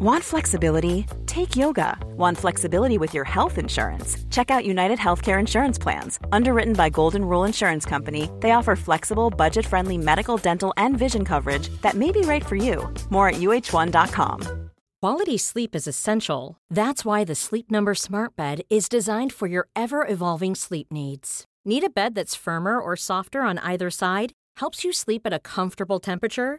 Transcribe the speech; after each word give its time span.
Want 0.00 0.22
flexibility? 0.22 1.06
Take 1.26 1.56
yoga. 1.56 1.98
Want 2.16 2.38
flexibility 2.38 2.98
with 2.98 3.12
your 3.12 3.24
health 3.24 3.58
insurance? 3.58 4.16
Check 4.30 4.48
out 4.48 4.64
United 4.64 4.96
Healthcare 4.96 5.40
Insurance 5.40 5.76
Plans. 5.76 6.20
Underwritten 6.30 6.74
by 6.74 6.88
Golden 6.88 7.24
Rule 7.24 7.42
Insurance 7.42 7.84
Company, 7.84 8.30
they 8.38 8.52
offer 8.52 8.76
flexible, 8.76 9.28
budget 9.28 9.66
friendly 9.66 9.98
medical, 9.98 10.36
dental, 10.36 10.72
and 10.76 10.96
vision 10.96 11.24
coverage 11.24 11.68
that 11.82 11.94
may 11.96 12.12
be 12.12 12.20
right 12.20 12.46
for 12.46 12.54
you. 12.54 12.88
More 13.10 13.30
at 13.30 13.40
uh1.com. 13.40 14.70
Quality 15.02 15.36
sleep 15.36 15.74
is 15.74 15.88
essential. 15.88 16.58
That's 16.70 17.04
why 17.04 17.24
the 17.24 17.34
Sleep 17.34 17.68
Number 17.68 17.96
Smart 17.96 18.36
Bed 18.36 18.60
is 18.70 18.88
designed 18.88 19.32
for 19.32 19.48
your 19.48 19.66
ever 19.74 20.06
evolving 20.06 20.54
sleep 20.54 20.92
needs. 20.92 21.44
Need 21.64 21.82
a 21.82 21.90
bed 21.90 22.14
that's 22.14 22.36
firmer 22.36 22.78
or 22.78 22.94
softer 22.94 23.40
on 23.40 23.58
either 23.58 23.90
side? 23.90 24.32
Helps 24.58 24.84
you 24.84 24.92
sleep 24.92 25.22
at 25.24 25.32
a 25.32 25.40
comfortable 25.40 25.98
temperature? 25.98 26.58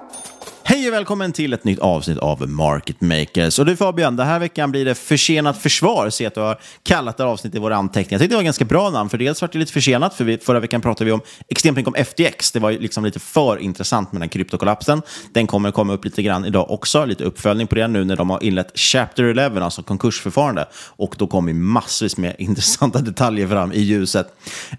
Hej 0.71 0.87
och 0.87 0.93
välkommen 0.93 1.31
till 1.31 1.53
ett 1.53 1.63
nytt 1.63 1.79
avsnitt 1.79 2.17
av 2.17 2.49
Market 2.49 3.01
Makers. 3.01 3.59
Och 3.59 3.65
du 3.65 3.75
Fabian, 3.75 4.15
den 4.15 4.27
här 4.27 4.39
veckan 4.39 4.71
blir 4.71 4.85
det 4.85 4.95
försenat 4.95 5.57
försvar. 5.57 6.09
Se 6.09 6.25
att 6.25 6.35
du 6.35 6.41
har 6.41 6.59
kallat 6.83 7.17
det 7.17 7.23
här 7.23 7.29
avsnittet 7.31 7.55
i 7.55 7.59
våra 7.59 7.75
anteckningar. 7.75 8.13
Jag 8.13 8.21
tyckte 8.21 8.33
det 8.33 8.35
var 8.35 8.41
ett 8.41 8.45
ganska 8.45 8.65
bra 8.65 8.89
namn, 8.89 9.09
för 9.09 9.17
dels 9.17 9.41
var 9.41 9.49
det 9.51 9.59
lite 9.59 9.73
försenat, 9.73 10.13
för 10.13 10.23
vi, 10.23 10.37
förra 10.37 10.59
veckan 10.59 10.81
pratade 10.81 11.05
vi 11.05 11.11
om 11.11 11.21
extremt 11.47 11.87
om 11.87 11.93
FTX. 11.93 12.51
Det 12.51 12.59
var 12.59 12.71
liksom 12.71 13.05
lite 13.05 13.19
för 13.19 13.57
intressant 13.57 14.11
med 14.11 14.21
den 14.21 14.29
kryptokollapsen. 14.29 15.01
Den 15.33 15.47
kommer 15.47 15.71
komma 15.71 15.93
upp 15.93 16.05
lite 16.05 16.21
grann 16.21 16.45
idag 16.45 16.71
också, 16.71 17.05
lite 17.05 17.23
uppföljning 17.23 17.67
på 17.67 17.75
det 17.75 17.87
nu 17.87 18.03
när 18.03 18.15
de 18.15 18.29
har 18.29 18.43
inlett 18.43 18.79
Chapter 18.79 19.23
11, 19.23 19.63
alltså 19.63 19.83
konkursförfarande. 19.83 20.65
Och 20.73 21.15
då 21.17 21.27
kommer 21.27 21.53
massvis 21.53 22.17
med 22.17 22.35
intressanta 22.39 22.99
detaljer 22.99 23.47
fram 23.47 23.71
i 23.71 23.79
ljuset. 23.79 24.27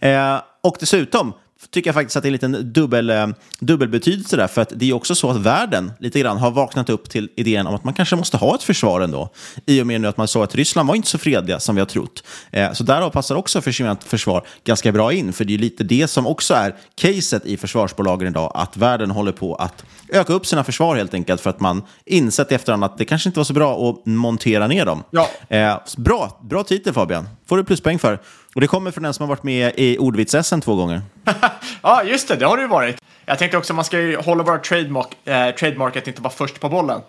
Eh, 0.01 0.37
och 0.63 0.77
dessutom, 0.81 1.33
tycker 1.71 1.89
jag 1.89 1.95
faktiskt 1.95 2.17
att 2.17 2.23
det 2.23 2.27
är 2.27 2.31
en 2.31 2.53
liten 2.53 2.73
dubbel, 2.73 3.11
eh, 3.11 3.27
dubbelbetydelse 3.61 4.37
där. 4.37 4.47
För 4.47 4.63
att 4.63 4.73
det 4.77 4.91
är 4.91 4.93
också 4.93 5.15
så 5.15 5.31
att 5.31 5.37
världen 5.37 5.93
lite 5.99 6.21
grann 6.21 6.37
har 6.37 6.51
vaknat 6.51 6.91
upp 6.91 7.11
till 7.11 7.29
idén 7.37 7.67
om 7.67 7.75
att 7.75 7.85
man 7.85 7.95
kanske 7.95 8.17
måste 8.17 8.37
ha 8.37 8.55
ett 8.55 8.63
försvar 8.63 9.01
ändå. 9.01 9.33
I 9.67 9.83
och 9.83 9.87
med 9.87 10.01
nu 10.01 10.09
att 10.09 10.17
man 10.17 10.29
såg 10.29 10.43
att 10.43 10.55
Ryssland 10.55 10.89
var 10.89 10.95
inte 10.95 11.09
så 11.09 11.19
fredliga 11.19 11.61
som 11.61 11.75
vi 11.75 11.81
har 11.81 11.87
trott. 11.87 12.25
Eh, 12.51 12.73
så 12.73 12.85
därav 12.85 13.11
passar 13.11 13.35
också 13.35 13.61
försvinnat 13.61 14.05
försvar 14.05 14.47
ganska 14.65 14.93
bra 14.93 15.13
in. 15.13 15.33
För 15.33 15.45
det 15.45 15.55
är 15.55 15.59
lite 15.59 15.85
det 15.85 16.09
som 16.09 16.27
också 16.27 16.55
är 16.55 16.75
caset 16.95 17.47
i 17.47 17.57
försvarsbolagen 17.57 18.29
idag. 18.29 18.53
Att 18.55 18.77
världen 18.77 19.11
håller 19.11 19.33
på 19.33 19.55
att 19.55 19.85
öka 20.09 20.33
upp 20.33 20.47
sina 20.47 20.65
försvar 20.65 20.97
helt 20.97 21.15
enkelt. 21.15 21.41
För 21.41 21.51
att 21.51 21.61
man 21.61 21.83
insett 22.05 22.53
i 22.53 22.55
efterhand 22.55 22.85
att 22.85 22.99
det 22.99 23.05
kanske 23.05 23.29
inte 23.29 23.39
var 23.39 23.45
så 23.45 23.53
bra 23.53 23.91
att 23.91 24.07
montera 24.07 24.67
ner 24.67 24.87
dem. 24.87 25.03
Ja. 25.11 25.29
Eh, 25.49 25.79
bra, 25.97 26.41
bra 26.43 26.65
titel 26.65 26.93
Fabian. 26.93 27.29
Får 27.53 27.57
du 27.57 27.65
pluspoäng 27.65 27.99
för. 27.99 28.19
Och 28.55 28.61
det 28.61 28.67
kommer 28.67 28.91
från 28.91 29.03
den 29.03 29.15
som 29.15 29.23
har 29.23 29.29
varit 29.29 29.43
med 29.43 29.73
i 29.77 29.99
ordvits 29.99 30.35
två 30.63 30.75
gånger. 30.75 31.03
ja, 31.83 32.03
just 32.03 32.29
det. 32.29 32.37
Det 32.37 32.47
har 32.47 32.57
du 32.57 32.67
varit. 32.67 32.97
Jag 33.27 33.39
tänkte 33.39 33.59
också 33.59 33.73
att 33.73 33.77
man 33.77 33.85
ska 33.85 34.01
ju 34.01 34.17
hålla 34.17 34.43
våra 34.43 34.59
trademark, 34.59 35.07
eh, 35.25 35.51
trademark 35.51 35.97
att 35.97 36.09
inte 36.09 36.23
vara 36.23 36.33
först 36.33 36.61
på 36.61 36.69
bollen. 36.69 37.01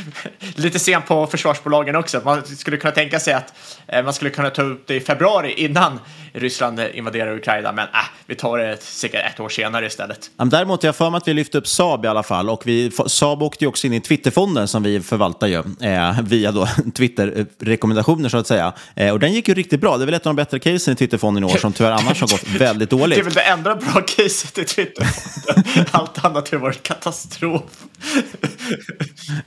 Lite 0.54 0.78
sent 0.78 1.06
på 1.06 1.26
försvarsbolagen 1.26 1.96
också. 1.96 2.20
Man 2.24 2.46
skulle 2.46 2.76
kunna 2.76 2.92
tänka 2.92 3.20
sig 3.20 3.34
att 3.34 3.54
eh, 3.86 4.04
man 4.04 4.12
skulle 4.12 4.30
kunna 4.30 4.50
ta 4.50 4.62
upp 4.62 4.86
det 4.86 4.94
i 4.94 5.00
februari 5.00 5.52
innan 5.52 5.98
Ryssland 6.32 6.80
invaderar 6.94 7.36
Ukraina. 7.36 7.72
Men 7.72 7.84
äh, 7.84 7.94
vi 8.26 8.34
tar 8.34 8.58
det 8.58 8.82
säkert 8.82 9.32
ett 9.32 9.40
år 9.40 9.48
senare 9.48 9.86
istället. 9.86 10.30
Däremot, 10.36 10.82
jag 10.82 10.88
har 10.88 10.92
för 10.92 11.10
mig 11.10 11.18
att 11.18 11.28
vi 11.28 11.34
lyfte 11.34 11.58
upp 11.58 11.66
Saab 11.66 12.04
i 12.04 12.08
alla 12.08 12.22
fall. 12.22 12.50
Och 12.50 12.62
vi, 12.66 12.90
Saab 13.06 13.42
åkte 13.42 13.64
ju 13.64 13.68
också 13.68 13.86
in 13.86 13.92
i 13.92 14.00
Twitterfonden 14.00 14.68
som 14.68 14.82
vi 14.82 15.00
förvaltar 15.00 15.46
ju, 15.46 15.62
eh, 15.80 16.20
via 16.22 16.52
då 16.52 16.68
Twitter-rekommendationer 16.94 18.28
så 18.28 18.36
att 18.36 18.46
säga. 18.46 18.72
Eh, 18.94 19.12
och 19.12 19.20
den 19.20 19.32
gick 19.32 19.48
ju 19.48 19.54
riktigt 19.54 19.80
bra. 19.80 19.96
Det 19.96 20.04
är 20.04 20.06
väl 20.06 20.14
ett 20.14 20.26
av 20.26 20.34
de 20.34 20.36
bättre 20.36 20.58
casen 20.58 20.92
i 20.92 20.96
Twitterfonden 20.96 21.44
i 21.44 21.46
år 21.46 21.56
som 21.56 21.72
tyvärr 21.72 21.90
annars 21.90 22.20
har 22.20 22.28
gått 22.28 22.48
väldigt 22.60 22.90
dåligt. 22.90 23.16
Det 23.16 23.20
är 23.20 23.24
väl 23.24 23.34
det 23.34 23.40
enda 23.40 23.74
bra 23.74 24.02
caset 24.16 24.58
i 24.58 24.64
Twitterfonden. 24.64 25.61
Allt 25.90 26.24
annat 26.24 26.48
har 26.48 26.58
varit 26.58 26.82
katastrof. 26.82 27.62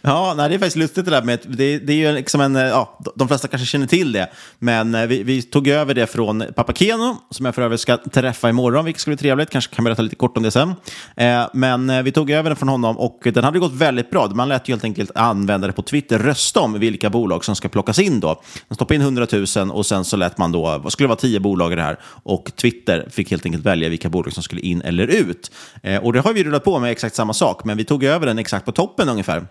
Ja, 0.02 0.34
nej, 0.38 0.50
det 0.50 0.56
är 0.56 0.60
faktiskt 0.60 0.76
lustigt 0.76 1.06
det 1.06 1.12
där 1.12 1.22
med 1.22 1.40
det, 1.48 1.80
det 1.80 1.94
är 1.94 1.98
ju 1.98 2.12
liksom 2.12 2.42
en, 2.42 2.56
ja, 2.56 3.00
de 3.16 3.28
flesta 3.28 3.48
kanske 3.48 3.66
känner 3.66 3.88
till 3.88 4.12
det, 4.12 4.30
men 4.60 4.96
eh, 4.96 5.08
vi, 5.08 5.24
vi 5.24 5.42
tog 5.42 5.68
över 5.68 5.94
det 5.94 6.08
från 6.08 6.44
pappa 6.56 6.74
Keno, 6.74 7.18
som 7.30 7.46
jag 7.46 7.56
för 7.56 7.62
övrigt 7.62 7.82
ska 7.82 7.98
träffa 7.98 8.50
imorgon, 8.50 8.86
vilket 8.86 9.02
ska 9.02 9.12
bli 9.12 9.18
trevligt, 9.18 9.50
kanske 9.50 9.76
kan 9.76 9.86
berätta 9.86 10.02
lite 10.02 10.16
kort 10.16 10.38
om 10.38 10.44
det 10.44 10.52
sen. 10.52 10.74
Eh, 11.16 11.48
men 11.54 11.90
eh, 11.90 12.04
vi 12.04 12.12
tog 12.12 12.32
över 12.32 12.50
den 12.50 12.56
från 12.56 12.70
honom 12.70 12.98
och 12.98 13.20
den 13.24 13.44
hade 13.44 13.60
gått 13.60 13.74
väldigt 13.74 14.10
bra. 14.10 14.28
Man 14.28 14.50
lät 14.50 14.70
ju 14.70 14.74
helt 14.74 14.84
enkelt 14.84 15.12
användare 15.16 15.72
på 15.72 15.82
Twitter 15.82 16.20
rösta 16.20 16.60
om 16.60 16.80
vilka 16.80 17.10
bolag 17.10 17.46
som 17.46 17.56
ska 17.56 17.70
plockas 17.70 18.00
in 18.00 18.20
då. 18.20 18.42
Man 18.68 18.76
stoppade 18.76 18.96
in 18.96 19.02
100 19.02 19.28
000 19.32 19.72
och 19.72 19.86
sen 19.86 20.06
så 20.06 20.18
lät 20.18 20.38
man 20.38 20.52
då, 20.52 20.78
vad 20.78 20.92
skulle 20.92 21.06
det 21.06 21.10
vara, 21.10 21.20
tio 21.20 21.40
bolag 21.40 21.74
i 21.74 21.76
det 21.76 21.82
här, 21.82 22.00
och 22.04 22.52
Twitter 22.56 23.08
fick 23.12 23.32
helt 23.32 23.46
enkelt 23.46 23.66
välja 23.66 23.90
vilka 23.90 24.10
bolag 24.10 24.34
som 24.34 24.44
skulle 24.44 24.62
in 24.62 24.82
eller 24.82 25.08
ut. 25.08 25.52
Eh, 25.84 26.05
och 26.06 26.14
det 26.14 26.20
har 26.20 26.34
vi 26.34 26.44
rullat 26.44 26.64
på 26.64 26.80
med 26.80 26.92
exakt 26.92 27.16
samma 27.16 27.34
sak, 27.34 27.64
men 27.64 27.78
vi 27.78 27.86
tog 27.86 28.04
över 28.04 28.26
den 28.26 28.40
exakt 28.40 28.66
på 28.66 28.72
toppen 28.72 29.10
ungefär. 29.10 29.48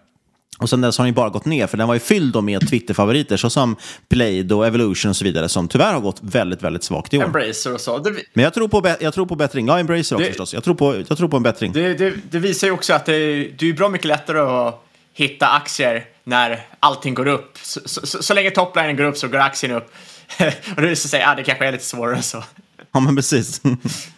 Och 0.58 0.70
sen 0.70 0.80
dess 0.80 0.98
har 0.98 1.04
den 1.04 1.10
ju 1.12 1.14
bara 1.14 1.28
gått 1.28 1.44
ner, 1.44 1.66
för 1.66 1.76
den 1.76 1.86
var 1.88 1.94
ju 1.94 2.00
fylld 2.00 2.32
då 2.32 2.40
med 2.40 2.68
Twitter-favoriter 2.68 3.36
såsom 3.36 3.76
Blade 4.08 4.54
och 4.54 4.66
Evolution 4.66 5.08
och 5.10 5.16
så 5.16 5.24
vidare, 5.24 5.48
som 5.48 5.68
tyvärr 5.68 5.92
har 5.92 6.00
gått 6.00 6.18
väldigt, 6.22 6.62
väldigt 6.62 6.84
svagt 6.84 7.14
i 7.14 7.18
år. 7.18 7.24
Embracer 7.24 7.74
och 7.74 7.80
så. 7.80 7.98
Det, 7.98 8.14
Men 8.32 8.44
jag 8.44 8.54
tror 8.54 8.68
på, 8.68 8.94
jag 9.00 9.14
tror 9.14 9.26
på 9.26 9.36
bättring. 9.36 9.66
Ja, 9.66 9.78
Embracer 9.78 10.16
också 10.16 10.24
Det- 10.24 10.24
förstås. 10.26 10.54
Jag 10.54 10.64
tror, 10.64 10.74
på, 10.74 10.96
jag 11.08 11.18
tror 11.18 11.28
på 11.28 11.36
en 11.36 11.42
bättring. 11.42 11.72
det, 11.72 11.94
det, 11.94 12.14
det 12.30 12.38
visar 12.38 12.66
ju 12.66 12.72
också 12.72 12.92
att 12.94 13.06
det, 13.06 13.12
är 13.14 13.72
bra 13.72 13.88
mycket 13.88 14.06
lättare 14.06 14.38
att 14.38 14.84
hitta 15.12 15.48
aktier 15.48 16.04
när 16.24 16.66
allting 16.80 17.14
går 17.14 17.26
upp. 17.26 17.58
Så, 17.62 17.80
så, 17.84 18.06
så, 18.06 18.22
så 18.22 18.34
länge 18.34 18.50
toplinen 18.50 18.96
går 18.96 19.04
upp 19.04 19.16
så 19.16 19.28
går 19.28 19.38
aktien 19.38 19.72
upp. 19.72 19.94
och 20.76 20.82
det 20.82 20.96
så 20.96 21.06
att 21.06 21.10
säga, 21.10 21.28
ah, 21.30 21.34
det 21.34 21.42
kanske 21.44 21.66
är 21.66 21.72
lite 21.72 21.84
svårare 21.84 22.22
så. 22.22 22.44
Ja, 22.92 23.00
men 23.00 23.16
precis. 23.16 23.62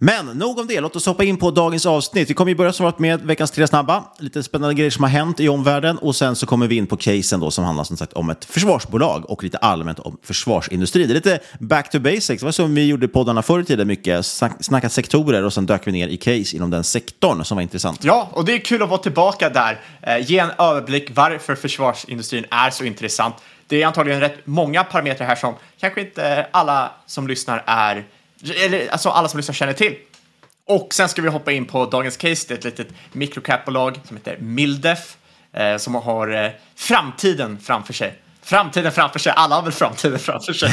Men 0.00 0.26
nog 0.26 0.58
om 0.58 0.66
det, 0.66 0.80
låt 0.80 0.96
oss 0.96 1.06
hoppa 1.06 1.24
in 1.24 1.36
på 1.36 1.50
dagens 1.50 1.86
avsnitt. 1.86 2.30
Vi 2.30 2.34
kommer 2.34 2.50
ju 2.50 2.56
börja 2.56 2.72
svaret 2.72 2.98
med 2.98 3.20
veckans 3.20 3.50
tre 3.50 3.66
snabba, 3.66 4.04
lite 4.18 4.42
spännande 4.42 4.74
grejer 4.74 4.90
som 4.90 5.04
har 5.04 5.10
hänt 5.10 5.40
i 5.40 5.48
omvärlden 5.48 5.98
och 5.98 6.16
sen 6.16 6.36
så 6.36 6.46
kommer 6.46 6.66
vi 6.66 6.76
in 6.76 6.86
på 6.86 6.96
casen 6.96 7.40
då 7.40 7.50
som 7.50 7.64
handlar 7.64 7.84
som 7.84 7.96
sagt 7.96 8.12
om 8.12 8.30
ett 8.30 8.44
försvarsbolag 8.44 9.30
och 9.30 9.44
lite 9.44 9.58
allmänt 9.58 9.98
om 9.98 10.16
försvarsindustrin. 10.22 11.08
Det 11.08 11.12
är 11.12 11.14
lite 11.14 11.40
back 11.58 11.90
to 11.90 11.98
basics, 11.98 12.40
det 12.40 12.44
var 12.44 12.52
som 12.52 12.74
vi 12.74 12.86
gjorde 12.86 13.08
poddarna 13.08 13.42
förr 13.42 13.60
i 13.60 13.64
tiden 13.64 13.86
mycket, 13.86 14.26
snackat 14.60 14.92
sektorer 14.92 15.44
och 15.44 15.52
sen 15.52 15.66
dök 15.66 15.86
vi 15.86 15.92
ner 15.92 16.08
i 16.08 16.16
case 16.16 16.56
inom 16.56 16.70
den 16.70 16.84
sektorn 16.84 17.44
som 17.44 17.56
var 17.56 17.62
intressant. 17.62 18.04
Ja, 18.04 18.30
och 18.32 18.44
det 18.44 18.52
är 18.52 18.58
kul 18.58 18.82
att 18.82 18.88
vara 18.88 19.00
tillbaka 19.00 19.50
där, 19.50 19.80
eh, 20.02 20.30
ge 20.30 20.38
en 20.38 20.50
överblick 20.58 21.10
varför 21.14 21.54
försvarsindustrin 21.54 22.44
är 22.50 22.70
så 22.70 22.84
intressant. 22.84 23.34
Det 23.66 23.82
är 23.82 23.86
antagligen 23.86 24.20
rätt 24.20 24.46
många 24.46 24.84
parametrar 24.84 25.26
här 25.26 25.36
som 25.36 25.54
kanske 25.80 26.00
inte 26.00 26.46
alla 26.50 26.92
som 27.06 27.28
lyssnar 27.28 27.64
är 27.66 28.04
eller 28.64 28.88
alltså 28.88 29.08
alla 29.08 29.28
som 29.28 29.38
lyssnar 29.38 29.54
känner 29.54 29.72
till. 29.72 29.94
Och 30.66 30.94
sen 30.94 31.08
ska 31.08 31.22
vi 31.22 31.28
hoppa 31.28 31.52
in 31.52 31.66
på 31.66 31.86
dagens 31.86 32.16
case. 32.16 32.44
Det 32.48 32.54
är 32.54 32.58
ett 32.58 32.64
litet 32.64 32.88
microcap-bolag 33.12 34.00
som 34.04 34.16
heter 34.16 34.36
Mildef 34.40 35.16
eh, 35.52 35.76
som 35.76 35.94
har 35.94 36.44
eh, 36.44 36.50
framtiden 36.76 37.58
framför 37.62 37.92
sig. 37.92 38.18
Framtiden 38.42 38.92
framför 38.92 39.18
sig. 39.18 39.32
Alla 39.36 39.54
har 39.54 39.62
väl 39.62 39.72
framtiden 39.72 40.18
framför 40.18 40.52
sig. 40.52 40.70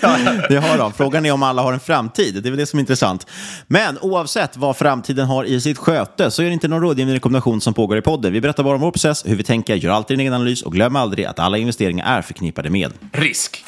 det 0.48 0.56
har 0.56 0.78
de. 0.78 0.92
Frågan 0.92 1.26
är 1.26 1.32
om 1.32 1.42
alla 1.42 1.62
har 1.62 1.72
en 1.72 1.80
framtid. 1.80 2.42
Det 2.42 2.48
är 2.48 2.50
väl 2.50 2.58
det 2.58 2.66
som 2.66 2.78
är 2.78 2.80
intressant. 2.80 3.26
Men 3.66 3.98
oavsett 3.98 4.56
vad 4.56 4.76
framtiden 4.76 5.26
har 5.26 5.44
i 5.44 5.60
sitt 5.60 5.78
sköte 5.78 6.30
så 6.30 6.42
är 6.42 6.46
det 6.46 6.52
inte 6.52 6.68
någon 6.68 6.80
rådgivning 6.80 7.14
rekommendation 7.14 7.60
som 7.60 7.74
pågår 7.74 7.98
i 7.98 8.02
podden. 8.02 8.32
Vi 8.32 8.40
berättar 8.40 8.62
bara 8.62 8.74
om 8.74 8.80
vår 8.80 8.90
process, 8.90 9.22
hur 9.26 9.36
vi 9.36 9.42
tänker, 9.42 9.74
gör 9.74 9.92
alltid 9.92 10.18
din 10.18 10.20
egen 10.20 10.32
analys 10.32 10.62
och 10.62 10.72
glöm 10.72 10.96
aldrig 10.96 11.24
att 11.24 11.38
alla 11.38 11.58
investeringar 11.58 12.18
är 12.18 12.22
förknippade 12.22 12.70
med 12.70 12.92
risk. 13.12 13.64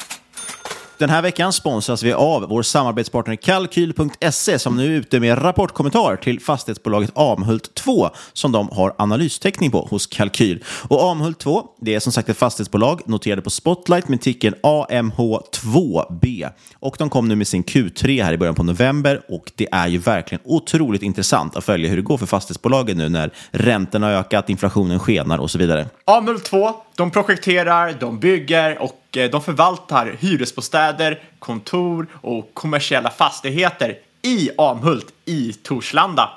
Den 0.97 1.09
här 1.09 1.21
veckan 1.21 1.53
sponsras 1.53 2.03
vi 2.03 2.13
av 2.13 2.41
vår 2.49 2.63
samarbetspartner 2.63 3.35
Kalkyl.se 3.35 4.59
som 4.59 4.77
nu 4.77 4.85
är 4.85 4.99
ute 4.99 5.19
med 5.19 5.43
rapportkommentar 5.43 6.15
till 6.15 6.39
fastighetsbolaget 6.39 7.11
Amhult 7.15 7.75
2 7.75 8.09
som 8.33 8.51
de 8.51 8.69
har 8.69 8.93
analystäckning 8.97 9.71
på 9.71 9.87
hos 9.89 10.07
Kalkyl. 10.07 10.63
Och 10.87 11.11
Amhult 11.11 11.39
2, 11.39 11.63
det 11.81 11.95
är 11.95 11.99
som 11.99 12.11
sagt 12.11 12.29
ett 12.29 12.37
fastighetsbolag 12.37 13.01
noterade 13.05 13.41
på 13.41 13.49
Spotlight 13.49 14.07
med 14.07 14.21
ticken 14.21 14.55
AMH2B. 14.63 16.49
Och 16.79 16.95
de 16.99 17.09
kom 17.09 17.27
nu 17.27 17.35
med 17.35 17.47
sin 17.47 17.63
Q3 17.63 18.23
här 18.23 18.33
i 18.33 18.37
början 18.37 18.55
på 18.55 18.63
november 18.63 19.21
och 19.27 19.51
det 19.55 19.67
är 19.71 19.87
ju 19.87 19.97
verkligen 19.97 20.41
otroligt 20.45 21.01
intressant 21.01 21.55
att 21.55 21.63
följa 21.63 21.89
hur 21.89 21.95
det 21.95 22.01
går 22.01 22.17
för 22.17 22.25
fastighetsbolagen 22.25 22.97
nu 22.97 23.09
när 23.09 23.33
räntorna 23.51 24.07
har 24.07 24.13
ökat, 24.13 24.49
inflationen 24.49 24.99
skenar 24.99 25.37
och 25.37 25.51
så 25.51 25.57
vidare. 25.57 25.87
Amhult 26.05 26.43
2, 26.43 26.73
de 26.95 27.11
projekterar, 27.11 27.93
de 27.99 28.19
bygger 28.19 28.81
och 28.81 29.17
eh, 29.17 29.29
de 29.29 29.41
förvaltar 29.41 30.15
hyresbostäder, 30.19 31.21
kontor 31.39 32.07
och 32.21 32.53
kommersiella 32.53 33.09
fastigheter 33.09 33.97
i 34.21 34.49
Amhult 34.57 35.13
i 35.25 35.53
Torslanda. 35.53 36.29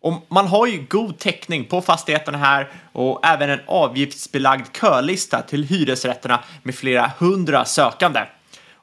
Och 0.00 0.26
man 0.28 0.46
har 0.46 0.66
ju 0.66 0.86
god 0.88 1.18
täckning 1.18 1.64
på 1.64 1.82
fastigheterna 1.82 2.38
här 2.38 2.68
och 2.92 3.26
även 3.26 3.50
en 3.50 3.60
avgiftsbelagd 3.66 4.66
kölista 4.80 5.42
till 5.42 5.64
hyresrätterna 5.64 6.40
med 6.62 6.74
flera 6.74 7.12
hundra 7.18 7.64
sökande. 7.64 8.20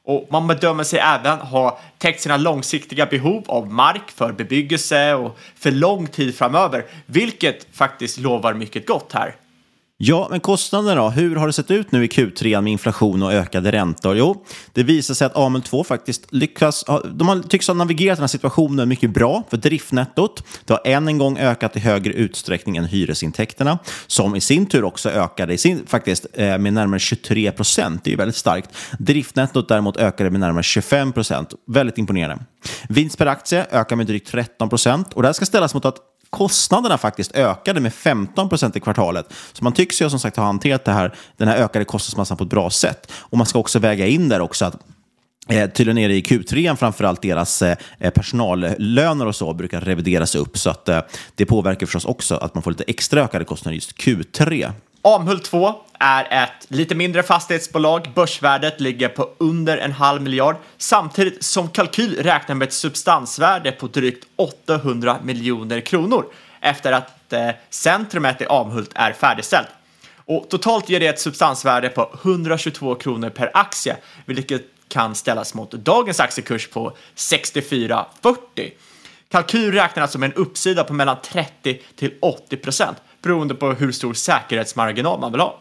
Och 0.04 0.28
man 0.30 0.46
bedömer 0.46 0.84
sig 0.84 0.98
även 0.98 1.38
ha 1.38 1.78
täckt 1.98 2.20
sina 2.20 2.36
långsiktiga 2.36 3.06
behov 3.06 3.44
av 3.46 3.72
mark 3.72 4.10
för 4.10 4.32
bebyggelse 4.32 5.14
och 5.14 5.38
för 5.56 5.70
lång 5.70 6.06
tid 6.06 6.34
framöver, 6.34 6.84
vilket 7.06 7.66
faktiskt 7.76 8.18
lovar 8.18 8.54
mycket 8.54 8.86
gott 8.86 9.12
här. 9.12 9.34
Ja, 10.02 10.26
men 10.30 10.40
kostnaderna 10.40 10.94
då? 10.94 11.08
Hur 11.08 11.36
har 11.36 11.46
det 11.46 11.52
sett 11.52 11.70
ut 11.70 11.92
nu 11.92 12.04
i 12.04 12.08
Q3 12.08 12.60
med 12.60 12.72
inflation 12.72 13.22
och 13.22 13.32
ökade 13.32 13.72
räntor? 13.72 14.16
Jo, 14.16 14.44
det 14.72 14.82
visar 14.82 15.14
sig 15.14 15.26
att 15.26 15.36
Amel 15.36 15.62
2 15.62 15.84
faktiskt 15.84 16.32
lyckas, 16.32 16.84
de 17.14 17.28
har, 17.28 17.42
tycks 17.48 17.68
ha 17.68 17.74
navigerat 17.74 18.16
den 18.16 18.22
här 18.22 18.28
situationen 18.28 18.88
mycket 18.88 19.10
bra 19.10 19.42
för 19.50 19.56
driftnettot. 19.56 20.44
Det 20.64 20.72
har 20.72 20.80
än 20.84 21.08
en 21.08 21.18
gång 21.18 21.38
ökat 21.38 21.76
i 21.76 21.78
högre 21.78 22.12
utsträckning 22.12 22.76
än 22.76 22.84
hyresintäkterna, 22.84 23.78
som 24.06 24.36
i 24.36 24.40
sin 24.40 24.66
tur 24.66 24.84
också 24.84 25.10
ökade 25.10 25.54
i 25.54 25.58
sin, 25.58 25.86
faktiskt 25.86 26.26
eh, 26.32 26.58
med 26.58 26.72
närmare 26.72 27.00
23 27.00 27.52
procent. 27.52 28.04
Det 28.04 28.08
är 28.08 28.12
ju 28.12 28.16
väldigt 28.16 28.36
starkt. 28.36 28.70
Driftnettot 28.98 29.68
däremot 29.68 29.96
ökade 29.96 30.30
med 30.30 30.40
närmare 30.40 30.62
25 30.62 31.12
procent. 31.12 31.54
Väldigt 31.66 31.98
imponerande. 31.98 32.44
Vinst 32.88 33.18
per 33.18 33.26
aktie 33.26 33.66
ökar 33.70 33.96
med 33.96 34.06
drygt 34.06 34.28
13 34.28 34.68
procent 34.68 35.12
och 35.12 35.22
det 35.22 35.28
här 35.28 35.32
ska 35.32 35.46
ställas 35.46 35.74
mot 35.74 35.84
att 35.84 35.96
kostnaderna 36.30 36.98
faktiskt 36.98 37.32
ökade 37.34 37.80
med 37.80 37.94
15 37.94 38.48
procent 38.48 38.76
i 38.76 38.80
kvartalet. 38.80 39.32
Så 39.52 39.64
man 39.64 39.72
tycks 39.72 40.02
ju 40.02 40.10
som 40.10 40.20
sagt 40.20 40.36
ha 40.36 40.44
hanterat 40.44 40.84
det 40.84 40.92
här, 40.92 41.14
den 41.36 41.48
här 41.48 41.56
ökade 41.56 41.84
kostnadsmassan 41.84 42.36
på 42.36 42.44
ett 42.44 42.50
bra 42.50 42.70
sätt. 42.70 43.12
Och 43.12 43.38
man 43.38 43.46
ska 43.46 43.58
också 43.58 43.78
väga 43.78 44.06
in 44.06 44.28
där 44.28 44.40
också 44.40 44.64
att 44.64 44.76
Eh, 45.48 45.70
tydligen 45.70 45.98
är 45.98 46.08
det 46.08 46.14
i 46.14 46.20
Q3 46.20 46.76
framförallt 46.76 47.22
deras 47.22 47.62
eh, 47.62 47.76
eh, 47.98 48.10
personallöner 48.10 49.26
och 49.26 49.36
så 49.36 49.54
brukar 49.54 49.80
revideras 49.80 50.34
upp. 50.34 50.58
Så 50.58 50.70
att 50.70 50.88
eh, 50.88 51.00
det 51.34 51.46
påverkar 51.46 51.86
förstås 51.86 52.04
också 52.04 52.34
att 52.34 52.54
man 52.54 52.62
får 52.62 52.70
lite 52.70 52.84
extra 52.86 53.22
ökade 53.22 53.44
kostnader 53.44 53.74
just 53.74 53.96
Q3. 53.96 54.72
Amhult 55.02 55.44
2 55.44 55.74
är 55.98 56.44
ett 56.44 56.66
lite 56.68 56.94
mindre 56.94 57.22
fastighetsbolag. 57.22 58.10
Börsvärdet 58.14 58.80
ligger 58.80 59.08
på 59.08 59.30
under 59.38 59.78
en 59.78 59.92
halv 59.92 60.22
miljard 60.22 60.56
samtidigt 60.78 61.44
som 61.44 61.68
Kalkyl 61.68 62.22
räknar 62.22 62.54
med 62.54 62.68
ett 62.68 62.74
substansvärde 62.74 63.72
på 63.72 63.86
drygt 63.86 64.26
800 64.36 65.18
miljoner 65.22 65.80
kronor 65.80 66.24
efter 66.60 66.92
att 66.92 67.32
eh, 67.32 67.48
centrumet 67.70 68.40
i 68.40 68.46
Amhult 68.48 68.90
är 68.94 69.12
färdigställt. 69.12 69.68
Och 70.16 70.48
totalt 70.48 70.88
ger 70.88 71.00
det 71.00 71.06
ett 71.06 71.20
substansvärde 71.20 71.88
på 71.88 72.18
122 72.22 72.94
kronor 72.94 73.30
per 73.30 73.50
aktie, 73.54 73.96
vilket 74.24 74.62
kan 74.88 75.14
ställas 75.14 75.54
mot 75.54 75.70
dagens 75.70 76.20
aktiekurs 76.20 76.68
på 76.68 76.96
64,40. 77.16 78.70
Kalkyl 79.30 79.72
räknar 79.72 80.02
alltså 80.02 80.18
med 80.18 80.30
en 80.30 80.36
uppsida 80.36 80.84
på 80.84 80.92
mellan 80.92 81.16
30 81.22 81.80
till 81.96 82.14
80 82.20 82.56
procent 82.56 82.96
beroende 83.22 83.54
på 83.54 83.72
hur 83.72 83.92
stor 83.92 84.14
säkerhetsmarginal 84.14 85.20
man 85.20 85.32
vill 85.32 85.40
ha. 85.40 85.60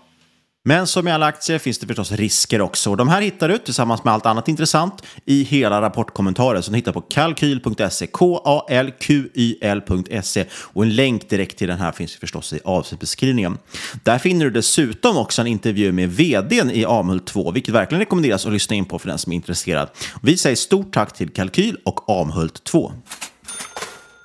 Men 0.66 0.88
som 0.88 1.08
i 1.08 1.12
alla 1.12 1.26
aktier 1.26 1.60
finns 1.60 1.80
det 1.80 1.88
förstås 1.88 2.12
risker 2.12 2.62
också. 2.62 2.96
De 2.96 3.08
här 3.08 3.22
hittar 3.22 3.50
du 3.50 3.58
tillsammans 3.58 4.04
med 4.04 4.14
allt 4.14 4.26
annat 4.26 4.48
intressant 4.48 5.04
i 5.26 5.44
hela 5.44 5.82
rapportkommentaren 5.82 6.64
som 6.64 6.72
du 6.72 6.78
hittar 6.78 6.92
på 6.92 7.02
kalkyl.se, 7.02 8.08
K-A-L-Q-Y-L.se 8.08 10.46
och 10.54 10.84
en 10.84 10.96
länk 10.96 11.30
direkt 11.30 11.58
till 11.58 11.68
den 11.68 11.78
här 11.78 11.92
finns 11.92 12.16
förstås 12.16 12.54
i 12.54 12.60
avsnittbeskrivningen. 12.64 13.58
Där 14.04 14.18
finner 14.18 14.46
du 14.46 14.52
dessutom 14.52 15.18
också 15.18 15.42
en 15.42 15.48
intervju 15.48 15.92
med 15.92 16.10
vdn 16.10 16.72
i 16.72 16.86
Amhult 16.86 17.28
2, 17.28 17.52
vilket 17.52 17.74
verkligen 17.74 18.00
rekommenderas 18.00 18.46
att 18.46 18.54
lyssna 18.54 18.76
in 18.76 18.86
på 18.86 19.00
för 19.00 19.08
den 19.08 19.18
som 19.18 19.32
är 19.32 19.36
intresserad. 19.36 19.90
Vi 20.22 20.38
säger 20.38 20.56
stort 20.56 20.94
tack 20.94 21.14
till 21.14 21.30
Kalkyl 21.30 21.78
och 21.86 22.22
Amhult 22.22 22.64
2. 22.64 22.92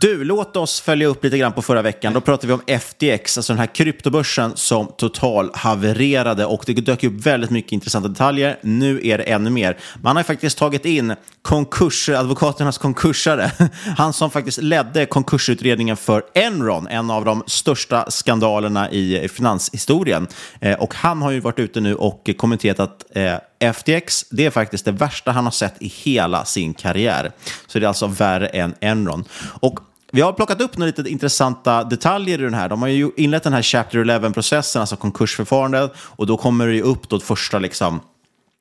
Du, 0.05 0.25
låt 0.25 0.57
oss 0.57 0.81
följa 0.81 1.07
upp 1.07 1.25
lite 1.25 1.39
grann 1.39 1.53
på 1.53 1.63
förra 1.63 1.83
veckan. 1.83 2.13
Då 2.13 2.21
pratade 2.21 2.47
vi 2.47 2.53
om 2.53 2.81
FTX, 2.81 3.39
alltså 3.39 3.53
den 3.53 3.61
här 3.61 3.75
kryptobörsen 3.75 4.53
som 4.55 4.93
total 4.99 5.51
havererade 5.55 6.47
och 6.47 6.63
det 6.67 6.73
dök 6.73 7.05
upp 7.05 7.27
väldigt 7.27 7.51
mycket 7.51 7.73
intressanta 7.73 8.09
detaljer. 8.09 8.59
Nu 8.63 9.01
är 9.05 9.19
det 9.19 9.25
ännu 9.25 9.51
mer. 9.51 9.79
Man 10.03 10.17
har 10.17 10.23
faktiskt 10.23 10.59
tagit 10.59 10.85
in 10.85 11.15
konkurs, 11.43 12.09
advokaternas 12.09 12.79
konkursare. 12.79 13.51
Han 13.97 14.13
som 14.13 14.31
faktiskt 14.31 14.63
ledde 14.63 15.07
konkursutredningen 15.07 15.97
för 15.97 16.23
Enron, 16.35 16.87
en 16.87 17.11
av 17.11 17.25
de 17.25 17.43
största 17.47 18.11
skandalerna 18.11 18.91
i 18.91 19.29
finanshistorien. 19.29 20.27
Eh, 20.61 20.79
och 20.79 20.95
han 20.95 21.23
har 21.23 21.31
ju 21.31 21.41
varit 21.41 21.59
ute 21.59 21.81
nu 21.81 21.95
och 21.95 22.31
kommenterat 22.37 22.81
att 22.81 23.17
eh, 23.17 23.73
FTX, 23.73 24.25
det 24.31 24.47
är 24.47 24.51
faktiskt 24.51 24.85
det 24.85 24.93
värsta 24.93 25.33
han 25.33 25.45
har 25.45 25.53
sett 25.53 25.75
i 25.79 25.89
hela 25.89 26.45
sin 26.45 26.75
karriär. 26.75 27.33
Så 27.67 27.79
det 27.79 27.87
är 27.87 27.89
alltså 27.89 28.07
värre 28.07 28.47
än 28.47 28.75
Enron. 28.81 29.25
Och 29.45 29.81
vi 30.15 30.21
har 30.21 30.33
plockat 30.33 30.61
upp 30.61 30.77
några 30.77 30.87
lite 30.87 31.11
intressanta 31.11 31.85
detaljer 31.85 32.39
i 32.39 32.43
den 32.43 32.55
här. 32.55 32.69
De 32.69 32.83
har 32.83 32.89
ju 32.89 33.11
inlett 33.17 33.43
den 33.43 33.53
här 33.53 33.63
Chapter 33.63 33.99
11-processen, 33.99 34.81
alltså 34.81 34.97
konkursförfarandet, 34.97 35.93
och 35.97 36.27
då 36.27 36.37
kommer 36.37 36.67
det 36.67 36.75
ju 36.75 36.83
upp 36.83 37.09
då 37.09 37.17
ett 37.17 37.23
första 37.23 37.59
liksom, 37.59 38.01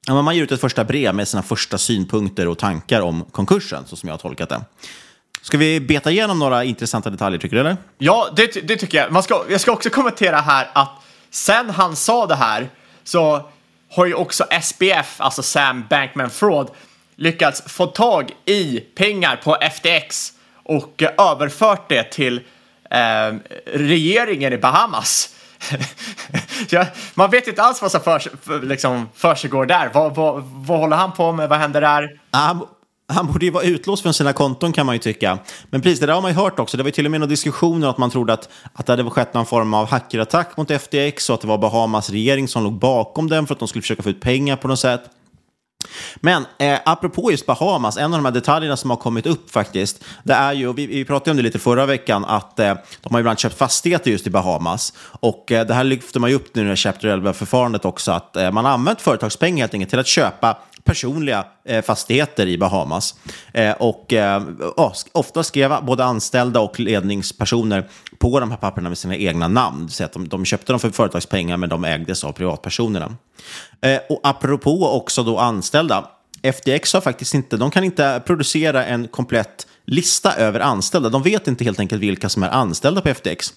Ja, 0.07 0.22
man 0.22 0.36
ger 0.36 0.43
ut 0.43 0.51
ett 0.51 0.62
första 0.62 0.83
brev 0.83 1.15
med 1.15 1.27
sina 1.27 1.43
första 1.43 1.77
synpunkter 1.77 2.48
och 2.48 2.57
tankar 2.57 3.01
om 3.01 3.25
konkursen, 3.31 3.83
så 3.86 3.95
som 3.95 4.07
jag 4.07 4.13
har 4.13 4.19
tolkat 4.19 4.50
det. 4.50 4.62
Ska 5.41 5.57
vi 5.57 5.79
beta 5.79 6.12
igenom 6.12 6.39
några 6.39 6.63
intressanta 6.63 7.10
detaljer, 7.10 7.39
tycker 7.39 7.55
du? 7.55 7.60
Eller? 7.60 7.77
Ja, 7.98 8.29
det, 8.36 8.67
det 8.67 8.75
tycker 8.75 8.98
jag. 8.98 9.12
Man 9.12 9.24
ska, 9.24 9.43
jag 9.50 9.62
ska 9.62 9.72
också 9.72 9.89
kommentera 9.89 10.38
här 10.38 10.69
att 10.74 10.91
sen 11.31 11.69
han 11.69 11.95
sa 11.95 12.27
det 12.27 12.36
här 12.36 12.69
så 13.03 13.50
har 13.91 14.05
ju 14.05 14.13
också 14.13 14.43
SBF, 14.62 15.15
alltså 15.17 15.43
Sam 15.43 15.86
Bankman 15.89 16.29
Fraud, 16.29 16.67
lyckats 17.15 17.63
få 17.67 17.86
tag 17.86 18.31
i 18.45 18.79
pengar 18.79 19.41
på 19.43 19.57
FTX 19.72 20.33
och 20.63 21.03
eh, 21.03 21.32
överfört 21.32 21.89
det 21.89 22.03
till 22.03 22.41
eh, 22.89 23.36
regeringen 23.65 24.53
i 24.53 24.58
Bahamas. 24.58 25.36
ja, 26.70 26.86
man 27.13 27.29
vet 27.32 27.48
inte 27.48 27.63
alls 27.63 27.82
vad 27.82 27.91
som 27.91 28.01
för, 28.01 28.20
för, 28.20 28.62
liksom, 28.62 29.10
försiggår 29.15 29.65
där. 29.65 29.89
Vad, 29.93 30.15
vad, 30.15 30.43
vad 30.43 30.79
håller 30.79 30.98
han 30.98 31.12
på 31.12 31.32
med? 31.32 31.50
Vad 31.50 31.60
händer 31.60 31.82
där? 31.82 32.03
Um, 32.51 32.65
Han 33.08 33.27
borde 33.27 33.46
ju 33.46 33.51
vara 33.51 33.63
utlåst 33.63 34.03
från 34.03 34.13
sina 34.13 34.34
konton 34.34 34.74
kan 34.74 34.86
man 34.86 34.96
ju 34.96 35.00
tycka. 35.00 35.38
Men 35.70 35.82
precis, 35.82 36.00
det 36.00 36.05
där 36.05 36.13
har 36.13 36.22
man 36.22 36.32
ju 36.32 36.38
hört 36.38 36.60
också. 36.60 36.77
Det 36.77 36.84
var 36.84 36.88
ju 36.88 36.91
till 36.91 37.05
och 37.05 37.12
med 37.12 37.20
några 37.20 37.29
diskussioner 37.29 37.89
att 37.89 37.98
man 37.98 38.10
trodde 38.10 38.34
att, 38.34 38.50
att 38.74 38.86
det 38.86 38.91
hade 38.91 39.10
skett 39.10 39.34
någon 39.34 39.46
form 39.46 39.74
av 39.74 39.88
hackerattack 39.88 40.58
mot 40.58 40.72
FTX 40.72 41.29
och 41.29 41.34
att 41.34 41.41
det 41.41 41.48
var 41.48 41.58
Bahamas 41.58 42.10
regering 42.10 42.48
som 42.48 42.63
låg 42.63 42.74
bakom 42.74 43.29
den 43.29 43.48
för 43.48 43.53
att 43.53 43.60
de 43.60 43.67
skulle 43.67 43.82
försöka 43.82 44.03
få 44.03 44.10
ut 44.10 44.22
pengar 44.22 44.55
på 44.55 44.67
något 44.67 44.79
sätt. 44.79 45.03
Men 46.15 46.45
eh, 46.57 46.79
apropå 46.85 47.31
just 47.31 47.45
Bahamas, 47.45 47.97
en 47.97 48.13
av 48.13 48.19
de 48.19 48.25
här 48.25 48.31
detaljerna 48.31 48.77
som 48.77 48.89
har 48.89 48.97
kommit 48.97 49.25
upp 49.25 49.51
faktiskt, 49.51 50.03
det 50.23 50.33
är 50.33 50.53
ju, 50.53 50.73
vi, 50.73 50.87
vi 50.87 51.05
pratade 51.05 51.31
om 51.31 51.37
det 51.37 51.43
lite 51.43 51.59
förra 51.59 51.85
veckan, 51.85 52.25
att 52.25 52.59
eh, 52.59 52.73
de 53.01 53.13
har 53.13 53.19
ibland 53.19 53.39
köpt 53.39 53.57
fastigheter 53.57 54.11
just 54.11 54.27
i 54.27 54.29
Bahamas. 54.29 54.93
Och 54.99 55.51
eh, 55.51 55.67
det 55.67 55.73
här 55.73 55.83
lyfter 55.83 56.19
man 56.19 56.29
ju 56.29 56.35
upp 56.35 56.55
nu 56.55 56.73
i 56.73 56.75
Chapter 56.75 57.17
11-förfarandet 57.17 57.85
också, 57.85 58.11
att 58.11 58.35
eh, 58.35 58.51
man 58.51 58.65
har 58.65 58.71
använt 58.71 59.01
företagspengar 59.01 59.59
helt 59.59 59.73
enkelt 59.73 59.89
till 59.89 59.99
att 59.99 60.07
köpa 60.07 60.57
personliga 60.83 61.45
eh, 61.65 61.81
fastigheter 61.81 62.47
i 62.47 62.57
Bahamas. 62.57 63.15
Eh, 63.53 63.71
och 63.71 64.13
eh, 64.13 64.43
ofta 65.11 65.43
skrev 65.43 65.83
både 65.83 66.05
anställda 66.05 66.59
och 66.59 66.79
ledningspersoner 66.79 67.89
på 68.17 68.39
de 68.39 68.51
här 68.51 68.57
papperna 68.57 68.89
med 68.89 68.97
sina 68.97 69.15
egna 69.15 69.47
namn. 69.47 69.89
Så 69.89 70.03
att 70.03 70.13
de, 70.13 70.27
de 70.27 70.45
köpte 70.45 70.73
dem 70.73 70.79
för 70.79 70.89
företagspengar 70.89 71.57
men 71.57 71.69
de 71.69 71.85
ägdes 71.85 72.23
av 72.23 72.31
privatpersonerna. 72.31 73.15
Eh, 73.81 73.99
och 74.09 74.19
apropå 74.23 74.89
också 74.89 75.23
då 75.23 75.37
anställda, 75.37 76.09
FTX 76.53 76.93
har 76.93 77.01
faktiskt 77.01 77.33
inte, 77.33 77.57
de 77.57 77.71
kan 77.71 77.83
inte 77.83 78.21
producera 78.25 78.85
en 78.85 79.07
komplett 79.07 79.67
lista 79.85 80.35
över 80.35 80.59
anställda. 80.59 81.09
De 81.09 81.23
vet 81.23 81.47
inte 81.47 81.63
helt 81.63 81.79
enkelt 81.79 82.01
vilka 82.01 82.29
som 82.29 82.43
är 82.43 82.49
anställda 82.49 83.01
på 83.01 83.09
FTX. 83.09 83.53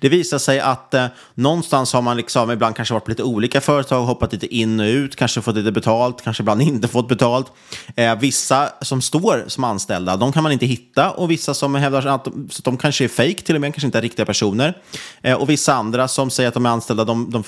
Det 0.00 0.08
visar 0.08 0.38
sig 0.38 0.60
att 0.60 0.94
eh, 0.94 1.06
någonstans 1.34 1.92
har 1.92 2.02
man 2.02 2.16
liksom 2.16 2.50
ibland 2.50 2.76
kanske 2.76 2.94
varit 2.94 3.04
på 3.04 3.10
lite 3.10 3.22
olika 3.22 3.60
företag, 3.60 4.02
hoppat 4.02 4.32
lite 4.32 4.54
in 4.54 4.80
och 4.80 4.84
ut, 4.84 5.16
kanske 5.16 5.40
fått 5.40 5.54
lite 5.54 5.72
betalt, 5.72 6.22
kanske 6.24 6.42
ibland 6.42 6.62
inte 6.72 6.88
fått 6.88 7.08
betalt. 7.08 7.52
Eh, 7.96 8.18
vissa 8.18 8.68
som 8.80 9.02
står 9.02 9.44
som 9.46 9.64
anställda, 9.64 10.16
de 10.16 10.32
kan 10.32 10.42
man 10.42 10.52
inte 10.52 10.66
hitta 10.66 11.10
och 11.10 11.30
vissa 11.30 11.54
som 11.54 11.74
hävdar 11.74 12.06
att 12.06 12.24
de, 12.24 12.48
så 12.50 12.60
att 12.60 12.64
de 12.64 12.76
kanske 12.76 13.04
är 13.04 13.08
fake 13.08 13.42
till 13.42 13.54
och 13.54 13.60
med, 13.60 13.74
kanske 13.74 13.86
inte 13.86 13.98
är 13.98 14.02
riktiga 14.02 14.26
personer. 14.26 14.78
Eh, 15.22 15.34
och 15.34 15.50
vissa 15.50 15.74
andra 15.74 16.08
som 16.08 16.30
säger 16.30 16.48
att 16.48 16.54
de 16.54 16.66
är 16.66 16.70
anställda, 16.70 17.04
de, 17.04 17.30
de, 17.30 17.42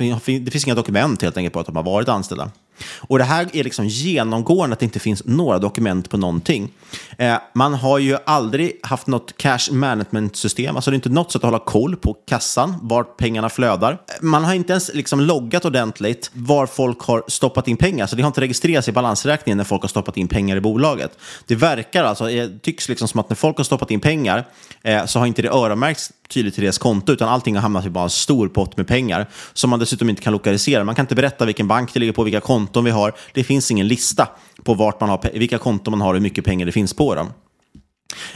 det 0.44 0.50
finns 0.50 0.66
inga 0.66 0.74
dokument 0.74 1.22
helt 1.22 1.36
enkelt 1.36 1.54
på 1.54 1.60
att 1.60 1.66
de 1.66 1.76
har 1.76 1.82
varit 1.82 2.08
anställda. 2.08 2.50
Och 2.98 3.18
det 3.18 3.24
här 3.24 3.48
är 3.52 3.64
liksom 3.64 3.86
genomgående 3.86 4.74
att 4.74 4.80
det 4.80 4.84
inte 4.84 4.98
finns 4.98 5.22
några 5.24 5.58
dokument 5.58 6.10
på 6.10 6.16
någonting. 6.16 6.70
Eh, 7.18 7.34
man 7.54 7.74
har 7.74 7.98
ju 7.98 8.16
aldrig 8.26 8.80
haft 8.82 9.06
något 9.06 9.36
cash 9.36 9.70
management-system, 9.70 10.76
alltså 10.76 10.90
det 10.90 10.94
är 10.94 10.96
inte 10.96 11.08
något 11.08 11.32
sätt 11.32 11.44
att 11.44 11.50
hålla 11.50 11.64
koll 11.64 11.96
på 11.96 12.14
kassan, 12.14 12.74
vart 12.82 13.16
pengarna 13.16 13.48
flödar. 13.48 13.92
Eh, 13.92 13.98
man 14.20 14.44
har 14.44 14.54
inte 14.54 14.72
ens 14.72 14.94
liksom 14.94 15.20
loggat 15.20 15.64
ordentligt 15.64 16.30
var 16.32 16.66
folk 16.66 17.00
har 17.00 17.22
stoppat 17.28 17.68
in 17.68 17.76
pengar, 17.76 18.06
så 18.06 18.16
det 18.16 18.22
har 18.22 18.28
inte 18.28 18.40
registrerats 18.40 18.88
i 18.88 18.92
balansräkningen 18.92 19.56
när 19.56 19.64
folk 19.64 19.82
har 19.82 19.88
stoppat 19.88 20.16
in 20.16 20.28
pengar 20.28 20.56
i 20.56 20.60
bolaget. 20.60 21.18
Det 21.46 21.54
verkar 21.54 22.04
alltså, 22.04 22.24
det 22.24 22.62
tycks 22.62 22.88
liksom 22.88 23.08
som 23.08 23.20
att 23.20 23.28
när 23.28 23.36
folk 23.36 23.56
har 23.56 23.64
stoppat 23.64 23.90
in 23.90 24.00
pengar 24.00 24.44
eh, 24.82 25.04
så 25.04 25.18
har 25.18 25.26
inte 25.26 25.42
det 25.42 25.48
öronmärkts 25.48 26.12
tydligt 26.28 26.54
till 26.54 26.62
deras 26.62 26.78
konto, 26.78 27.12
utan 27.12 27.28
allting 27.28 27.54
har 27.54 27.62
hamnat 27.62 27.86
i 27.86 27.90
bara 27.90 28.04
en 28.04 28.10
stor 28.10 28.48
pott 28.48 28.76
med 28.76 28.86
pengar 28.86 29.26
som 29.52 29.70
man 29.70 29.78
dessutom 29.78 30.10
inte 30.10 30.22
kan 30.22 30.32
lokalisera. 30.32 30.84
Man 30.84 30.94
kan 30.94 31.02
inte 31.02 31.14
berätta 31.14 31.44
vilken 31.44 31.68
bank 31.68 31.94
det 31.94 32.00
ligger 32.00 32.12
på, 32.12 32.24
vilka 32.24 32.40
konton 32.40 32.71
vi 32.80 32.90
har. 32.90 33.12
Det 33.32 33.44
finns 33.44 33.70
ingen 33.70 33.88
lista 33.88 34.28
på 34.62 34.74
vart 34.74 35.00
man 35.00 35.08
har, 35.08 35.30
vilka 35.34 35.58
konton 35.58 35.90
man 35.90 36.00
har 36.00 36.08
och 36.08 36.14
hur 36.14 36.22
mycket 36.22 36.44
pengar 36.44 36.66
det 36.66 36.72
finns 36.72 36.94
på 36.94 37.14
dem. 37.14 37.32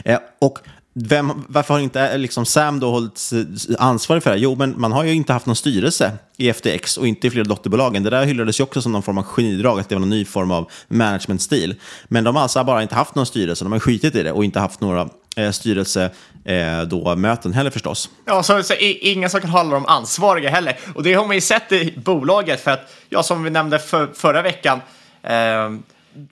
Eh, 0.05 0.19
och 0.41 0.59
vem, 0.99 1.45
varför 1.49 1.75
har 1.75 1.81
inte 1.81 2.01
eh, 2.01 2.19
liksom 2.19 2.47
Sam 2.47 2.81
då 2.81 2.91
hållits 2.91 3.33
eh, 3.33 3.45
ansvarig 3.79 4.23
för 4.23 4.31
det? 4.31 4.39
Jo, 4.39 4.55
men 4.55 4.75
man 4.81 4.93
har 4.93 5.05
ju 5.05 5.15
inte 5.15 5.33
haft 5.33 5.47
någon 5.47 5.57
styrelse 5.57 6.13
i 6.37 6.53
FTX 6.53 6.97
och 6.97 7.07
inte 7.07 7.27
i 7.27 7.31
flera 7.31 7.45
dotterbolagen. 7.45 8.03
Det 8.03 8.11
där 8.11 8.25
hyllades 8.25 8.61
ju 8.61 8.65
också 8.65 8.83
som 8.83 8.93
någon 8.93 9.03
form 9.03 9.19
av 9.19 9.25
genidrag, 9.25 9.81
att 9.81 9.89
det 9.89 9.95
var 9.95 10.01
någon 10.01 10.11
ny 10.11 10.25
form 10.25 10.51
av 10.51 10.71
managementstil. 10.89 11.75
Men 12.09 12.25
de 12.25 12.37
har 12.37 12.43
alltså 12.43 12.65
bara 12.65 12.83
inte 12.83 12.95
haft 12.95 13.15
någon 13.15 13.27
styrelse, 13.27 13.65
de 13.65 13.73
har 13.73 13.79
skitit 13.79 14.15
i 14.15 14.23
det 14.23 14.33
och 14.33 14.45
inte 14.45 14.61
haft 14.61 14.81
några 14.81 15.09
eh, 15.37 15.51
styrelsemöten 15.51 17.51
eh, 17.51 17.57
heller 17.57 17.71
förstås. 17.71 18.11
Ja, 18.25 18.43
så, 18.43 18.63
så 18.63 18.75
ingen 18.79 19.31
som 19.31 19.41
kan 19.41 19.51
hålla 19.51 19.71
de 19.71 19.87
ansvariga 19.87 20.51
heller. 20.51 20.79
Och 20.95 21.03
det 21.03 21.15
har 21.15 21.27
man 21.27 21.37
ju 21.37 21.41
sett 21.41 21.73
i 21.73 21.95
bolaget 21.97 22.61
för 22.61 22.71
att, 22.71 22.93
ja, 23.09 23.23
som 23.23 23.45
vi 23.45 23.51
nämnde 23.51 23.79
för, 23.79 24.09
förra 24.15 24.43
veckan, 24.43 24.81
eh, 25.23 25.71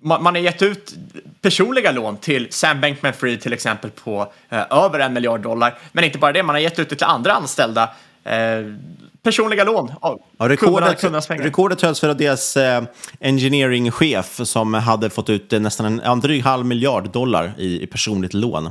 man, 0.00 0.26
har 0.26 0.36
gett 0.36 0.62
ut 0.62 0.94
personliga 1.40 1.92
lån 1.92 2.16
till 2.16 2.46
Sam 2.50 2.80
Bankman-Fried 2.80 3.40
till 3.40 3.52
exempel 3.52 3.90
på 3.90 4.32
eh, 4.48 4.62
över 4.70 4.98
en 4.98 5.12
miljard 5.12 5.40
dollar. 5.40 5.78
Men 5.92 6.04
inte 6.04 6.18
bara 6.18 6.32
det, 6.32 6.42
man 6.42 6.54
har 6.54 6.60
gett 6.60 6.78
ut 6.78 6.88
det 6.88 6.96
till 6.96 7.06
andra 7.06 7.32
anställda. 7.32 7.90
Eh, 8.24 8.74
personliga 9.22 9.64
lån 9.64 9.92
av 10.00 10.20
ja, 10.38 10.48
rekordet, 10.48 11.00
kundernas 11.00 11.26
pengar. 11.26 11.44
Rekordet 11.44 11.82
hölls 11.82 12.00
för 12.00 12.14
deras 12.14 12.56
eh, 12.56 12.82
engineering-chef 13.20 14.40
som 14.44 14.74
hade 14.74 15.10
fått 15.10 15.30
ut 15.30 15.52
eh, 15.52 15.60
nästan 15.60 15.86
en, 15.86 16.00
en 16.00 16.20
dryg 16.20 16.42
halv 16.42 16.66
miljard 16.66 17.10
dollar 17.10 17.52
i, 17.58 17.82
i 17.82 17.86
personligt 17.86 18.34
lån. 18.34 18.70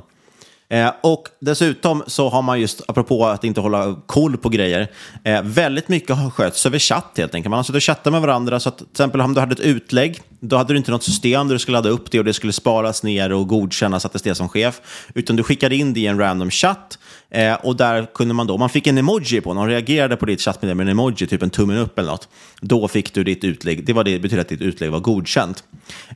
Eh, 0.74 0.92
och 1.02 1.28
dessutom 1.40 2.04
så 2.08 2.30
har 2.30 2.42
man 2.42 2.62
just, 2.62 2.82
apropå 2.88 3.26
att 3.26 3.44
inte 3.44 3.62
hålla 3.62 3.96
koll 4.06 4.38
på 4.38 4.50
grejer, 4.50 4.88
eh, 5.24 5.42
väldigt 5.42 5.88
mycket 5.88 6.16
har 6.16 6.30
skötts 6.30 6.66
över 6.66 6.80
chatt 6.80 7.14
helt 7.18 7.36
enkelt. 7.36 7.50
Man 7.50 7.58
har 7.58 7.64
suttit 7.64 7.76
och 7.76 7.84
chattat 7.84 8.14
med 8.14 8.22
varandra, 8.22 8.60
så 8.60 8.70
att 8.70 8.78
till 8.78 8.88
exempel 8.92 9.22
om 9.22 9.34
du 9.34 9.40
hade 9.40 9.54
ett 9.54 9.60
utlägg, 9.60 10.22
då 10.40 10.58
hade 10.58 10.74
du 10.74 10.78
inte 10.78 10.92
något 10.92 11.04
system 11.04 11.48
där 11.48 11.56
du 11.56 11.60
skulle 11.60 11.78
ladda 11.78 11.90
upp 11.90 12.12
det 12.12 12.20
och 12.20 12.26
det 12.26 12.34
skulle 12.34 12.54
sparas 12.54 13.04
ner 13.04 13.32
och 13.32 13.48
godkännas 13.48 14.06
att 14.06 14.24
det 14.24 14.30
är 14.30 14.34
som 14.34 14.50
chef, 14.50 14.82
utan 15.16 15.36
du 15.36 15.44
skickade 15.44 15.76
in 15.76 15.94
det 15.94 16.00
i 16.00 16.08
en 16.08 16.20
random 16.20 16.52
chatt 16.52 17.00
eh, 17.30 17.54
och 17.54 17.76
där 17.76 18.08
kunde 18.14 18.34
man 18.34 18.48
då, 18.48 18.58
man 18.58 18.70
fick 18.70 18.88
en 18.88 18.98
emoji 18.98 19.42
på, 19.42 19.54
någon 19.54 19.70
reagerade 19.70 20.16
på 20.16 20.26
ditt 20.26 20.42
chattmeddelande 20.42 20.84
med 20.84 20.92
en 20.92 21.00
emoji, 21.00 21.28
typ 21.28 21.42
en 21.42 21.50
tummen 21.50 21.78
upp 21.78 22.00
eller 22.00 22.12
något. 22.12 22.28
Då 22.62 22.88
fick 22.88 23.14
du 23.14 23.24
ditt 23.24 23.44
utlägg, 23.44 23.86
det 23.86 23.94
var 23.94 24.04
det 24.04 24.20
betyder 24.20 24.42
att 24.42 24.50
ditt 24.50 24.62
utlägg 24.62 24.92
var 24.92 25.00
godkänt. 25.00 25.64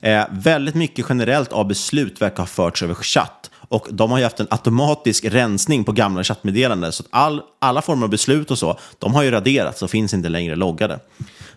Eh, 0.01 0.23
väldigt 0.31 0.75
mycket 0.75 1.05
generellt 1.09 1.53
av 1.53 1.67
beslut 1.67 2.21
verkar 2.21 2.37
ha 2.37 2.45
förts 2.45 2.83
över 2.83 2.93
chatt. 2.93 3.46
Och 3.69 3.87
de 3.91 4.11
har 4.11 4.17
ju 4.17 4.23
haft 4.23 4.39
en 4.39 4.47
automatisk 4.49 5.25
rensning 5.25 5.83
på 5.83 5.91
gamla 5.91 6.23
chattmeddelanden. 6.23 6.91
Så 6.91 7.03
att 7.03 7.09
all, 7.11 7.41
alla 7.59 7.81
former 7.81 8.03
av 8.03 8.09
beslut 8.09 8.51
och 8.51 8.57
så, 8.57 8.79
de 8.99 9.13
har 9.13 9.23
ju 9.23 9.31
raderats 9.31 9.81
och 9.81 9.89
finns 9.89 10.13
inte 10.13 10.29
längre 10.29 10.55
loggade. 10.55 10.99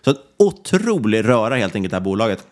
Så 0.01 0.09
en 0.09 0.17
otrolig 0.39 1.27
röra 1.27 1.55
helt 1.55 1.75
enkelt 1.75 1.91
det 1.91 1.95
här 1.95 2.03
bolaget. 2.03 2.45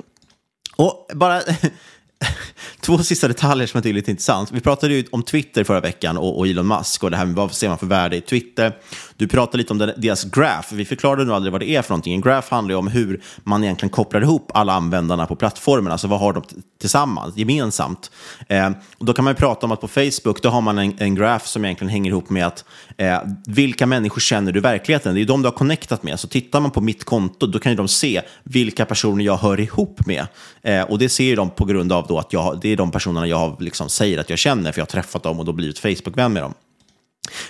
Och 0.75 1.09
bara 1.13 1.41
Två 2.81 2.97
sista 2.97 3.27
detaljer 3.27 3.67
som 3.67 3.77
jag 3.77 3.83
tycker 3.83 3.93
är 3.93 3.95
lite 3.95 4.11
intressant. 4.11 4.51
Vi 4.51 4.59
pratade 4.59 4.93
ju 4.93 5.05
om 5.11 5.23
Twitter 5.23 5.63
förra 5.63 5.79
veckan 5.79 6.17
och, 6.17 6.39
och 6.39 6.47
Elon 6.47 6.67
Musk 6.67 7.03
och 7.03 7.11
det 7.11 7.17
här 7.17 7.25
med 7.25 7.35
vad 7.35 7.51
ser 7.51 7.69
man 7.69 7.77
för 7.77 7.85
värde 7.85 8.15
i 8.15 8.21
Twitter. 8.21 8.73
Du 9.17 9.27
pratade 9.27 9.57
lite 9.57 9.73
om 9.73 9.77
deras 9.97 10.23
graph. 10.23 10.73
Vi 10.73 10.85
förklarade 10.85 11.23
nog 11.25 11.35
aldrig 11.35 11.51
vad 11.51 11.61
det 11.61 11.69
är 11.69 11.81
för 11.81 11.89
någonting. 11.89 12.13
En 12.13 12.21
graph 12.21 12.51
handlar 12.51 12.73
ju 12.73 12.77
om 12.77 12.87
hur 12.87 13.21
man 13.43 13.63
egentligen 13.63 13.89
kopplar 13.89 14.21
ihop 14.21 14.51
alla 14.53 14.73
användarna 14.73 15.25
på 15.25 15.35
plattformen. 15.35 15.91
Alltså 15.91 16.07
vad 16.07 16.19
har 16.19 16.33
de 16.33 16.43
tillsammans, 16.79 17.37
gemensamt? 17.37 18.11
Eh, 18.47 18.69
och 18.97 19.05
då 19.05 19.13
kan 19.13 19.25
man 19.25 19.31
ju 19.31 19.35
prata 19.35 19.65
om 19.65 19.71
att 19.71 19.81
på 19.81 19.87
Facebook 19.87 20.41
då 20.41 20.49
har 20.49 20.61
man 20.61 20.77
en, 20.77 20.93
en 20.97 21.15
graph 21.15 21.45
som 21.45 21.65
egentligen 21.65 21.89
hänger 21.89 22.11
ihop 22.11 22.29
med 22.29 22.47
att 22.47 22.65
eh, 22.97 23.19
vilka 23.47 23.85
människor 23.85 24.21
känner 24.21 24.51
du 24.51 24.59
i 24.59 24.61
verkligheten? 24.61 25.13
Det 25.13 25.17
är 25.17 25.21
ju 25.21 25.25
de 25.25 25.41
du 25.41 25.47
har 25.47 25.55
connectat 25.55 26.03
med. 26.03 26.19
Så 26.19 26.27
tittar 26.27 26.59
man 26.59 26.71
på 26.71 26.81
mitt 26.81 27.03
konto 27.03 27.47
då 27.47 27.59
kan 27.59 27.71
ju 27.71 27.75
de 27.75 27.87
se 27.87 28.21
vilka 28.43 28.85
personer 28.85 29.25
jag 29.25 29.37
hör 29.37 29.59
ihop 29.59 30.05
med. 30.05 30.27
Eh, 30.61 30.81
och 30.81 30.99
det 30.99 31.09
ser 31.09 31.23
ju 31.23 31.35
de 31.35 31.49
på 31.49 31.65
grund 31.65 31.91
av 31.91 32.07
då 32.07 32.19
att 32.19 32.33
jag, 32.33 32.59
det 32.61 32.69
är 32.69 32.77
de 32.77 32.91
personerna 32.91 33.27
jag 33.27 33.61
liksom 33.61 33.89
säger 33.89 34.17
att 34.17 34.29
jag 34.29 34.39
känner, 34.39 34.71
för 34.71 34.79
jag 34.79 34.85
har 34.85 34.89
träffat 34.89 35.23
dem 35.23 35.39
och 35.39 35.45
då 35.45 35.51
blivit 35.51 35.79
Facebook-vän 35.79 36.33
med 36.33 36.43
dem. 36.43 36.53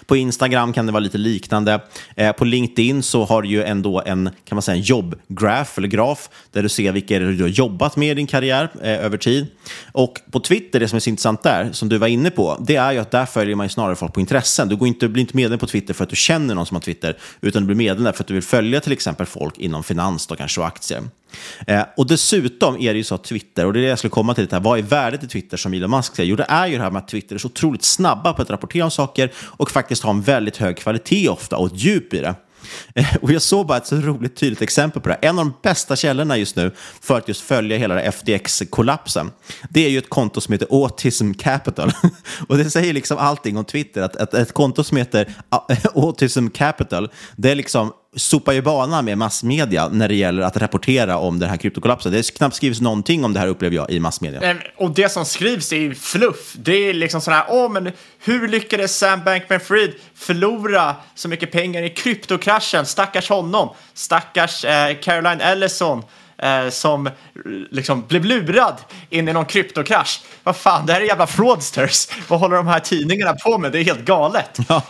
På 0.05 0.17
Instagram 0.17 0.74
kan 0.74 0.86
det 0.86 0.91
vara 0.91 1.00
lite 1.00 1.17
liknande. 1.17 1.81
Eh, 2.15 2.31
på 2.31 2.45
LinkedIn 2.45 3.03
så 3.03 3.25
har 3.25 3.41
du 3.41 3.50
ju 3.50 3.63
ändå 3.63 4.01
en, 4.05 4.29
kan 4.45 4.55
man 4.55 4.62
säga, 4.62 4.75
en 4.75 4.81
jobbgraf 4.81 5.77
eller 5.77 5.88
graf 5.88 6.29
där 6.51 6.63
du 6.63 6.69
ser 6.69 6.91
vilka 6.91 7.19
du 7.19 7.41
har 7.41 7.50
jobbat 7.50 7.95
med 7.95 8.12
i 8.12 8.13
din 8.13 8.27
karriär 8.27 8.69
eh, 8.81 9.05
över 9.05 9.17
tid. 9.17 9.48
Och 9.91 10.21
på 10.31 10.39
Twitter, 10.39 10.79
det 10.79 10.88
som 10.88 10.95
är 10.95 11.00
så 11.00 11.09
intressant 11.09 11.43
där, 11.43 11.69
som 11.71 11.89
du 11.89 11.98
var 11.98 12.07
inne 12.07 12.31
på, 12.31 12.57
det 12.67 12.75
är 12.75 12.91
ju 12.91 13.00
att 13.00 13.12
där 13.12 13.25
följer 13.25 13.55
man 13.55 13.65
ju 13.65 13.69
snarare 13.69 13.95
folk 13.95 14.13
på 14.13 14.19
intressen. 14.19 14.69
Du 14.69 14.75
går 14.75 14.88
inte, 14.88 15.07
blir 15.07 15.21
inte 15.21 15.38
medlem 15.38 15.59
på 15.59 15.67
Twitter 15.67 15.93
för 15.93 16.03
att 16.03 16.09
du 16.09 16.15
känner 16.15 16.55
någon 16.55 16.65
som 16.65 16.75
har 16.75 16.81
Twitter, 16.81 17.17
utan 17.41 17.62
du 17.62 17.65
blir 17.65 17.75
medlem 17.75 18.03
där 18.03 18.12
för 18.12 18.24
att 18.24 18.27
du 18.27 18.33
vill 18.33 18.43
följa 18.43 18.79
till 18.79 18.91
exempel 18.91 19.25
folk 19.25 19.57
inom 19.57 19.83
finans 19.83 20.27
då 20.27 20.36
kanske 20.36 20.62
och 20.62 20.67
aktier. 20.67 21.03
Eh, 21.67 21.83
och 21.98 22.07
dessutom 22.07 22.75
är 22.81 22.93
det 22.93 22.98
ju 22.98 23.03
så 23.03 23.15
att 23.15 23.24
Twitter, 23.24 23.65
och 23.65 23.74
det 23.74 23.79
är 23.79 23.81
det 23.81 23.88
jag 23.88 23.98
skulle 23.98 24.12
komma 24.12 24.33
till, 24.33 24.48
det 24.48 24.55
här, 24.55 24.63
vad 24.63 24.79
är 24.79 24.83
värdet 24.83 25.24
i 25.24 25.27
Twitter 25.27 25.57
som 25.57 25.74
Elon 25.74 25.91
Musk 25.91 26.15
säger? 26.15 26.29
Jo, 26.29 26.36
det 26.36 26.45
är 26.50 26.67
ju 26.67 26.77
det 26.77 26.83
här 26.83 26.91
med 26.91 27.01
att 27.01 27.07
Twitter 27.07 27.36
är 27.36 27.39
så 27.39 27.48
otroligt 27.48 27.83
snabba 27.83 28.33
på 28.33 28.41
att 28.41 28.50
rapportera 28.50 28.83
om 28.83 28.91
saker 28.91 29.31
och 29.38 29.69
och 29.70 29.74
faktiskt 29.74 30.04
ha 30.04 30.12
en 30.12 30.22
väldigt 30.22 30.58
hög 30.58 30.78
kvalitet 30.78 31.30
ofta 31.30 31.58
och 31.58 31.68
ett 31.68 31.84
djup 31.84 32.14
i 32.14 32.20
det. 32.20 32.36
Eh, 32.96 33.16
och 33.22 33.32
jag 33.32 33.42
såg 33.42 33.68
bara 33.68 33.78
ett 33.78 33.88
så 33.88 33.96
roligt 33.96 34.36
tydligt 34.36 34.62
exempel 34.62 35.02
på 35.02 35.10
det. 35.10 35.16
En 35.16 35.40
av 35.40 35.46
de 35.46 35.54
bästa 35.64 35.96
källorna 35.96 36.38
just 36.38 36.56
nu 36.56 36.72
för 37.02 37.18
att 37.18 37.28
just 37.28 37.42
följa 37.42 37.78
hela 37.78 38.12
FTX-kollapsen, 38.12 39.32
det 39.70 39.86
är 39.86 39.90
ju 39.90 39.98
ett 39.98 40.10
konto 40.10 40.42
som 40.42 40.52
heter 40.52 40.68
Autism 40.72 41.34
Capital. 41.34 41.92
Och 42.48 42.58
det 42.58 42.70
säger 42.70 42.94
liksom 42.94 43.18
allting 43.18 43.58
om 43.58 43.66
Twitter, 43.66 44.02
att 44.02 44.34
ett 44.34 44.54
konto 44.54 44.84
som 44.84 44.98
heter 44.98 45.34
eh, 45.70 45.78
Autism 45.96 46.48
Capital, 46.48 47.10
det 47.36 47.52
är 47.52 47.56
liksom 47.56 47.94
sopar 48.16 48.54
ju 48.54 48.62
banan 48.62 49.06
med 49.06 49.18
massmedia 49.18 49.88
när 49.88 50.08
det 50.08 50.16
gäller 50.16 50.44
att 50.44 50.58
rapportera 50.58 51.18
om 51.18 51.39
den 51.39 51.50
här 51.50 51.58
kryptokollapsen. 51.58 52.12
Det 52.12 52.18
är 52.20 52.38
knappt 52.38 52.56
skrivs 52.56 52.82
någonting 52.82 53.25
om 53.25 53.34
det 53.34 53.39
här 53.39 53.48
upplever 53.48 53.75
jag 53.75 53.92
i 53.92 54.00
massmedia. 54.00 54.56
Och 54.78 54.92
det 54.92 55.10
som 55.10 55.25
skrivs 55.25 55.72
är 55.74 55.78
ju 55.78 55.96
fluff. 55.96 56.54
Det 56.56 56.74
är 56.74 56.94
liksom 56.94 57.22
sådär, 57.22 57.44
åh 57.50 57.72
men 57.72 57.92
hur 58.20 58.48
lyckades 58.48 58.98
Sam 58.98 59.20
Bankman-Fried 59.20 59.94
förlora 60.16 60.96
så 61.16 61.28
mycket 61.28 61.51
pengar 61.51 61.84
i 61.84 61.89
kryptokraschen? 61.89 62.86
Stackars 62.86 63.30
honom. 63.30 63.70
Stackars 63.94 64.66
eh, 64.66 64.96
Caroline 65.01 65.42
Ellison. 65.42 66.04
eh, 66.38 66.70
som 66.70 67.10
liksom 67.72 68.06
blev 68.08 68.25
lurad 68.25 68.75
in 69.10 69.30
i 69.30 69.34
någon 69.34 69.46
kryptokrasch. 69.46 70.22
Vad 70.44 70.56
fan, 70.56 70.86
det 70.86 70.94
här 70.94 71.01
är 71.01 71.06
jävla 71.06 71.28
fraudsters. 71.28 72.08
Vad 72.28 72.39
håller 72.39 72.56
de 72.56 72.68
här 72.68 72.80
tidningarna 72.80 73.34
på 73.34 73.58
med? 73.58 73.72
Det 73.72 73.80
är 73.80 73.84
helt 73.84 74.06
galet. 74.06 74.58
Ja. 74.70 74.84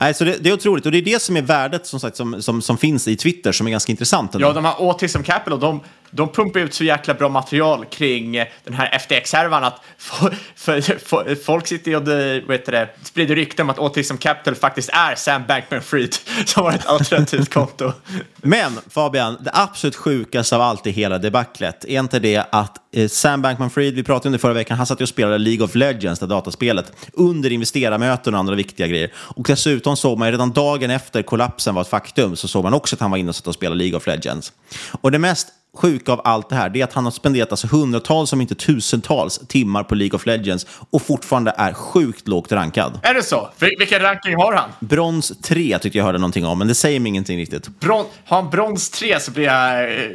Nej, 0.00 0.14
så 0.14 0.24
det, 0.24 0.36
det 0.40 0.48
är 0.48 0.52
otroligt 0.52 0.86
och 0.86 0.92
det 0.92 0.98
är 0.98 1.02
det 1.02 1.22
som 1.22 1.36
är 1.36 1.42
värdet 1.42 1.86
som, 1.86 2.00
sagt, 2.00 2.16
som, 2.16 2.42
som, 2.42 2.62
som 2.62 2.78
finns 2.78 3.08
i 3.08 3.16
Twitter 3.16 3.52
som 3.52 3.66
är 3.66 3.70
ganska 3.70 3.92
intressant. 3.92 4.34
ändå. 4.34 4.48
Ja, 4.48 4.52
de 4.52 4.64
här 4.64 4.74
Autism 4.78 5.22
Capital, 5.22 5.60
de, 5.60 5.80
de 6.10 6.28
pumpar 6.28 6.60
ut 6.60 6.74
så 6.74 6.84
jäkla 6.84 7.14
bra 7.14 7.28
material 7.28 7.84
kring 7.84 8.32
den 8.64 8.74
här 8.74 8.98
FTX-härvan 8.98 9.64
att 9.64 9.80
för, 9.98 10.34
för, 10.56 10.80
för, 10.80 11.34
folk 11.34 11.66
sitter 11.66 11.96
och 11.96 12.08
vet 12.50 12.66
det, 12.66 12.88
sprider 13.02 13.34
rykten 13.34 13.66
om 13.66 13.70
att 13.70 13.78
Autism 13.78 14.16
Capital 14.16 14.54
faktiskt 14.54 14.88
är 14.92 15.14
Sam 15.14 15.42
Bankman-Fried 15.42 16.18
som 16.46 16.64
har 16.64 16.72
ett 16.72 16.86
alternativt 16.86 17.54
konto. 17.54 17.92
Men 18.36 18.72
Fabian, 18.90 19.36
det 19.40 19.50
absolut 19.54 19.96
sjukaste 19.96 20.56
av 20.56 20.62
allt 20.62 20.86
i 20.86 20.90
hela 20.90 21.18
debaclet, 21.18 21.84
är 21.84 22.00
inte 22.00 22.18
det 22.18 22.44
att 22.50 22.76
eh, 22.92 23.08
Sam 23.08 23.42
Bankman-Fried, 23.42 23.94
vi 23.94 24.02
pratade 24.02 24.28
om 24.28 24.32
det 24.32 24.38
förra 24.38 24.52
veckan, 24.52 24.76
han 24.76 24.86
satt 24.86 25.00
ju 25.00 25.02
och 25.02 25.08
spelade 25.08 25.38
League 25.38 25.64
of 25.64 25.74
Legends, 25.74 26.20
det 26.20 26.26
dataspelet, 26.26 26.92
under 27.12 27.52
investerarmöten 27.52 28.34
och 28.34 28.40
andra 28.40 28.54
viktiga 28.54 28.86
grejer. 28.86 29.12
Och 29.16 29.44
dessutom 29.48 29.96
såg 29.96 30.18
man 30.18 30.28
ju 30.28 30.32
redan 30.32 30.52
dagen 30.52 30.90
efter 30.90 31.22
kollapsen 31.22 31.74
var 31.74 31.82
ett 31.82 31.88
faktum, 31.88 32.36
så 32.36 32.48
såg 32.48 32.64
man 32.64 32.74
också 32.74 32.96
att 32.96 33.00
han 33.00 33.10
var 33.10 33.18
inne 33.18 33.28
och 33.28 33.36
satt 33.36 33.46
och 33.46 33.54
spelade 33.54 33.78
League 33.78 33.96
of 33.96 34.06
Legends. 34.06 34.52
Och 35.00 35.12
det 35.12 35.18
mest 35.18 35.48
sjuka 35.78 36.12
av 36.12 36.20
allt 36.24 36.48
det 36.48 36.54
här 36.56 36.68
det 36.68 36.80
är 36.80 36.84
att 36.84 36.92
han 36.92 37.04
har 37.04 37.10
spenderat 37.12 37.50
alltså 37.50 37.66
hundratals, 37.66 38.32
om 38.32 38.40
inte 38.40 38.54
tusentals, 38.54 39.40
timmar 39.48 39.82
på 39.84 39.94
League 39.94 40.16
of 40.16 40.26
Legends 40.26 40.66
och 40.90 41.02
fortfarande 41.02 41.54
är 41.56 41.72
sjukt 41.72 42.28
lågt 42.28 42.52
rankad. 42.52 43.00
Är 43.02 43.14
det 43.14 43.22
så? 43.22 43.48
Vil- 43.58 43.78
vilken 43.78 44.00
ranking 44.00 44.34
har 44.36 44.52
han? 44.52 44.70
Brons 44.80 45.32
3 45.42 45.78
tyckte 45.78 45.98
jag 45.98 46.04
hörde 46.04 46.18
någonting 46.18 46.46
om, 46.46 46.58
men 46.58 46.68
det 46.68 46.74
säger 46.74 47.00
mig 47.00 47.08
ingenting 47.10 47.38
riktigt. 47.38 47.80
Bron, 47.80 48.04
har 48.24 48.42
han 48.42 48.50
brons 48.50 48.90
3 48.90 49.20
så 49.20 49.30
blir 49.30 49.44
jag 49.44 49.84
eh, 49.84 50.10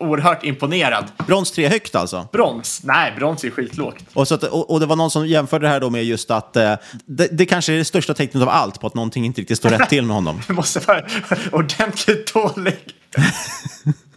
oerhört 0.00 0.44
imponerad. 0.44 1.04
Brons 1.26 1.52
3 1.52 1.68
högt 1.68 1.94
alltså? 1.94 2.28
Brons? 2.32 2.80
Nej, 2.84 3.12
brons 3.16 3.44
är 3.44 3.50
skitlågt. 3.50 4.04
Och, 4.14 4.28
så 4.28 4.34
att, 4.34 4.42
och, 4.42 4.70
och 4.70 4.80
det 4.80 4.86
var 4.86 4.96
någon 4.96 5.10
som 5.10 5.26
jämförde 5.26 5.66
det 5.66 5.70
här 5.70 5.80
då 5.80 5.90
med 5.90 6.04
just 6.04 6.30
att 6.30 6.56
eh, 6.56 6.74
det, 7.06 7.28
det 7.38 7.46
kanske 7.46 7.72
är 7.72 7.76
det 7.78 7.84
största 7.84 8.14
tecknet 8.14 8.42
av 8.42 8.48
allt 8.48 8.80
på 8.80 8.86
att 8.86 8.94
någonting 8.94 9.24
inte 9.24 9.40
riktigt 9.40 9.58
står 9.58 9.68
rätt 9.70 9.88
till 9.88 10.04
med 10.04 10.14
honom. 10.16 10.40
Det 10.46 10.52
måste 10.52 10.80
vara 10.80 11.02
ordentligt 11.52 12.34
dålig. 12.34 12.76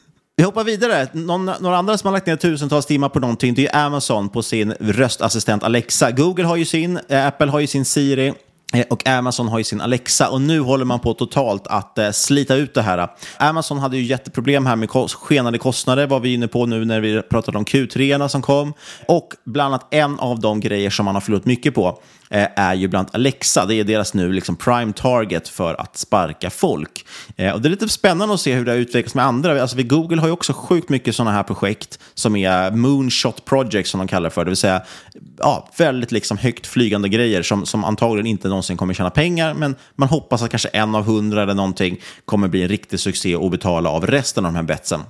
Vi 0.41 0.45
hoppar 0.45 0.63
vidare. 0.63 1.07
Någon, 1.13 1.45
några 1.45 1.77
andra 1.77 1.97
som 1.97 2.07
har 2.07 2.13
lagt 2.13 2.25
ner 2.25 2.35
tusentals 2.35 2.85
timmar 2.85 3.09
på 3.09 3.19
någonting 3.19 3.53
det 3.53 3.67
är 3.67 3.85
Amazon 3.85 4.29
på 4.29 4.43
sin 4.43 4.73
röstassistent 4.79 5.63
Alexa. 5.63 6.11
Google 6.11 6.43
har 6.43 6.55
ju 6.55 6.65
sin, 6.65 6.99
eh, 7.09 7.27
Apple 7.27 7.47
har 7.51 7.59
ju 7.59 7.67
sin 7.67 7.85
Siri. 7.85 8.33
Eh, 8.73 8.85
och 8.89 9.07
Amazon 9.07 9.47
har 9.47 9.57
ju 9.57 9.63
sin 9.63 9.81
Alexa 9.81 10.29
och 10.29 10.41
nu 10.41 10.59
håller 10.59 10.85
man 10.85 10.99
på 10.99 11.13
totalt 11.13 11.67
att 11.67 11.97
eh, 11.97 12.11
slita 12.11 12.55
ut 12.55 12.73
det 12.73 12.81
här. 12.81 13.07
Amazon 13.37 13.79
hade 13.79 13.97
ju 13.97 14.03
jätteproblem 14.03 14.65
här 14.65 14.75
med 14.75 14.89
skenande 14.89 15.59
kostnader, 15.59 16.07
var 16.07 16.19
vi 16.19 16.33
inne 16.33 16.47
på 16.47 16.65
nu 16.65 16.85
när 16.85 16.99
vi 16.99 17.21
pratade 17.21 17.57
om 17.57 17.65
Q3 17.65 18.27
som 18.27 18.41
kom. 18.41 18.73
Och 19.07 19.33
bland 19.45 19.73
annat 19.73 19.93
en 19.93 20.19
av 20.19 20.39
de 20.39 20.59
grejer 20.59 20.89
som 20.89 21.05
man 21.05 21.15
har 21.15 21.21
förlorat 21.21 21.45
mycket 21.45 21.75
på 21.75 22.01
Eh, 22.31 22.47
är 22.55 22.73
ju 22.73 22.87
bland 22.87 23.05
annat 23.05 23.15
Alexa. 23.15 23.65
Det 23.65 23.75
är 23.75 23.83
deras 23.83 24.13
nu 24.13 24.31
liksom 24.31 24.55
prime 24.55 24.93
target 24.93 25.47
för 25.47 25.81
att 25.81 25.97
sparka 25.97 26.49
folk. 26.49 27.05
Eh, 27.35 27.53
och 27.53 27.61
det 27.61 27.67
är 27.67 27.69
lite 27.69 27.89
spännande 27.89 28.33
att 28.33 28.41
se 28.41 28.53
hur 28.53 28.65
det 28.65 28.71
har 28.71 28.77
utvecklats 28.77 29.15
med 29.15 29.25
andra. 29.25 29.61
Alltså, 29.61 29.77
vi 29.77 29.83
Google 29.83 30.21
har 30.21 30.27
ju 30.27 30.33
också 30.33 30.53
sjukt 30.53 30.89
mycket 30.89 31.15
sådana 31.15 31.31
här 31.31 31.43
projekt 31.43 31.99
som 32.13 32.35
är 32.35 32.71
moonshot 32.71 33.45
projects 33.45 33.91
som 33.91 33.97
de 33.97 34.07
kallar 34.07 34.29
det 34.29 34.33
för. 34.33 34.45
Det 34.45 34.49
vill 34.49 34.57
säga 34.57 34.81
ja, 35.37 35.69
väldigt 35.77 36.11
liksom 36.11 36.37
högt 36.37 36.67
flygande 36.67 37.09
grejer 37.09 37.41
som, 37.41 37.65
som 37.65 37.83
antagligen 37.83 38.27
inte 38.27 38.47
någonsin 38.47 38.77
kommer 38.77 38.93
tjäna 38.93 39.09
pengar. 39.09 39.53
Men 39.53 39.75
man 39.95 40.09
hoppas 40.09 40.41
att 40.41 40.49
kanske 40.49 40.69
en 40.69 40.95
av 40.95 41.03
hundra 41.03 41.43
eller 41.43 41.53
någonting 41.53 41.97
kommer 42.25 42.47
bli 42.47 42.61
en 42.61 42.69
riktig 42.69 42.99
succé 42.99 43.35
och 43.35 43.51
betala 43.51 43.89
av 43.89 44.07
resten 44.07 44.45
av 44.45 44.51
de 44.51 44.55
här 44.55 44.63
betsen. 44.63 45.01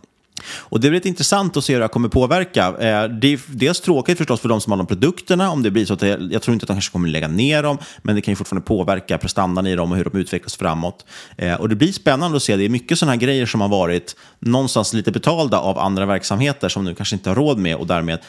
Och 0.46 0.80
Det 0.80 0.88
är 0.88 0.92
lite 0.92 1.08
intressant 1.08 1.58
att 1.58 1.64
se 1.64 1.74
hur 1.74 1.80
det 1.80 1.84
här 1.84 1.90
kommer 1.90 2.10
påverka. 2.10 2.68
Eh, 2.68 3.10
det 3.10 3.34
är 3.34 3.40
dels 3.48 3.82
tråkigt 3.82 4.18
förstås 4.18 4.40
för 4.40 4.50
de 4.50 4.62
som 4.62 4.72
har 4.72 4.78
de 4.78 4.88
produkterna, 4.88 5.52
om 5.52 5.64
det 5.64 5.72
blir 5.72 5.86
så 5.86 5.94
att 5.94 6.00
det, 6.00 6.28
jag 6.32 6.42
tror 6.42 6.54
inte 6.54 6.64
att 6.64 6.68
de 6.68 6.74
kanske 6.74 6.92
kommer 6.92 7.10
lägga 7.10 7.28
ner 7.28 7.64
dem, 7.64 7.78
men 8.02 8.16
det 8.16 8.22
kan 8.22 8.32
ju 8.32 8.36
fortfarande 8.36 8.68
påverka 8.68 9.18
prestandan 9.18 9.68
i 9.68 9.76
dem 9.76 9.92
och 9.92 9.98
hur 9.98 10.04
de 10.04 10.18
utvecklas 10.20 10.56
framåt. 10.56 11.06
Eh, 11.38 11.54
och 11.54 11.70
Det 11.70 11.76
blir 11.76 11.92
spännande 11.92 12.38
att 12.38 12.44
se, 12.44 12.56
det 12.56 12.66
är 12.66 12.70
mycket 12.70 13.00
sådana 13.00 13.12
här 13.12 13.20
grejer 13.20 13.46
som 13.46 13.62
har 13.62 13.70
varit 13.70 14.16
någonstans 14.40 14.94
lite 14.94 15.12
betalda 15.12 15.60
av 15.60 15.80
andra 15.80 16.06
verksamheter 16.06 16.70
som 16.70 16.86
nu 16.86 16.96
kanske 16.96 17.16
inte 17.16 17.30
har 17.30 17.36
råd 17.36 17.58
med 17.58 17.76
och 17.76 17.88
därmed, 17.88 18.20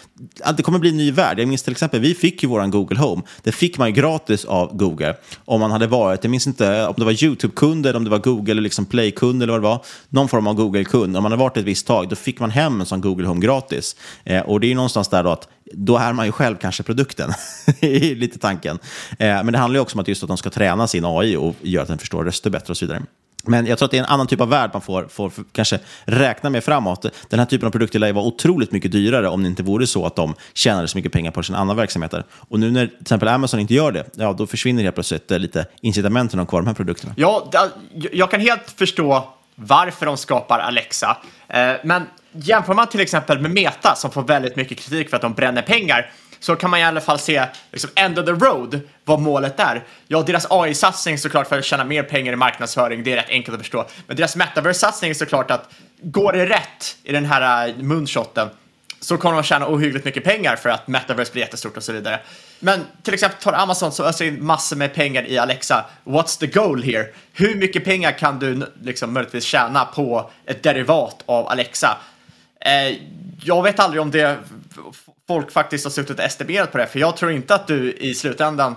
att 0.45 0.57
det 0.57 0.63
kommer 0.63 0.79
bli 0.79 0.91
en 0.91 0.97
ny 0.97 1.11
värld. 1.11 1.41
Jag 1.41 1.49
minns 1.49 1.63
till 1.63 1.73
exempel, 1.73 2.01
vi 2.01 2.15
fick 2.15 2.43
ju 2.43 2.49
våran 2.49 2.71
Google 2.71 2.99
Home, 2.99 3.23
det 3.43 3.53
fick 3.53 3.79
man 3.79 3.89
ju 3.89 3.95
gratis 3.95 4.45
av 4.45 4.77
Google 4.77 5.15
om 5.45 5.61
man 5.61 5.71
hade 5.71 5.87
varit, 5.87 6.25
jag 6.25 6.31
minns 6.31 6.47
inte 6.47 6.87
om 6.87 6.95
det 6.97 7.05
var 7.05 7.25
YouTube-kund 7.25 7.87
eller 7.87 7.97
om 7.97 8.05
det 8.05 8.11
var 8.11 8.19
Google 8.19 8.53
eller 8.53 8.63
liksom 8.63 8.85
Play-kund 8.85 9.43
eller 9.43 9.53
vad 9.53 9.63
det 9.63 9.69
var, 9.69 9.85
någon 10.09 10.29
form 10.29 10.47
av 10.47 10.55
Google-kund. 10.55 11.17
Om 11.17 11.23
man 11.23 11.33
hade 11.33 11.41
varit 11.41 11.57
ett 11.57 11.65
visst 11.65 11.87
tag, 11.87 12.02
då 12.09 12.17
fick 12.17 12.41
man 12.41 12.51
hem 12.51 12.81
en 12.81 12.87
sån 12.87 13.01
Google 13.01 13.27
Home 13.27 13.41
gratis. 13.41 13.97
Eh, 14.25 14.41
och 14.41 14.61
det 14.61 14.67
är 14.67 14.69
ju 14.69 14.75
någonstans 14.75 15.09
där 15.09 15.25
då 15.25 15.31
att 15.31 15.49
då 15.73 15.97
är 15.97 16.13
man 16.13 16.27
ju 16.27 16.33
själv 16.33 16.57
kanske 16.57 16.83
produkten, 16.83 17.31
är 17.81 18.15
lite 18.15 18.39
tanken. 18.39 18.79
Eh, 19.11 19.27
men 19.27 19.53
det 19.53 19.59
handlar 19.59 19.79
ju 19.79 19.83
också 19.83 19.97
om 19.97 20.01
att 20.01 20.09
just 20.09 20.23
att 20.23 20.29
de 20.29 20.37
ska 20.37 20.51
träna 20.51 20.87
sin 20.87 21.05
AI 21.05 21.37
och 21.37 21.55
göra 21.63 21.83
att 21.83 21.89
den 21.89 21.99
förstår 21.99 22.25
röster 22.25 22.51
bättre 22.51 22.71
och 22.71 22.77
så 22.77 22.87
vidare. 22.87 23.03
Men 23.45 23.67
jag 23.67 23.79
tror 23.79 23.87
att 23.87 23.91
det 23.91 23.97
är 23.97 24.03
en 24.03 24.09
annan 24.09 24.27
typ 24.27 24.41
av 24.41 24.49
värld 24.49 24.71
man 24.73 24.83
får, 24.83 25.07
får 25.11 25.33
kanske 25.53 25.79
räkna 26.05 26.51
med 26.51 26.65
framåt. 26.65 27.07
Den 27.29 27.39
här 27.39 27.47
typen 27.47 27.67
av 27.67 27.71
produkter 27.71 27.99
lär 27.99 28.07
ju 28.07 28.13
vara 28.13 28.25
otroligt 28.25 28.73
mycket 28.73 28.93
dyrare 28.93 29.29
om 29.29 29.43
det 29.43 29.49
inte 29.49 29.63
vore 29.63 29.87
så 29.87 30.07
att 30.07 30.17
de 30.17 30.35
tjänade 30.55 30.89
så 30.89 30.99
mycket 30.99 31.13
pengar 31.13 31.31
på 31.31 31.43
sina 31.43 31.59
andra 31.59 31.75
verksamheter. 31.75 32.25
Och 32.31 32.61
nu 32.61 32.71
när 32.71 32.87
till 32.87 32.97
exempel 33.01 33.29
Amazon 33.29 33.61
inte 33.61 33.75
gör 33.75 33.93
det, 33.93 34.05
ja, 34.15 34.33
då 34.33 34.47
försvinner 34.47 34.83
helt 34.83 34.95
plötsligt 34.95 35.31
eh, 35.31 35.39
lite 35.39 35.67
incitamenten 35.81 36.41
att 36.41 36.47
ha 36.47 36.51
kvar 36.51 36.61
de 36.61 36.67
här 36.67 36.75
produkterna. 36.75 37.15
Ja, 37.17 37.51
jag 38.13 38.31
kan 38.31 38.41
helt 38.41 38.71
förstå 38.77 39.29
varför 39.67 40.07
de 40.07 40.17
skapar 40.17 40.59
Alexa. 40.59 41.17
Eh, 41.49 41.73
Men 41.85 42.07
jämför 42.33 42.75
man 42.75 42.87
till 42.87 43.01
exempel 43.01 43.41
med 43.41 43.51
Meta 43.51 43.95
som 43.95 44.11
får 44.11 44.23
väldigt 44.23 44.57
mycket 44.57 44.79
kritik 44.79 45.11
för 45.11 45.17
att 45.17 45.23
de 45.23 45.33
bränner 45.33 45.63
pengar 45.63 46.11
så 46.41 46.57
kan 46.57 46.71
man 46.71 46.81
i 46.81 46.85
alla 46.85 47.01
fall 47.01 47.19
se 47.19 47.45
liksom, 47.73 47.91
end 47.95 48.19
of 48.19 48.27
the 48.27 48.33
road 48.33 48.81
vad 49.05 49.21
målet 49.21 49.61
är. 49.61 49.85
Ja, 50.09 50.23
deras 50.23 50.47
AI-satsning 50.51 51.19
såklart 51.19 51.49
för 51.49 51.59
att 51.59 51.65
tjäna 51.65 51.85
mer 51.85 52.03
pengar 52.03 52.33
i 52.33 52.37
marknadsföring, 52.37 53.05
det 53.05 53.13
är 53.13 53.17
rätt 53.17 53.29
enkelt 53.31 53.55
att 53.55 53.61
förstå. 53.61 53.87
Men 54.07 54.17
deras 54.17 54.37
metaverse-satsning 54.37 55.11
är 55.11 55.15
såklart 55.15 55.51
att 55.51 55.71
går 56.03 56.33
det 56.33 56.47
rätt 56.47 56.97
i 57.03 57.13
den 57.13 57.25
här 57.25 57.69
eh, 57.69 57.75
moonshoten 57.77 58.49
så 59.03 59.17
kommer 59.17 59.35
de 59.35 59.43
tjäna 59.43 59.69
ohyggligt 59.69 60.05
mycket 60.05 60.25
pengar 60.25 60.57
för 60.57 60.69
att 60.69 60.89
metaverse 60.89 61.33
blir 61.33 61.43
jättestort 61.43 61.77
och 61.77 61.83
så 61.83 61.93
vidare. 61.93 62.21
Men 62.61 62.81
till 63.03 63.15
exempel 63.15 63.43
tar 63.43 63.53
Amazon 63.53 63.93
som 63.93 64.07
öser 64.07 64.25
in 64.25 64.45
massor 64.45 64.77
med 64.77 64.95
pengar 64.95 65.27
i 65.27 65.39
Alexa. 65.39 65.85
What's 66.05 66.39
the 66.39 66.47
goal 66.47 66.83
here? 66.83 67.07
Hur 67.33 67.55
mycket 67.55 67.85
pengar 67.85 68.13
kan 68.13 68.39
du 68.39 68.67
liksom 68.83 69.13
möjligtvis 69.13 69.45
tjäna 69.45 69.85
på 69.85 70.31
ett 70.47 70.63
derivat 70.63 71.23
av 71.27 71.49
Alexa? 71.49 71.99
Eh, 72.61 72.97
jag 73.45 73.63
vet 73.63 73.81
aldrig 73.81 74.03
om 74.03 74.11
det 74.11 74.39
folk 75.29 75.53
faktiskt 75.53 75.85
har 75.85 75.91
suttit 75.91 76.19
och 76.19 76.25
estimerat 76.25 76.73
på 76.73 76.79
det, 76.79 76.87
för 76.87 76.99
jag 76.99 77.17
tror 77.17 77.33
inte 77.33 77.55
att 77.55 77.67
du 77.67 77.93
i 77.93 78.15
slutändan 78.15 78.77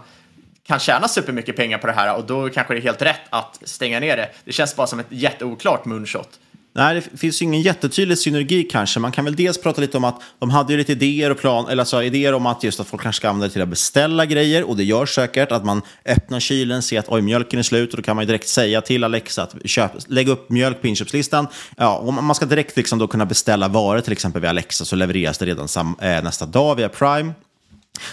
kan 0.68 0.80
tjäna 0.80 1.08
supermycket 1.08 1.56
pengar 1.56 1.78
på 1.78 1.88
det 1.88 1.94
här 1.94 2.16
och 2.16 2.26
då 2.26 2.50
kanske 2.50 2.74
det 2.74 2.80
är 2.80 2.82
helt 2.82 3.02
rätt 3.02 3.22
att 3.30 3.60
stänga 3.62 4.00
ner 4.00 4.18
det. 4.18 4.30
Det 4.46 4.52
känns 4.52 4.76
bara 4.76 4.88
som 4.88 5.00
ett 5.00 5.06
jätteoklart 5.10 5.86
moonshot. 5.86 6.30
Nej, 6.78 6.96
det 6.96 7.20
finns 7.20 7.42
ju 7.42 7.46
ingen 7.46 7.62
jättetydlig 7.62 8.18
synergi 8.18 8.64
kanske. 8.64 9.00
Man 9.00 9.12
kan 9.12 9.26
väl 9.26 9.36
dels 9.36 9.62
prata 9.62 9.82
lite 9.82 9.98
om 9.98 10.04
att 10.04 10.22
de 10.40 10.50
hade 10.50 10.74
ju 10.74 10.78
lite 10.78 10.92
idéer 10.92 11.30
och 11.30 11.38
plan, 11.38 11.68
eller 11.70 11.82
alltså 11.82 12.04
idéer 12.04 12.34
om 12.34 12.46
att 12.46 12.64
just 12.64 12.80
att 12.80 12.88
folk 12.88 13.04
kanske 13.04 13.20
ska 13.20 13.30
använda 13.30 13.48
det 13.48 13.54
till 13.54 13.62
att 13.62 13.70
beställa 13.70 14.26
grejer 14.26 14.64
och 14.64 14.78
det 14.78 14.84
gör 14.84 15.06
säkert 15.06 15.52
att 15.52 15.66
man 15.66 15.82
öppnar 16.06 16.40
kylen, 16.40 16.82
ser 16.82 17.00
att 17.00 17.10
oj, 17.10 17.22
mjölken 17.22 17.60
är 17.60 17.64
slut 17.64 17.92
och 17.92 17.98
då 17.98 18.04
kan 18.04 18.16
man 18.16 18.24
ju 18.24 18.28
direkt 18.28 18.48
säga 18.48 18.82
till 18.82 19.04
Alexa 19.04 19.44
att 19.44 19.56
köp, 19.66 19.92
lägg 20.08 20.30
upp 20.30 20.50
mjölk 20.50 20.82
på 20.82 20.88
inköpslistan. 20.88 21.48
Ja, 21.78 21.98
och 21.98 22.14
man 22.14 22.36
ska 22.36 22.46
direkt 22.46 22.78
liksom 22.78 23.00
då 23.00 23.08
kunna 23.08 23.26
beställa 23.26 23.68
varor 23.68 24.02
till 24.02 24.14
exempel 24.14 24.42
via 24.42 24.50
Alexa 24.50 24.86
så 24.86 24.96
levereras 24.96 25.38
det 25.38 25.46
redan 25.46 25.68
sam, 25.68 25.96
eh, 26.02 26.24
nästa 26.24 26.46
dag 26.46 26.76
via 26.76 26.90
Prime. 26.90 27.34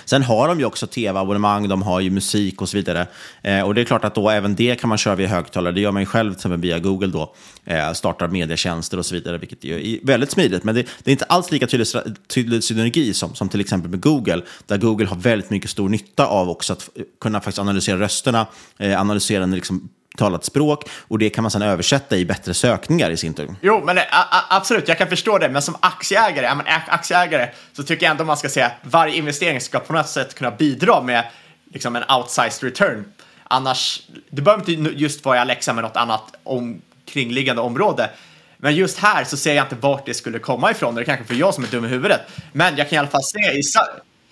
Sen 0.04 0.22
har 0.22 0.48
de 0.48 0.58
ju 0.58 0.64
också 0.64 0.86
tv-abonnemang, 0.86 1.68
de 1.68 1.82
har 1.82 2.00
ju 2.00 2.10
musik 2.10 2.62
och 2.62 2.68
så 2.68 2.76
vidare. 2.76 3.06
Eh, 3.42 3.60
och 3.60 3.74
det 3.74 3.80
är 3.80 3.84
klart 3.84 4.04
att 4.04 4.14
då 4.14 4.30
även 4.30 4.54
det 4.54 4.80
kan 4.80 4.88
man 4.88 4.98
köra 4.98 5.14
via 5.14 5.28
högtalare. 5.28 5.74
Det 5.74 5.80
gör 5.80 5.92
man 5.92 6.02
ju 6.02 6.06
själv 6.06 6.30
till 6.30 6.38
exempel 6.38 6.60
via 6.60 6.78
Google 6.78 7.06
då. 7.06 7.34
Eh, 7.64 7.92
startar 7.92 8.28
medietjänster 8.28 8.98
och 8.98 9.06
så 9.06 9.14
vidare, 9.14 9.38
vilket 9.38 9.64
är 9.64 10.06
väldigt 10.06 10.30
smidigt. 10.30 10.64
Men 10.64 10.74
det, 10.74 10.86
det 11.02 11.10
är 11.10 11.12
inte 11.12 11.24
alls 11.24 11.50
lika 11.50 11.66
tydlig, 11.66 11.86
tydlig 12.26 12.64
synergi 12.64 13.14
som, 13.14 13.34
som 13.34 13.48
till 13.48 13.60
exempel 13.60 13.90
med 13.90 14.00
Google, 14.00 14.42
där 14.66 14.78
Google 14.78 15.06
har 15.06 15.16
väldigt 15.16 15.50
mycket 15.50 15.70
stor 15.70 15.88
nytta 15.88 16.26
av 16.26 16.50
också 16.50 16.72
att 16.72 16.88
kunna 17.20 17.40
faktiskt 17.40 17.58
analysera 17.58 18.00
rösterna, 18.00 18.46
eh, 18.78 19.00
analysera 19.00 19.40
den 19.40 19.54
liksom 19.54 19.88
talat 20.16 20.44
språk 20.44 20.84
och 21.08 21.18
det 21.18 21.30
kan 21.30 21.42
man 21.42 21.50
sedan 21.50 21.62
översätta 21.62 22.16
i 22.16 22.24
bättre 22.24 22.54
sökningar 22.54 23.10
i 23.10 23.16
sin 23.16 23.34
tur. 23.34 23.54
Jo, 23.62 23.82
men 23.84 23.96
det, 23.96 24.02
a, 24.02 24.24
a, 24.30 24.42
absolut, 24.48 24.88
jag 24.88 24.98
kan 24.98 25.08
förstå 25.08 25.38
det. 25.38 25.48
Men 25.48 25.62
som 25.62 25.76
aktieägare, 25.80 26.46
ja, 26.46 26.54
men 26.54 26.66
ä- 26.66 26.82
aktieägare 26.88 27.48
så 27.72 27.82
tycker 27.82 28.06
jag 28.06 28.10
ändå 28.10 28.24
man 28.24 28.36
ska 28.36 28.48
säga 28.48 28.66
att 28.66 28.72
varje 28.82 29.16
investering 29.16 29.60
ska 29.60 29.78
på 29.80 29.92
något 29.92 30.08
sätt 30.08 30.34
kunna 30.34 30.50
bidra 30.50 31.02
med 31.02 31.24
liksom, 31.72 31.96
en 31.96 32.02
outsized 32.18 32.62
return. 32.62 33.04
Annars, 33.44 34.02
det 34.30 34.42
behöver 34.42 34.70
inte 34.70 34.90
just 34.98 35.24
vara 35.24 35.36
i 35.36 35.40
Alexa 35.40 35.72
med 35.72 35.84
något 35.84 35.96
annat 35.96 36.22
omkringliggande 36.44 37.62
område. 37.62 38.10
Men 38.56 38.74
just 38.74 38.98
här 38.98 39.24
så 39.24 39.36
ser 39.36 39.54
jag 39.54 39.64
inte 39.64 39.76
vart 39.80 40.06
det 40.06 40.14
skulle 40.14 40.38
komma 40.38 40.70
ifrån. 40.70 40.94
Det 40.94 41.00
är 41.00 41.04
kanske 41.04 41.24
för 41.24 41.34
jag 41.34 41.54
som 41.54 41.64
är 41.64 41.68
dum 41.68 41.84
i 41.84 41.88
huvudet. 41.88 42.20
Men 42.52 42.76
jag 42.76 42.88
kan 42.88 42.96
i 42.96 42.98
alla 42.98 43.08
fall 43.08 43.22
se 43.22 43.38
i, 43.38 43.62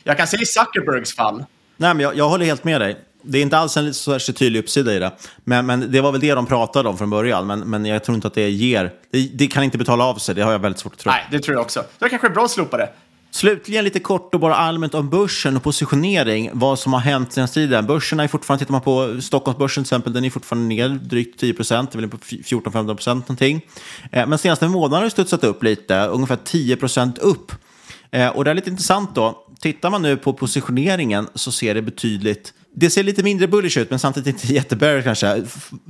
jag 0.05 0.17
kan 0.17 0.27
se 0.27 0.37
i 0.37 0.47
Zuckerbergs 0.47 1.17
fall 1.17 1.45
Nej, 1.77 1.95
men 1.95 2.01
jag, 2.01 2.17
jag 2.17 2.29
håller 2.29 2.45
helt 2.47 2.65
med 2.65 2.81
dig. 2.81 2.97
Det 3.23 3.39
är 3.39 3.43
inte 3.43 3.59
alls 3.59 3.77
en 3.77 3.95
så 3.95 4.13
särskilt 4.13 4.39
tydlig 4.39 4.61
uppsida 4.61 4.95
i 4.95 4.99
det. 4.99 5.13
Men, 5.45 5.67
men 5.67 5.93
det 5.93 6.01
var 6.01 6.13
väl 6.13 6.21
det 6.21 6.35
de 6.35 6.47
pratade 6.47 6.89
om 6.89 6.99
från 6.99 7.11
början. 7.11 7.47
Men, 7.47 7.61
men 7.61 7.85
jag 7.85 8.05
tror 8.05 8.15
inte 8.15 8.27
att 8.27 8.35
det 8.35 8.51
ger... 8.51 8.93
Det, 9.11 9.31
det 9.35 9.47
kan 9.47 9.63
inte 9.63 9.79
betala 9.79 10.05
av 10.05 10.15
sig, 10.15 10.35
det 10.35 10.43
har 10.43 10.53
jag 10.53 10.59
väldigt 10.59 10.81
svårt 10.81 10.93
att 10.93 10.99
tro. 10.99 11.13
Nej, 11.13 11.27
det 11.31 11.39
tror 11.39 11.55
jag 11.55 11.63
också. 11.63 11.85
Det 11.99 12.09
kanske 12.09 12.29
är 12.29 12.33
bra 12.33 12.45
att 12.45 12.51
slopa 12.51 12.77
det. 12.77 12.89
Slutligen 13.33 13.85
lite 13.85 14.01
kort 14.01 14.35
och 14.35 14.41
bara 14.41 14.55
allmänt 14.55 14.95
om 14.95 15.09
börsen 15.09 15.57
och 15.57 15.63
positionering. 15.63 16.51
Vad 16.53 16.79
som 16.79 16.93
har 16.93 17.01
hänt 17.01 17.33
sedan 17.33 17.49
tiden. 17.49 17.87
Börsen 17.87 18.21
är 18.21 18.29
fortfarande, 18.29 18.65
tittar 18.65 18.73
man 18.73 18.81
på 18.81 19.23
Stockholmsbörsen 19.23 19.85
till 19.85 19.89
exempel, 19.89 20.13
den 20.13 20.25
är 20.25 20.31
fortfarande 20.31 20.69
ner 20.69 20.89
drygt 20.89 21.41
10 21.41 21.55
procent, 21.55 21.95
väl 21.95 22.09
på 22.09 22.17
14-15 22.17 22.95
procent 22.95 23.29
någonting. 23.29 23.67
Eh, 24.13 24.27
men 24.27 24.39
senaste 24.39 24.69
månaden 24.69 24.97
har 24.97 25.05
det 25.05 25.11
studsat 25.11 25.45
upp 25.45 25.63
lite, 25.63 26.07
ungefär 26.07 26.39
10 26.45 26.77
procent 26.77 27.19
upp. 27.19 27.53
Eh, 28.11 28.29
och 28.29 28.45
det 28.45 28.51
är 28.51 28.55
lite 28.55 28.71
intressant 28.71 29.15
då. 29.15 29.47
Tittar 29.61 29.91
man 29.91 30.03
nu 30.03 30.17
på 30.17 30.33
positioneringen 30.33 31.29
så 31.35 31.53
ser 31.53 31.75
det 31.75 31.83
betydligt 31.83 32.55
det 32.75 32.91
ser 32.91 33.03
lite 33.03 33.23
mindre 33.23 33.49
bullish 33.49 33.79
ut, 33.79 33.91
men 33.91 33.99
samtidigt 33.99 34.35
inte 34.35 34.47
jättebearish 34.55 35.05
kanske. 35.05 35.43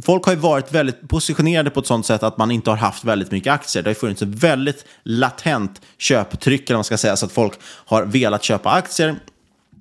Folk 0.02 0.24
har 0.24 0.32
ju 0.32 0.38
varit 0.38 0.72
väldigt 0.72 1.08
positionerade 1.08 1.70
på 1.70 1.80
ett 1.80 1.86
sånt 1.86 2.06
sätt 2.06 2.22
att 2.22 2.38
man 2.38 2.50
inte 2.50 2.70
har 2.70 2.76
haft 2.76 3.04
väldigt 3.04 3.30
mycket 3.30 3.52
aktier. 3.52 3.82
Det 3.82 3.88
har 3.88 3.94
ju 3.94 4.00
funnits 4.00 4.22
ett 4.22 4.28
väldigt 4.28 4.84
latent 5.02 5.80
köptryck, 5.98 6.70
eller 6.70 6.76
man 6.76 6.84
ska 6.84 6.98
säga, 6.98 7.16
så 7.16 7.26
att 7.26 7.32
folk 7.32 7.52
har 7.62 8.04
velat 8.04 8.42
köpa 8.42 8.70
aktier. 8.70 9.08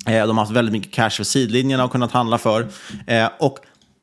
Eh, 0.05 0.27
de 0.27 0.38
har 0.38 0.45
haft 0.45 0.51
väldigt 0.51 0.73
mycket 0.73 0.93
cash 0.93 1.09
för 1.09 1.23
sidlinjerna 1.23 1.83
och 1.83 1.91
kunnat 1.91 2.12
handla 2.12 2.38
för. 2.38 2.67
Eh, 3.07 3.29
och 3.39 3.59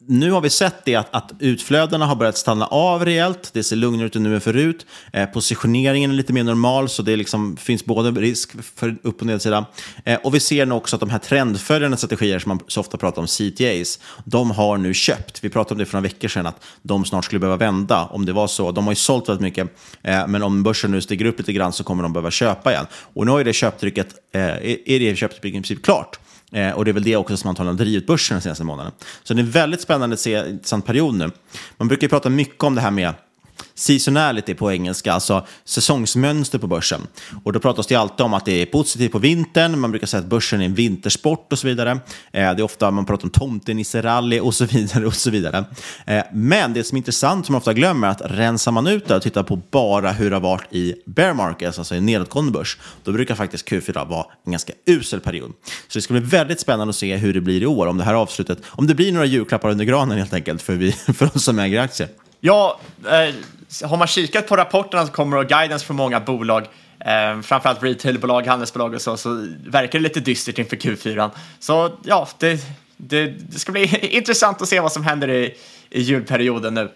nu 0.08 0.30
har 0.30 0.40
vi 0.40 0.50
sett 0.50 0.84
det 0.84 0.94
att, 0.94 1.14
att, 1.14 1.32
utflödena 1.38 2.06
har 2.06 2.16
börjat 2.16 2.36
stanna 2.36 2.66
av 2.66 3.04
rejält. 3.04 3.50
Det 3.52 3.62
ser 3.62 3.76
lugnare 3.76 4.06
ut 4.06 4.14
nu 4.14 4.34
än 4.34 4.40
förut. 4.40 4.86
Eh, 5.12 5.26
positioneringen 5.26 6.10
är 6.10 6.14
lite 6.14 6.32
mer 6.32 6.44
normal, 6.44 6.88
så 6.88 7.02
det 7.02 7.16
liksom, 7.16 7.56
finns 7.56 7.84
både 7.84 8.20
risk 8.20 8.50
för 8.74 8.96
upp 9.02 9.20
och 9.20 9.26
nedsida. 9.26 9.66
Eh, 10.04 10.18
och 10.24 10.34
vi 10.34 10.40
ser 10.40 10.66
nu 10.66 10.74
också 10.74 10.96
att 10.96 11.00
de 11.00 11.10
här 11.10 11.18
trendföljande 11.18 11.96
strategier 11.96 12.38
som 12.38 12.48
man 12.48 12.60
så 12.68 12.80
ofta 12.80 12.96
pratar 12.96 13.22
om, 13.22 13.28
CTAs, 13.28 13.98
de 14.24 14.50
har 14.50 14.78
nu 14.78 14.94
köpt. 14.94 15.44
Vi 15.44 15.48
pratade 15.48 15.74
om 15.74 15.78
det 15.78 15.86
för 15.86 15.94
några 15.94 16.08
veckor 16.08 16.28
sedan, 16.28 16.46
att 16.46 16.64
de 16.82 17.04
snart 17.04 17.24
skulle 17.24 17.38
behöva 17.38 17.56
vända 17.56 18.04
om 18.04 18.26
det 18.26 18.32
var 18.32 18.46
så. 18.46 18.72
De 18.72 18.84
har 18.84 18.92
ju 18.92 18.96
sålt 18.96 19.28
väldigt 19.28 19.42
mycket, 19.42 19.68
eh, 20.02 20.26
men 20.26 20.42
om 20.42 20.62
börsen 20.62 20.90
nu 20.90 21.00
stiger 21.00 21.24
upp 21.24 21.38
lite 21.38 21.52
grann 21.52 21.72
så 21.72 21.84
kommer 21.84 22.02
de 22.02 22.12
behöva 22.12 22.30
köpa 22.30 22.72
igen. 22.72 22.86
Och 22.92 23.26
nu 23.26 23.32
är 23.32 23.44
det 23.44 23.52
köptrycket, 23.52 24.08
eh, 24.34 24.40
är 24.40 25.00
det 25.00 25.16
köptrycket 25.16 25.58
i 25.58 25.62
princip 25.62 25.84
klart. 25.84 26.18
Eh, 26.52 26.70
och 26.70 26.84
det 26.84 26.90
är 26.90 26.92
väl 26.92 27.02
det 27.02 27.16
också 27.16 27.36
som 27.36 27.48
antagligen 27.50 27.78
har 27.78 27.84
drivit 27.84 28.06
börsen 28.06 28.34
den 28.34 28.42
senaste 28.42 28.64
månaden. 28.64 28.92
Så 29.22 29.34
det 29.34 29.42
är 29.42 29.44
väldigt 29.44 29.80
spännande 29.80 30.14
att 30.14 30.20
se 30.20 30.34
en 30.34 30.48
intressant 30.48 30.86
period 30.86 31.14
nu. 31.14 31.30
Man 31.76 31.88
brukar 31.88 32.04
ju 32.04 32.08
prata 32.08 32.30
mycket 32.30 32.64
om 32.64 32.74
det 32.74 32.80
här 32.80 32.90
med 32.90 33.14
seasonality 33.74 34.54
på 34.54 34.72
engelska, 34.72 35.12
alltså 35.12 35.46
säsongsmönster 35.64 36.58
på 36.58 36.66
börsen. 36.66 37.00
Och 37.44 37.52
då 37.52 37.60
pratas 37.60 37.86
det 37.86 37.94
alltid 37.94 38.20
om 38.20 38.34
att 38.34 38.44
det 38.44 38.62
är 38.62 38.66
positivt 38.66 39.12
på 39.12 39.18
vintern, 39.18 39.80
man 39.80 39.90
brukar 39.90 40.06
säga 40.06 40.20
att 40.20 40.26
börsen 40.26 40.60
är 40.60 40.64
en 40.64 40.74
vintersport 40.74 41.52
och 41.52 41.58
så 41.58 41.66
vidare. 41.66 41.90
Eh, 41.90 42.00
det 42.32 42.38
är 42.40 42.62
ofta 42.62 42.90
man 42.90 43.06
pratar 43.06 43.24
om 43.24 43.30
tomtenisserally 43.30 44.40
och 44.40 44.54
så 44.54 44.64
vidare. 44.64 45.06
och 45.06 45.14
så 45.14 45.30
vidare. 45.30 45.64
Eh, 46.06 46.24
men 46.32 46.72
det 46.72 46.84
som 46.84 46.96
är 46.96 46.98
intressant, 46.98 47.46
som 47.46 47.52
man 47.52 47.58
ofta 47.58 47.72
glömmer, 47.72 48.06
är 48.06 48.10
att 48.10 48.22
rensar 48.24 48.72
man 48.72 48.86
ut 48.86 49.08
det 49.08 49.16
och 49.16 49.22
tittar 49.22 49.42
på 49.42 49.56
bara 49.70 50.12
hur 50.12 50.30
det 50.30 50.36
har 50.36 50.40
varit 50.40 50.72
i 50.72 50.94
bear 51.06 51.34
markets, 51.34 51.78
alltså 51.78 51.94
i 51.94 52.00
nedåtgående 52.00 52.52
börs, 52.52 52.78
då 53.04 53.12
brukar 53.12 53.34
faktiskt 53.34 53.68
Q4 53.68 54.08
vara 54.08 54.26
en 54.44 54.52
ganska 54.52 54.72
usel 54.86 55.20
period. 55.20 55.52
Så 55.88 55.98
det 55.98 56.02
ska 56.02 56.14
bli 56.14 56.22
väldigt 56.22 56.60
spännande 56.60 56.90
att 56.90 56.96
se 56.96 57.16
hur 57.16 57.34
det 57.34 57.40
blir 57.40 57.62
i 57.62 57.66
år, 57.66 57.86
om 57.86 57.98
det 57.98 58.04
här 58.04 58.14
avslutet, 58.14 58.58
om 58.66 58.86
det 58.86 58.94
blir 58.94 59.12
några 59.12 59.26
julklappar 59.26 59.70
under 59.70 59.84
granen 59.84 60.18
helt 60.18 60.32
enkelt 60.32 60.62
för, 60.62 60.74
vi, 60.74 60.92
för 60.92 61.36
oss 61.36 61.44
som 61.44 61.58
äger 61.58 61.80
aktier. 61.80 62.08
Ja, 62.40 62.80
eh, 63.04 63.34
har 63.88 63.96
man 63.96 64.06
kikat 64.06 64.48
på 64.48 64.56
rapporterna 64.56 65.06
som 65.06 65.14
kommer 65.14 65.36
och 65.36 65.48
guidance 65.48 65.86
från 65.86 65.96
många 65.96 66.20
bolag, 66.20 66.62
eh, 67.00 67.40
framförallt 67.42 67.82
retailbolag, 67.82 68.46
handelsbolag 68.46 68.94
och 68.94 69.02
så, 69.02 69.16
så 69.16 69.48
verkar 69.66 69.98
det 69.98 70.02
lite 70.02 70.20
dystert 70.20 70.58
inför 70.58 70.76
Q4. 70.76 71.30
Så 71.58 71.98
ja, 72.02 72.28
det, 72.38 72.60
det, 72.96 73.26
det 73.26 73.58
ska 73.58 73.72
bli 73.72 74.08
intressant 74.16 74.62
att 74.62 74.68
se 74.68 74.80
vad 74.80 74.92
som 74.92 75.04
händer 75.04 75.30
i, 75.30 75.54
i 75.90 76.00
julperioden 76.00 76.74
nu. 76.74 76.90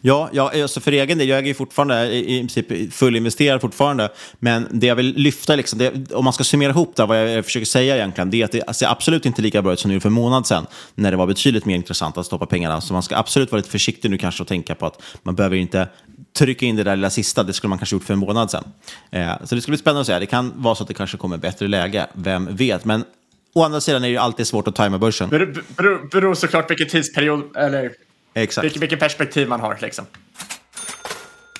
Ja, 0.00 0.30
ja 0.32 0.62
alltså 0.62 0.80
för 0.80 0.92
egen 0.92 1.18
del, 1.18 1.28
jag 1.28 1.48
är 1.48 1.54
fortfarande 1.54 2.14
i 2.14 2.38
princip 2.38 2.94
fullinvesterad 2.94 3.60
fortfarande. 3.60 4.08
Men 4.38 4.68
det 4.70 4.86
jag 4.86 4.96
vill 4.96 5.14
lyfta, 5.16 5.56
liksom, 5.56 5.78
det, 5.78 6.12
om 6.12 6.24
man 6.24 6.32
ska 6.32 6.44
summera 6.44 6.70
ihop 6.70 6.96
det, 6.96 7.06
vad 7.06 7.36
jag 7.36 7.44
försöker 7.44 7.66
säga 7.66 7.96
egentligen, 7.96 8.30
det 8.30 8.40
är 8.40 8.44
att 8.44 8.52
det 8.52 8.76
ser 8.76 8.86
absolut 8.86 9.26
inte 9.26 9.42
lika 9.42 9.62
bra 9.62 9.72
ut 9.72 9.80
som 9.80 9.88
det 9.88 9.92
gjorde 9.92 10.02
för 10.02 10.08
en 10.08 10.12
månad 10.12 10.46
sedan, 10.46 10.66
när 10.94 11.10
det 11.10 11.16
var 11.16 11.26
betydligt 11.26 11.64
mer 11.64 11.74
intressant 11.74 12.18
att 12.18 12.26
stoppa 12.26 12.46
pengarna. 12.46 12.80
Så 12.80 12.92
man 12.92 13.02
ska 13.02 13.16
absolut 13.16 13.52
vara 13.52 13.58
lite 13.58 13.70
försiktig 13.70 14.10
nu 14.10 14.18
kanske 14.18 14.42
och 14.42 14.48
tänka 14.48 14.74
på 14.74 14.86
att 14.86 15.02
man 15.22 15.34
behöver 15.34 15.56
inte 15.56 15.88
trycka 16.38 16.66
in 16.66 16.76
det 16.76 16.84
där 16.84 16.96
lilla 16.96 17.10
sista, 17.10 17.42
det 17.42 17.52
skulle 17.52 17.68
man 17.68 17.78
kanske 17.78 17.96
gjort 17.96 18.04
för 18.04 18.12
en 18.14 18.20
månad 18.20 18.50
sedan. 18.50 18.64
Eh, 19.10 19.32
så 19.44 19.54
det 19.54 19.60
ska 19.60 19.70
bli 19.70 19.78
spännande 19.78 20.00
att 20.00 20.06
se. 20.06 20.18
Det 20.18 20.26
kan 20.26 20.52
vara 20.56 20.74
så 20.74 20.82
att 20.82 20.88
det 20.88 20.94
kanske 20.94 21.16
kommer 21.16 21.36
bättre 21.36 21.68
läge, 21.68 22.06
vem 22.12 22.56
vet. 22.56 22.84
Men 22.84 23.04
å 23.54 23.62
andra 23.62 23.80
sidan 23.80 24.02
är 24.02 24.08
det 24.08 24.12
ju 24.12 24.18
alltid 24.18 24.46
svårt 24.46 24.68
att 24.68 24.74
tajma 24.74 24.98
börsen. 24.98 25.30
Det 25.30 25.46
beror, 25.76 26.08
beror 26.10 26.34
såklart 26.34 26.70
vilken 26.70 26.88
tidsperiod, 26.88 27.56
eller 27.56 27.92
Exakt. 28.34 28.64
Vilket, 28.64 28.82
vilket 28.82 29.00
perspektiv 29.00 29.48
man 29.48 29.60
har 29.60 29.78
liksom. 29.80 30.06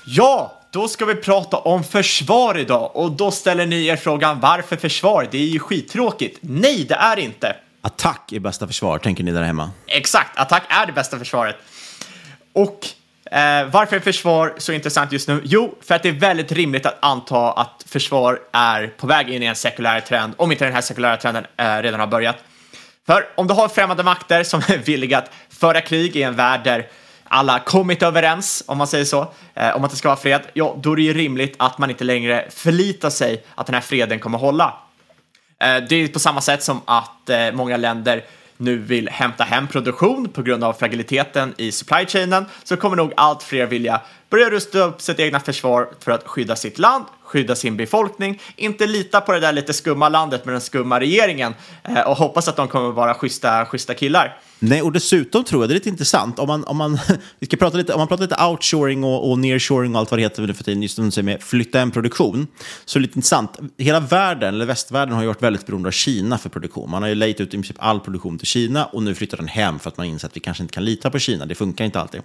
Ja, 0.05 0.61
då 0.71 0.87
ska 0.87 1.05
vi 1.05 1.15
prata 1.15 1.57
om 1.57 1.83
försvar 1.83 2.57
idag 2.57 2.95
och 2.95 3.11
då 3.11 3.31
ställer 3.31 3.65
ni 3.65 3.85
er 3.85 3.95
frågan 3.95 4.39
varför 4.39 4.75
försvar? 4.75 5.27
Det 5.31 5.37
är 5.37 5.45
ju 5.45 5.59
skittråkigt. 5.59 6.39
Nej, 6.41 6.85
det 6.89 6.95
är 6.95 7.19
inte. 7.19 7.55
Attack 7.81 8.31
är 8.31 8.39
bästa 8.39 8.67
försvar, 8.67 8.97
tänker 8.97 9.23
ni 9.23 9.31
där 9.31 9.43
hemma. 9.43 9.71
Exakt, 9.87 10.39
attack 10.39 10.63
är 10.69 10.85
det 10.85 10.91
bästa 10.91 11.19
försvaret. 11.19 11.55
Och 12.53 12.87
eh, 13.31 13.67
varför 13.67 13.95
är 13.95 13.99
försvar 13.99 14.53
så 14.57 14.71
intressant 14.71 15.11
just 15.11 15.27
nu? 15.27 15.41
Jo, 15.43 15.75
för 15.81 15.95
att 15.95 16.03
det 16.03 16.09
är 16.09 16.13
väldigt 16.13 16.51
rimligt 16.51 16.85
att 16.85 16.97
anta 16.99 17.51
att 17.51 17.85
försvar 17.87 18.39
är 18.51 18.87
på 18.87 19.07
väg 19.07 19.29
in 19.29 19.43
i 19.43 19.45
en 19.45 19.55
sekulär 19.55 19.99
trend, 19.99 20.33
om 20.37 20.51
inte 20.51 20.65
den 20.65 20.73
här 20.73 20.81
sekulära 20.81 21.17
trenden 21.17 21.45
eh, 21.57 21.77
redan 21.77 21.99
har 21.99 22.07
börjat. 22.07 22.37
För 23.05 23.27
om 23.35 23.47
du 23.47 23.53
har 23.53 23.67
främmande 23.67 24.03
makter 24.03 24.43
som 24.43 24.59
är 24.59 24.77
villiga 24.77 25.17
att 25.17 25.31
föra 25.49 25.81
krig 25.81 26.15
i 26.15 26.23
en 26.23 26.35
värld 26.35 26.61
där 26.63 26.87
alla 27.23 27.59
kommit 27.59 28.03
överens, 28.03 28.63
om 28.67 28.77
man 28.77 28.87
säger 28.87 29.05
så, 29.05 29.33
eh, 29.53 29.75
om 29.75 29.83
att 29.83 29.91
det 29.91 29.97
ska 29.97 30.07
vara 30.07 30.19
fred, 30.19 30.41
ja, 30.53 30.77
då 30.81 30.91
är 30.91 30.95
det 30.95 31.01
ju 31.01 31.13
rimligt 31.13 31.55
att 31.57 31.77
man 31.77 31.89
inte 31.89 32.03
längre 32.03 32.45
förlitar 32.49 33.09
sig 33.09 33.43
att 33.55 33.65
den 33.65 33.73
här 33.73 33.81
freden 33.81 34.19
kommer 34.19 34.37
hålla. 34.37 34.73
Eh, 35.59 35.77
det 35.89 35.95
är 35.95 36.07
på 36.07 36.19
samma 36.19 36.41
sätt 36.41 36.63
som 36.63 36.81
att 36.85 37.29
eh, 37.29 37.51
många 37.53 37.77
länder 37.77 38.23
nu 38.57 38.77
vill 38.77 39.09
hämta 39.09 39.43
hem 39.43 39.67
produktion 39.67 40.29
på 40.29 40.41
grund 40.41 40.63
av 40.63 40.73
fragiliteten 40.73 41.53
i 41.57 41.71
supply 41.71 42.05
chainen 42.05 42.45
så 42.63 42.77
kommer 42.77 42.95
nog 42.95 43.13
allt 43.17 43.43
fler 43.43 43.65
vilja 43.65 44.01
börja 44.29 44.49
rusta 44.49 44.79
upp 44.79 45.01
sitt 45.01 45.19
egna 45.19 45.39
försvar 45.39 45.89
för 45.99 46.11
att 46.11 46.27
skydda 46.27 46.55
sitt 46.55 46.79
land, 46.79 47.05
skydda 47.33 47.55
sin 47.55 47.77
befolkning, 47.77 48.41
inte 48.55 48.87
lita 48.87 49.21
på 49.21 49.31
det 49.31 49.39
där 49.39 49.53
lite 49.53 49.73
skumma 49.73 50.09
landet 50.09 50.45
med 50.45 50.53
den 50.53 50.61
skumma 50.61 50.99
regeringen 50.99 51.53
eh, 51.83 52.01
och 52.01 52.17
hoppas 52.17 52.47
att 52.47 52.55
de 52.55 52.67
kommer 52.67 52.91
vara 52.91 53.13
schyssta, 53.13 53.65
schyssta 53.65 53.93
killar. 53.93 54.37
Nej, 54.59 54.81
och 54.81 54.91
dessutom 54.91 55.43
tror 55.43 55.63
jag 55.63 55.69
det 55.69 55.73
är 55.73 55.75
lite 55.75 55.89
intressant 55.89 56.39
om 56.39 56.47
man, 56.47 56.63
om 56.63 56.77
man, 56.77 56.99
vi 57.39 57.45
ska 57.45 57.57
prata 57.57 57.77
lite, 57.77 57.93
om 57.93 57.99
man 57.99 58.07
pratar 58.07 58.23
lite 58.23 58.43
outshoring 58.43 59.03
och, 59.03 59.31
och 59.31 59.39
nearshoring 59.39 59.95
och 59.95 59.99
allt 59.99 60.11
vad 60.11 60.17
det 60.19 60.23
heter 60.23 60.41
nu 60.41 60.53
för 60.53 60.63
tiden, 60.63 60.83
just 60.83 61.17
med 61.17 61.43
flytta 61.43 61.79
en 61.79 61.91
produktion, 61.91 62.47
så 62.85 62.97
är 62.97 63.01
det 63.01 63.07
lite 63.07 63.17
intressant. 63.17 63.59
Hela 63.77 63.99
världen, 63.99 64.53
eller 64.53 64.65
västvärlden, 64.65 65.15
har 65.15 65.21
ju 65.21 65.27
varit 65.27 65.43
väldigt 65.43 65.65
beroende 65.65 65.87
av 65.87 65.91
Kina 65.91 66.37
för 66.37 66.49
produktion. 66.49 66.89
Man 66.89 67.01
har 67.01 67.09
ju 67.09 67.15
lejt 67.15 67.41
ut 67.41 67.47
i 67.47 67.51
princip 67.51 67.75
all 67.79 67.99
produktion 67.99 68.37
till 68.37 68.47
Kina 68.47 68.85
och 68.85 69.03
nu 69.03 69.15
flyttar 69.15 69.37
den 69.37 69.47
hem 69.47 69.79
för 69.79 69.89
att 69.89 69.97
man 69.97 70.05
inser 70.05 70.27
att 70.27 70.35
vi 70.35 70.39
kanske 70.39 70.63
inte 70.63 70.73
kan 70.73 70.85
lita 70.85 71.09
på 71.09 71.19
Kina. 71.19 71.45
Det 71.45 71.55
funkar 71.55 71.85
inte 71.85 71.99
alltid. 71.99 72.21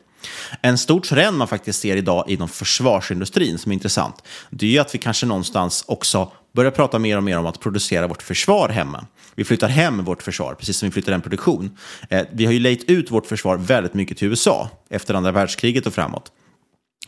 En 0.63 0.79
stor 0.79 1.01
trend 1.01 1.39
man 1.39 1.49
faktiskt 1.49 1.81
ser 1.81 1.97
idag 1.97 2.25
inom 2.29 2.49
försvarsindustrin 2.49 3.59
som 3.59 3.73
är 3.73 3.75
intressant, 3.75 4.23
det 4.51 4.67
är 4.67 4.71
ju 4.71 4.79
att 4.79 4.95
vi 4.95 4.98
kanske 4.99 5.27
någonstans 5.27 5.85
också 5.87 6.33
börjar 6.53 6.71
prata 6.71 6.99
mer 6.99 7.17
och 7.17 7.23
mer 7.23 7.39
om 7.39 7.47
att 7.47 7.61
producera 7.61 8.07
vårt 8.07 8.23
försvar 8.23 8.69
hemma. 8.69 9.07
Vi 9.35 9.45
flyttar 9.45 9.69
hem 9.69 10.05
vårt 10.05 10.23
försvar, 10.23 10.55
precis 10.55 10.77
som 10.77 10.89
vi 10.89 10.93
flyttar 10.93 11.13
hem 11.13 11.21
produktion. 11.21 11.79
Eh, 12.11 12.23
vi 12.33 12.45
har 12.45 12.53
ju 12.53 12.59
lejt 12.59 12.91
ut 12.91 13.11
vårt 13.11 13.27
försvar 13.27 13.57
väldigt 13.57 13.95
mycket 13.95 14.19
till 14.19 14.29
USA 14.29 14.71
efter 14.91 15.15
andra 15.15 15.33
världskriget 15.33 15.87
och 15.87 15.95
framåt. 15.95 16.33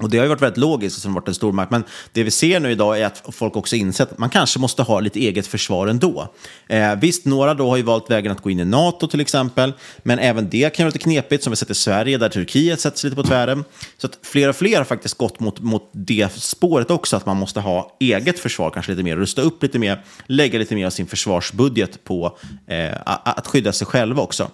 Och 0.01 0.11
det 0.11 0.19
har 0.19 0.25
ju 0.25 0.29
varit 0.29 0.43
väldigt 0.43 0.59
logiskt 0.59 1.03
som 1.03 1.15
varit 1.15 1.29
en 1.29 1.35
stormakt. 1.35 1.71
Men 1.71 1.85
det 2.13 2.23
vi 2.23 2.31
ser 2.31 2.61
nu 2.61 2.71
idag 2.71 3.01
är 3.01 3.07
att 3.07 3.23
folk 3.33 3.57
också 3.57 3.77
insett 3.77 4.13
att 4.13 4.19
man 4.19 4.31
kanske 4.31 4.59
måste 4.59 4.83
ha 4.83 5.01
lite 5.01 5.21
eget 5.21 5.47
försvar 5.47 5.87
ändå. 5.87 6.29
Eh, 6.69 6.95
visst, 6.95 7.25
några 7.25 7.55
då 7.55 7.69
har 7.69 7.77
ju 7.77 7.83
valt 7.83 8.11
vägen 8.11 8.33
att 8.33 8.41
gå 8.41 8.51
in 8.51 8.61
i 8.61 8.65
NATO 8.65 9.07
till 9.07 9.21
exempel. 9.21 9.73
Men 10.03 10.19
även 10.19 10.49
det 10.51 10.75
kan 10.75 10.85
vara 10.85 10.89
lite 10.89 10.99
knepigt 10.99 11.45
som 11.45 11.51
vi 11.51 11.57
sett 11.57 11.71
i 11.71 11.75
Sverige 11.75 12.19
där 12.19 12.29
Turkiet 12.29 12.81
sätts 12.81 13.05
lite 13.05 13.17
på 13.17 13.23
tvären. 13.23 13.65
Så 13.99 14.07
att 14.07 14.19
fler 14.23 14.49
och 14.49 14.57
fler 14.57 14.77
har 14.77 14.85
faktiskt 14.85 15.19
gått 15.19 15.41
mot, 15.41 15.61
mot 15.61 15.91
det 15.93 16.33
spåret 16.33 16.91
också. 16.91 17.17
Att 17.17 17.27
man 17.27 17.37
måste 17.37 17.61
ha 17.61 17.97
eget 18.01 18.39
försvar 18.39 18.71
kanske 18.71 18.93
lite 18.93 19.03
mer. 19.03 19.17
Rusta 19.17 19.43
upp 19.43 19.63
lite 19.63 19.79
mer. 19.79 20.05
Lägga 20.27 20.59
lite 20.59 20.75
mer 20.75 20.87
av 20.87 20.91
sin 20.91 21.07
försvarsbudget 21.07 22.05
på 22.05 22.39
eh, 22.67 22.95
att 23.05 23.47
skydda 23.47 23.73
sig 23.73 23.87
själva 23.87 24.23
också. 24.23 24.51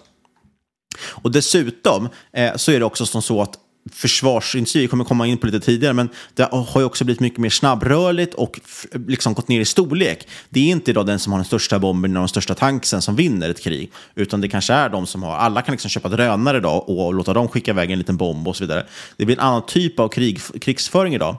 Och 1.05 1.31
dessutom 1.31 2.09
eh, 2.33 2.55
så 2.55 2.71
är 2.71 2.79
det 2.79 2.85
också 2.85 3.05
som 3.05 3.21
så 3.21 3.41
att 3.41 3.59
försvarsindustri, 3.89 4.81
vi 4.81 4.87
kommer 4.87 5.03
komma 5.03 5.27
in 5.27 5.37
på 5.37 5.45
lite 5.45 5.59
tidigare, 5.59 5.93
men 5.93 6.09
det 6.33 6.43
har 6.51 6.79
ju 6.79 6.85
också 6.85 7.05
blivit 7.05 7.19
mycket 7.19 7.39
mer 7.39 7.49
snabbrörligt 7.49 8.33
och 8.33 8.59
liksom 9.07 9.33
gått 9.33 9.47
ner 9.47 9.61
i 9.61 9.65
storlek. 9.65 10.27
Det 10.49 10.59
är 10.59 10.71
inte 10.71 10.91
idag 10.91 11.05
den 11.05 11.19
som 11.19 11.33
har 11.33 11.39
den 11.39 11.45
största 11.45 11.79
bomben 11.79 12.17
och 12.17 12.21
den 12.21 12.27
största 12.27 12.55
tanksen 12.55 13.01
som 13.01 13.15
vinner 13.15 13.49
ett 13.49 13.61
krig, 13.61 13.91
utan 14.15 14.41
det 14.41 14.49
kanske 14.49 14.73
är 14.73 14.89
de 14.89 15.07
som 15.07 15.23
har, 15.23 15.35
alla 15.35 15.61
kan 15.61 15.71
liksom 15.71 15.89
köpa 15.89 16.09
drönare 16.09 16.57
idag 16.57 16.89
och 16.89 17.13
låta 17.13 17.33
dem 17.33 17.47
skicka 17.47 17.71
iväg 17.71 17.91
en 17.91 17.97
liten 17.97 18.17
bomb 18.17 18.47
och 18.47 18.55
så 18.55 18.63
vidare. 18.63 18.85
Det 19.17 19.25
blir 19.25 19.35
en 19.35 19.43
annan 19.43 19.65
typ 19.65 19.99
av 19.99 20.07
krig, 20.07 20.39
krigsföring 20.61 21.15
idag 21.15 21.35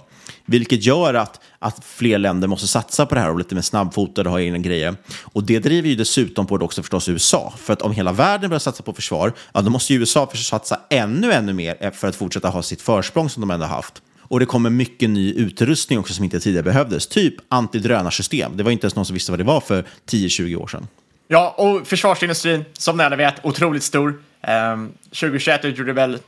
vilket 0.48 0.84
gör 0.84 1.14
att, 1.14 1.40
att 1.58 1.84
fler 1.84 2.18
länder 2.18 2.48
måste 2.48 2.66
satsa 2.66 3.06
på 3.06 3.14
det 3.14 3.20
här 3.20 3.30
och 3.30 3.38
lite 3.38 3.54
mer 3.54 3.62
snabbfotade 3.62 4.28
och 4.28 4.32
ha 4.32 4.40
egna 4.40 4.58
grejer. 4.58 4.96
Och 5.22 5.44
det 5.44 5.58
driver 5.58 5.88
ju 5.88 5.94
dessutom 5.94 6.46
på 6.46 6.56
det 6.58 6.64
också 6.64 6.82
förstås 6.82 7.08
USA. 7.08 7.54
För 7.58 7.72
att 7.72 7.82
om 7.82 7.92
hela 7.92 8.12
världen 8.12 8.50
börjar 8.50 8.58
satsa 8.58 8.82
på 8.82 8.92
försvar, 8.92 9.32
ja, 9.52 9.61
då 9.61 9.70
måste 9.70 9.92
ju 9.92 10.00
USA 10.00 10.30
satsa 10.34 10.80
ännu, 10.90 11.32
ännu 11.32 11.52
mer 11.52 11.76
eh, 11.80 11.90
för 11.90 12.08
att 12.08 12.16
fortsätta 12.16 12.48
ha 12.48 12.62
sitt 12.62 12.82
försprång 12.82 13.30
som 13.30 13.40
de 13.40 13.50
ändå 13.50 13.66
haft. 13.66 14.02
Och 14.20 14.40
det 14.40 14.46
kommer 14.46 14.70
mycket 14.70 15.11
ny 15.11 15.32
utrustning 15.32 15.98
också 15.98 16.14
som 16.14 16.24
inte 16.24 16.40
tidigare 16.40 16.64
behövdes. 16.64 17.06
Typ 17.06 17.34
antidrönarsystem. 17.48 18.56
Det 18.56 18.62
var 18.62 18.70
inte 18.70 18.84
ens 18.84 18.96
någon 18.96 19.04
som 19.06 19.14
visste 19.14 19.32
vad 19.32 19.40
det 19.40 19.44
var 19.44 19.61
för 19.61 19.84
10-20 20.06 20.56
år 20.56 20.66
sedan. 20.66 20.88
Ja, 21.28 21.54
och 21.58 21.87
försvarsindustrin, 21.87 22.64
som 22.72 22.96
ni 22.96 23.04
alla 23.04 23.16
vet, 23.16 23.34
otroligt 23.42 23.82
stor. 23.82 24.22
Ehm, 24.42 24.72
um, 24.72 24.92
2021 25.04 25.64
utgjorde 25.64 25.92
väl 25.92 26.18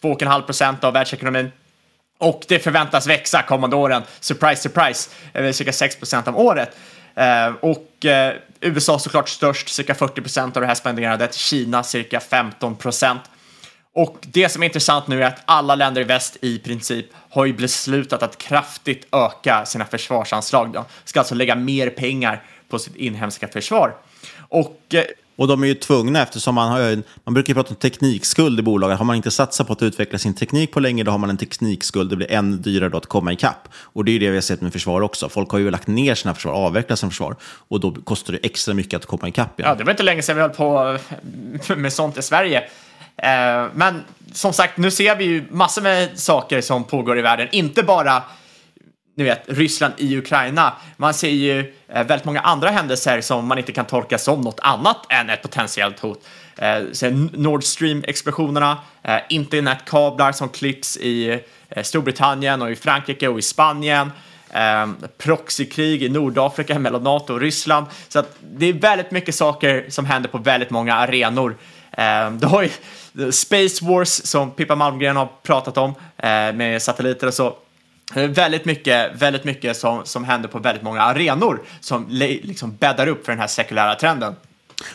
2,5 0.00 0.42
procent 0.42 0.84
av 0.84 0.92
världsekonomin. 0.92 1.50
Och 2.18 2.44
det 2.48 2.58
förväntas 2.58 3.06
växa 3.06 3.42
kommande 3.42 3.76
åren. 3.76 4.02
Surprise, 4.20 4.62
surprise. 4.62 5.10
Eh, 5.32 5.52
cirka 5.52 5.72
6 5.72 5.96
procent 5.96 6.28
om 6.28 6.36
året. 6.36 6.76
Eh, 7.14 7.52
och 7.60 8.04
eh, 8.04 8.34
USA 8.60 8.98
såklart 8.98 9.28
störst, 9.28 9.68
cirka 9.68 9.94
40 9.94 10.20
procent 10.20 10.56
av 10.56 10.60
det 10.60 10.66
här 10.66 10.74
spenderandet. 10.74 11.34
Kina 11.34 11.82
cirka 11.82 12.20
15 12.20 12.76
procent. 12.76 13.20
Och 13.94 14.18
det 14.20 14.48
som 14.48 14.62
är 14.62 14.66
intressant 14.66 15.06
nu 15.06 15.22
är 15.22 15.26
att 15.26 15.42
alla 15.44 15.74
länder 15.74 16.00
i 16.00 16.04
väst 16.04 16.36
i 16.40 16.58
princip 16.58 17.06
har 17.30 17.44
ju 17.44 17.52
beslutat 17.52 18.22
att 18.22 18.38
kraftigt 18.38 19.06
öka 19.12 19.64
sina 19.64 19.84
försvarsanslag. 19.84 20.72
De 20.72 20.84
ska 21.04 21.20
alltså 21.20 21.34
lägga 21.34 21.54
mer 21.54 21.90
pengar 21.90 22.42
på 22.68 22.78
sitt 22.78 22.96
inhemska 22.96 23.48
försvar. 23.48 23.94
Och, 24.48 24.94
och 25.36 25.48
de 25.48 25.62
är 25.62 25.66
ju 25.66 25.74
tvungna 25.74 26.22
eftersom 26.22 26.54
man 26.54 26.72
har 26.72 27.02
man 27.24 27.34
brukar 27.34 27.50
ju 27.50 27.54
prata 27.54 27.70
om 27.70 27.76
teknikskuld 27.76 28.60
i 28.60 28.62
bolagen. 28.62 28.96
Har 28.96 29.04
man 29.04 29.16
inte 29.16 29.30
satsat 29.30 29.66
på 29.66 29.72
att 29.72 29.82
utveckla 29.82 30.18
sin 30.18 30.34
teknik 30.34 30.72
på 30.72 30.80
länge, 30.80 31.04
då 31.04 31.10
har 31.10 31.18
man 31.18 31.30
en 31.30 31.36
teknikskuld. 31.36 32.10
Det 32.10 32.16
blir 32.16 32.32
ännu 32.32 32.56
dyrare 32.56 32.88
då 32.88 32.96
att 32.96 33.06
komma 33.06 33.32
ikapp. 33.32 33.68
Och 33.74 34.04
det 34.04 34.10
är 34.10 34.12
ju 34.12 34.18
det 34.18 34.30
vi 34.30 34.36
har 34.36 34.42
sett 34.42 34.60
med 34.60 34.72
försvar 34.72 35.00
också. 35.00 35.28
Folk 35.28 35.50
har 35.50 35.58
ju 35.58 35.70
lagt 35.70 35.86
ner 35.86 36.14
sina 36.14 36.34
försvar, 36.34 36.52
avvecklat 36.52 36.98
sina 36.98 37.10
försvar. 37.10 37.36
Och 37.68 37.80
då 37.80 37.92
kostar 37.92 38.32
det 38.32 38.38
extra 38.42 38.74
mycket 38.74 38.96
att 38.96 39.06
komma 39.06 39.28
ikapp 39.28 39.60
igen. 39.60 39.70
Ja, 39.70 39.74
det 39.74 39.84
var 39.84 39.90
inte 39.90 40.02
länge 40.02 40.22
sedan 40.22 40.36
vi 40.36 40.42
höll 40.42 40.50
på 40.50 40.98
med 41.76 41.92
sånt 41.92 42.18
i 42.18 42.22
Sverige. 42.22 42.58
Eh, 43.16 43.66
men 43.74 44.02
som 44.32 44.52
sagt, 44.52 44.78
nu 44.78 44.90
ser 44.90 45.16
vi 45.16 45.24
ju 45.24 45.44
massor 45.50 45.82
med 45.82 46.18
saker 46.18 46.60
som 46.60 46.84
pågår 46.84 47.18
i 47.18 47.22
världen. 47.22 47.48
Inte 47.52 47.82
bara 47.82 48.22
ni 49.14 49.24
vet, 49.24 49.42
Ryssland 49.46 49.94
i 49.96 50.16
Ukraina. 50.18 50.72
Man 50.96 51.14
ser 51.14 51.28
ju 51.28 51.74
eh, 51.88 52.06
väldigt 52.06 52.24
många 52.24 52.40
andra 52.40 52.70
händelser 52.70 53.20
som 53.20 53.46
man 53.46 53.58
inte 53.58 53.72
kan 53.72 53.84
tolka 53.84 54.18
som 54.18 54.40
något 54.40 54.60
annat 54.62 55.06
än 55.08 55.30
ett 55.30 55.42
potentiellt 55.42 56.00
hot. 56.00 56.24
Eh, 56.56 57.10
Nord 57.32 57.64
Stream-explosionerna, 57.64 58.78
eh, 59.02 59.18
internetkablar 59.28 60.32
som 60.32 60.48
klipps 60.48 60.96
i 60.96 61.40
eh, 61.68 61.82
Storbritannien 61.82 62.62
och 62.62 62.70
i 62.70 62.76
Frankrike 62.76 63.28
och 63.28 63.38
i 63.38 63.42
Spanien. 63.42 64.12
Eh, 64.50 64.86
proxykrig 65.18 66.02
i 66.02 66.08
Nordafrika 66.08 66.78
mellan 66.78 67.02
NATO 67.02 67.34
och 67.34 67.40
Ryssland. 67.40 67.86
Så 68.08 68.18
att 68.18 68.36
det 68.40 68.66
är 68.66 68.72
väldigt 68.72 69.10
mycket 69.10 69.34
saker 69.34 69.86
som 69.88 70.04
händer 70.04 70.28
på 70.28 70.38
väldigt 70.38 70.70
många 70.70 70.94
arenor. 70.94 71.56
Eh, 71.92 72.30
du 72.30 72.46
har 72.46 72.62
ju 72.62 73.32
Space 73.32 73.84
Wars 73.84 74.08
som 74.08 74.50
Pippa 74.50 74.76
Malmgren 74.76 75.16
har 75.16 75.28
pratat 75.42 75.78
om 75.78 75.94
eh, 76.16 76.52
med 76.52 76.82
satelliter 76.82 77.26
och 77.26 77.34
så. 77.34 77.56
Eh, 78.14 78.28
väldigt 78.28 78.64
mycket, 78.64 79.22
väldigt 79.22 79.44
mycket 79.44 79.76
som, 79.76 80.04
som 80.04 80.24
händer 80.24 80.48
på 80.48 80.58
väldigt 80.58 80.82
många 80.82 81.02
arenor 81.02 81.62
som 81.80 82.06
liksom 82.10 82.76
bäddar 82.76 83.06
upp 83.06 83.24
för 83.24 83.32
den 83.32 83.40
här 83.40 83.46
sekulära 83.46 83.94
trenden. 83.94 84.34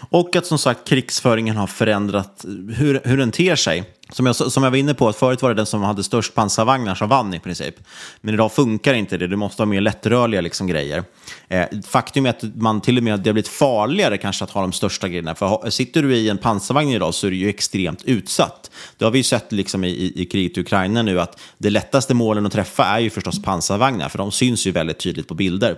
Och 0.10 0.36
att 0.36 0.46
som 0.46 0.58
sagt 0.58 0.88
krigsföringen 0.88 1.56
har 1.56 1.68
förändrat 1.68 2.46
hur, 2.76 3.02
hur 3.04 3.18
den 3.18 3.32
ter 3.32 3.56
sig. 3.56 3.84
Som 4.12 4.26
jag, 4.26 4.36
som 4.36 4.64
jag 4.64 4.72
var 4.72 4.78
inne 4.78 4.94
på, 4.94 5.10
att 5.10 5.16
förut 5.16 5.42
var 5.42 5.50
det 5.50 5.56
den 5.56 5.66
som 5.66 5.84
hade 5.84 6.04
störst 6.04 6.34
pansarvagnar 6.36 6.96
som 6.96 7.10
vann 7.10 7.34
i 7.34 7.40
princip. 7.40 7.76
Men 8.22 8.34
idag 8.34 8.52
funkar 8.52 8.94
inte 8.94 9.18
det, 9.18 9.28
du 9.28 9.36
måste 9.36 9.62
ha 9.62 9.66
mer 9.68 9.82
lättrörliga 9.82 10.42
liksom, 10.42 10.68
grejer. 10.68 11.04
Eh, 11.48 11.66
faktum 11.88 12.26
är 12.26 12.30
att 12.30 12.44
man 12.56 12.82
till 12.82 12.98
och 12.98 13.04
med 13.04 13.20
det 13.20 13.30
har 13.30 13.34
blivit 13.34 13.48
farligare 13.48 14.18
kanske 14.18 14.44
att 14.44 14.52
ha 14.52 14.62
de 14.62 14.72
största 14.72 15.08
grejerna. 15.08 15.36
För 15.36 15.70
sitter 15.70 16.04
du 16.04 16.16
i 16.16 16.30
en 16.30 16.38
pansarvagn 16.38 16.90
idag 16.90 17.14
så 17.14 17.28
är 17.28 17.32
du 17.32 17.38
ju 17.38 17.50
extremt 17.50 18.04
utsatt. 18.04 18.72
Det 18.98 19.06
har 19.06 19.12
vi 19.12 19.20
ju 19.20 19.24
sett 19.24 19.52
liksom 19.52 19.84
i, 19.84 19.90
i, 19.90 20.22
i 20.22 20.26
kriget 20.26 20.58
i 20.58 20.62
Ukraina 20.62 21.02
nu 21.02 21.22
att 21.22 21.40
det 21.58 21.70
lättaste 21.70 22.14
målen 22.14 22.46
att 22.46 22.52
träffa 22.52 22.86
är 22.86 23.00
ju 23.00 23.10
förstås 23.10 23.42
pansarvagnar, 23.42 24.10
för 24.10 24.18
de 24.18 24.32
syns 24.32 24.68
ju 24.68 24.72
väldigt 24.72 25.00
tydligt 25.00 25.28
på 25.28 25.34
bilder. 25.34 25.78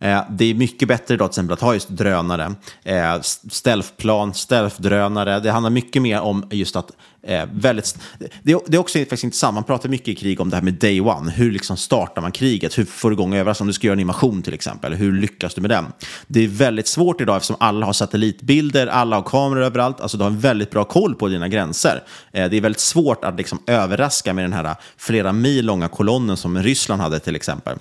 Eh, 0.00 0.22
det 0.30 0.44
är 0.44 0.54
mycket 0.54 0.88
bättre 0.88 1.14
idag 1.14 1.32
till 1.32 1.40
exempel 1.40 1.52
att 1.52 1.60
ha 1.60 1.74
just 1.74 1.88
drönare, 1.88 2.54
eh, 2.84 3.20
stealthplan, 3.50 4.34
stealthdrönare. 4.34 5.40
Det 5.40 5.50
handlar 5.50 5.70
mycket 5.70 6.02
mer 6.02 6.20
om 6.20 6.48
just 6.50 6.76
att 6.76 6.90
eh, 7.26 7.48
väldigt... 7.52 7.98
Det, 8.42 8.52
är 8.52 8.78
också 8.78 8.98
faktiskt 8.98 9.24
intressant, 9.24 9.54
man 9.54 9.64
pratar 9.64 9.88
mycket 9.88 10.08
i 10.08 10.14
krig 10.14 10.40
om 10.40 10.50
det 10.50 10.56
här 10.56 10.62
med 10.62 10.74
day 10.74 11.00
one. 11.00 11.30
Hur 11.30 11.52
liksom 11.52 11.76
startar 11.76 12.22
man 12.22 12.32
kriget? 12.32 12.78
Hur 12.78 12.84
får 12.84 13.10
du 13.10 13.14
igång 13.14 13.34
överraskningar? 13.34 13.64
Om 13.64 13.68
du 13.68 13.72
ska 13.72 13.86
göra 13.86 13.94
en 13.94 14.00
invasion 14.00 14.42
till 14.42 14.54
exempel, 14.54 14.94
hur 14.94 15.12
lyckas 15.12 15.54
du 15.54 15.60
med 15.60 15.70
den? 15.70 15.86
Det 16.26 16.44
är 16.44 16.48
väldigt 16.48 16.86
svårt 16.86 17.20
idag 17.20 17.36
eftersom 17.36 17.56
alla 17.60 17.86
har 17.86 17.92
satellitbilder, 17.92 18.86
alla 18.86 19.16
har 19.16 19.22
kameror 19.22 19.62
överallt. 19.62 20.00
Alltså 20.00 20.16
du 20.16 20.22
har 20.22 20.30
en 20.30 20.40
väldigt 20.40 20.70
bra 20.70 20.84
koll 20.84 21.14
på 21.14 21.28
dina 21.28 21.48
gränser. 21.48 22.02
Eh, 22.32 22.50
det 22.50 22.56
är 22.56 22.60
väldigt 22.60 22.80
svårt 22.80 23.24
att 23.24 23.36
liksom 23.36 23.58
överraska 23.66 24.34
med 24.34 24.44
den 24.44 24.52
här 24.52 24.76
flera 24.96 25.32
mil 25.32 25.66
långa 25.66 25.88
kolonnen 25.88 26.36
som 26.36 26.62
Ryssland 26.62 27.02
hade 27.02 27.20
till 27.20 27.36
exempel. 27.36 27.78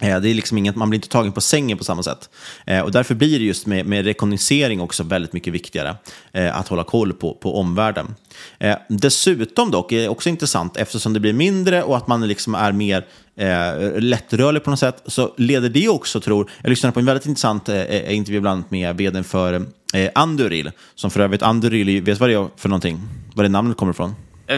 Eh, 0.00 0.20
det 0.20 0.30
är 0.30 0.34
liksom 0.34 0.58
inget, 0.58 0.76
man 0.76 0.90
blir 0.90 0.98
inte 0.98 1.08
tagen 1.08 1.32
på 1.32 1.40
sängen 1.40 1.78
på 1.78 1.84
samma 1.84 2.02
sätt. 2.02 2.30
Eh, 2.66 2.80
och 2.80 2.92
därför 2.92 3.14
blir 3.14 3.38
det 3.38 3.44
just 3.44 3.66
med, 3.66 3.86
med 3.86 4.04
rekognosering 4.04 4.80
också 4.80 5.02
väldigt 5.02 5.32
mycket 5.32 5.52
viktigare 5.52 5.96
eh, 6.32 6.56
att 6.58 6.68
hålla 6.68 6.84
koll 6.84 7.12
på, 7.12 7.34
på 7.34 7.60
omvärlden. 7.60 8.14
Eh, 8.58 8.76
dessutom 8.88 9.70
dock, 9.70 9.92
är 9.92 10.00
det 10.00 10.08
också 10.08 10.28
intressant, 10.28 10.76
eftersom 10.76 11.12
det 11.12 11.20
blir 11.20 11.32
mindre 11.32 11.82
och 11.82 11.96
att 11.96 12.06
man 12.06 12.28
liksom 12.28 12.54
är 12.54 12.72
mer 12.72 13.06
eh, 13.36 14.00
lättrörlig 14.00 14.64
på 14.64 14.70
något 14.70 14.78
sätt, 14.78 15.02
så 15.06 15.34
leder 15.36 15.68
det 15.68 15.88
också, 15.88 16.20
tror 16.20 16.50
jag, 16.62 16.70
lyssnade 16.70 16.92
på 16.92 17.00
en 17.00 17.06
väldigt 17.06 17.26
intressant 17.26 17.68
eh, 17.68 18.14
intervju 18.14 18.40
bland 18.40 18.58
annat 18.58 18.70
med 18.70 18.96
vdn 18.96 19.24
för 19.24 19.66
eh, 19.94 20.10
Anduril, 20.14 20.70
som 20.94 21.10
för 21.10 21.20
övrigt 21.20 21.42
Anduril, 21.42 22.02
vet 22.02 22.20
vad 22.20 22.28
det 22.28 22.34
är 22.34 22.48
för 22.56 22.68
någonting? 22.68 23.00
Var 23.34 23.42
det 23.42 23.48
namnet 23.48 23.76
kommer 23.76 23.92
ifrån? 23.92 24.14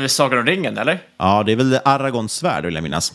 Sagan 0.07 0.39
om 0.39 0.47
ringen, 0.47 0.79
eller? 0.79 1.03
Ja, 1.19 1.43
det 1.47 1.53
är 1.53 1.57
väl 1.57 1.79
Aragons 1.85 2.33
svärd, 2.33 2.65
vill 2.65 2.75
jag 2.75 2.83
minnas 2.83 3.13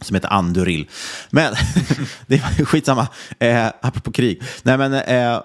som 0.00 0.14
heter 0.14 0.32
Anduril. 0.32 0.88
Men 1.30 1.54
det 2.26 2.34
är 2.34 2.64
skitsamma, 2.64 3.08
eh, 3.38 3.66
apropå 3.66 4.12
krig. 4.12 4.42
Nej, 4.62 4.78
men, 4.78 4.92
eh, 4.92 5.40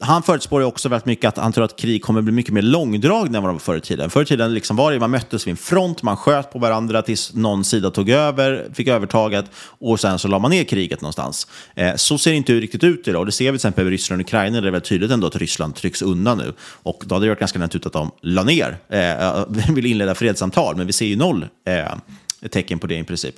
han 0.00 0.22
förutspår 0.22 0.60
ju 0.60 0.66
också 0.66 0.88
väldigt 0.88 1.06
mycket 1.06 1.28
att 1.28 1.36
han 1.36 1.52
tror 1.52 1.64
att 1.64 1.76
krig 1.76 2.02
kommer 2.02 2.22
bli 2.22 2.32
mycket 2.32 2.52
mer 2.52 2.62
långdragna 2.62 3.38
än 3.38 3.42
vad 3.42 3.50
de 3.50 3.54
var 3.54 3.58
förr 3.58 3.76
i 3.76 3.80
tiden. 3.80 4.10
Förr 4.10 4.22
i 4.22 4.26
tiden 4.26 4.54
liksom 4.54 4.76
var 4.76 4.92
det 4.92 5.00
man 5.00 5.10
möttes 5.10 5.46
vid 5.46 5.50
en 5.50 5.56
front, 5.56 6.02
man 6.02 6.16
sköt 6.16 6.52
på 6.52 6.58
varandra 6.58 7.02
tills 7.02 7.34
någon 7.34 7.64
sida 7.64 7.90
tog 7.90 8.10
över, 8.10 8.70
fick 8.74 8.88
övertaget 8.88 9.44
och 9.54 10.00
sen 10.00 10.18
så 10.18 10.28
la 10.28 10.38
man 10.38 10.50
ner 10.50 10.64
kriget 10.64 11.00
någonstans. 11.00 11.46
Eh, 11.74 11.94
så 11.96 12.18
ser 12.18 12.30
det 12.30 12.36
inte 12.36 12.52
riktigt 12.52 12.84
ut 12.84 13.08
idag. 13.08 13.26
Det 13.26 13.32
ser 13.32 13.44
vi 13.44 13.50
till 13.50 13.54
exempel 13.54 13.86
i 13.86 13.90
Ryssland 13.90 14.20
och 14.20 14.26
Ukraina, 14.26 14.54
där 14.54 14.62
det 14.62 14.68
är 14.68 14.72
väldigt 14.72 14.88
tydligt 14.88 15.10
ändå 15.10 15.26
att 15.26 15.36
Ryssland 15.36 15.74
trycks 15.74 16.02
undan 16.02 16.38
nu. 16.38 16.52
Och 16.60 17.02
då 17.06 17.14
hade 17.14 17.26
det 17.26 17.30
varit 17.30 17.40
ganska 17.40 17.58
naturligt 17.58 17.86
att 17.86 17.92
de 17.92 18.10
la 18.22 18.42
ner, 18.42 18.78
eh, 18.88 19.44
vill 19.74 19.86
inleda 19.86 20.14
fredssamtal, 20.14 20.76
men 20.76 20.86
vi 20.86 20.92
ser 20.92 21.06
ju 21.06 21.16
noll 21.16 21.46
eh, 21.66 21.94
ett 22.42 22.52
tecken 22.52 22.78
på 22.78 22.86
det 22.86 22.98
i 22.98 23.04
princip. 23.04 23.34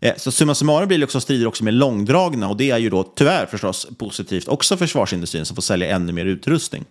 Eh, 0.00 0.16
så 0.16 0.32
summa 0.32 0.54
summarum 0.54 0.88
blir 0.88 0.98
det 0.98 1.04
också 1.04 1.20
strider 1.20 1.46
också 1.46 1.64
med 1.64 1.74
långdragna 1.74 2.48
och 2.48 2.56
det 2.56 2.70
är 2.70 2.78
ju 2.78 2.90
då 2.90 3.02
tyvärr 3.02 3.46
förstås 3.46 3.88
positivt 3.98 4.48
också 4.48 4.76
försvarsindustrin 4.76 5.44
som 5.44 5.54
får 5.54 5.62
sälja 5.62 5.96
ännu 5.96 6.12
mer 6.12 6.24
utrustning. 6.24 6.84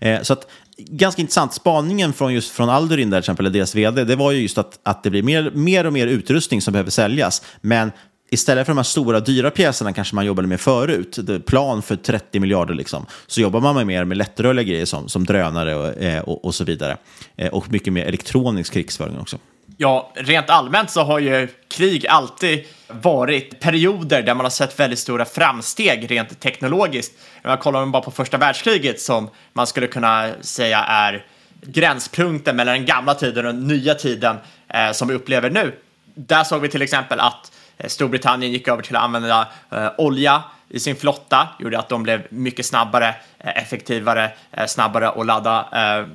Eh, 0.00 0.22
så 0.22 0.32
att, 0.32 0.50
ganska 0.76 1.22
intressant, 1.22 1.54
spaningen 1.54 2.12
från, 2.12 2.34
just 2.34 2.50
från 2.50 2.68
Aldurin, 2.68 3.10
där, 3.10 3.18
till 3.18 3.22
exempel, 3.22 3.52
deras 3.52 3.74
vd, 3.74 4.04
det 4.04 4.16
var 4.16 4.32
ju 4.32 4.42
just 4.42 4.58
att, 4.58 4.78
att 4.82 5.02
det 5.02 5.10
blir 5.10 5.22
mer, 5.22 5.50
mer 5.54 5.86
och 5.86 5.92
mer 5.92 6.06
utrustning 6.06 6.62
som 6.62 6.72
behöver 6.72 6.90
säljas. 6.90 7.42
Men 7.60 7.92
istället 8.30 8.66
för 8.66 8.72
de 8.72 8.78
här 8.78 8.84
stora 8.84 9.20
dyra 9.20 9.50
pjäserna 9.50 9.92
kanske 9.92 10.14
man 10.14 10.26
jobbade 10.26 10.48
med 10.48 10.60
förut, 10.60 11.18
plan 11.46 11.82
för 11.82 11.96
30 11.96 12.40
miljarder, 12.40 12.74
liksom, 12.74 13.06
så 13.26 13.40
jobbar 13.40 13.60
man 13.60 13.74
med 13.74 13.86
mer 13.86 14.04
med 14.04 14.16
lättrörliga 14.16 14.64
grejer 14.64 14.84
som, 14.84 15.08
som 15.08 15.24
drönare 15.24 15.74
och, 15.74 16.02
eh, 16.02 16.22
och, 16.22 16.44
och 16.44 16.54
så 16.54 16.64
vidare. 16.64 16.96
Eh, 17.36 17.48
och 17.48 17.72
mycket 17.72 17.92
mer 17.92 18.04
elektronisk 18.04 18.72
krigsföring 18.72 19.18
också. 19.18 19.38
Ja, 19.80 20.12
rent 20.14 20.50
allmänt 20.50 20.90
så 20.90 21.02
har 21.02 21.18
ju 21.18 21.48
krig 21.68 22.06
alltid 22.06 22.64
varit 22.88 23.60
perioder 23.60 24.22
där 24.22 24.34
man 24.34 24.44
har 24.44 24.50
sett 24.50 24.80
väldigt 24.80 24.98
stora 24.98 25.24
framsteg 25.24 26.10
rent 26.10 26.40
teknologiskt. 26.40 27.12
Om 27.44 27.48
man 27.48 27.58
kollar 27.58 27.86
bara 27.86 28.02
på 28.02 28.10
första 28.10 28.38
världskriget 28.38 29.00
som 29.00 29.30
man 29.52 29.66
skulle 29.66 29.86
kunna 29.86 30.30
säga 30.40 30.78
är 30.78 31.26
gränspunkten 31.60 32.56
mellan 32.56 32.74
den 32.74 32.86
gamla 32.86 33.14
tiden 33.14 33.46
och 33.46 33.54
den 33.54 33.66
nya 33.66 33.94
tiden 33.94 34.36
eh, 34.68 34.92
som 34.92 35.08
vi 35.08 35.14
upplever 35.14 35.50
nu. 35.50 35.74
Där 36.14 36.44
såg 36.44 36.62
vi 36.62 36.68
till 36.68 36.82
exempel 36.82 37.20
att 37.20 37.52
eh, 37.76 37.88
Storbritannien 37.88 38.52
gick 38.52 38.68
över 38.68 38.82
till 38.82 38.96
att 38.96 39.02
använda 39.02 39.48
eh, 39.70 39.88
olja 39.98 40.42
i 40.68 40.80
sin 40.80 40.96
flotta, 40.96 41.48
gjorde 41.58 41.78
att 41.78 41.88
de 41.88 42.02
blev 42.02 42.26
mycket 42.30 42.66
snabbare, 42.66 43.14
eh, 43.38 43.62
effektivare, 43.62 44.30
eh, 44.52 44.66
snabbare 44.66 45.08
att 45.08 45.26
ladda, 45.26 45.68
eh, 45.72 46.06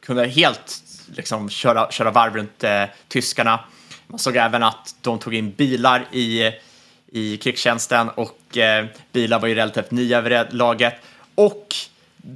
kunde 0.00 0.26
helt 0.26 0.82
liksom 1.16 1.50
köra, 1.50 1.90
köra 1.90 2.10
varv 2.10 2.36
runt 2.36 2.64
eh, 2.64 2.84
tyskarna. 3.08 3.60
Man 4.06 4.18
såg 4.18 4.36
även 4.36 4.62
att 4.62 4.94
de 5.00 5.18
tog 5.18 5.34
in 5.34 5.50
bilar 5.50 6.06
i, 6.12 6.50
i 7.12 7.36
krigstjänsten 7.36 8.08
och 8.08 8.58
eh, 8.58 8.86
bilar 9.12 9.40
var 9.40 9.48
ju 9.48 9.54
relativt 9.54 9.90
nya 9.90 10.18
över 10.18 10.48
laget. 10.50 10.94
Och 11.34 11.66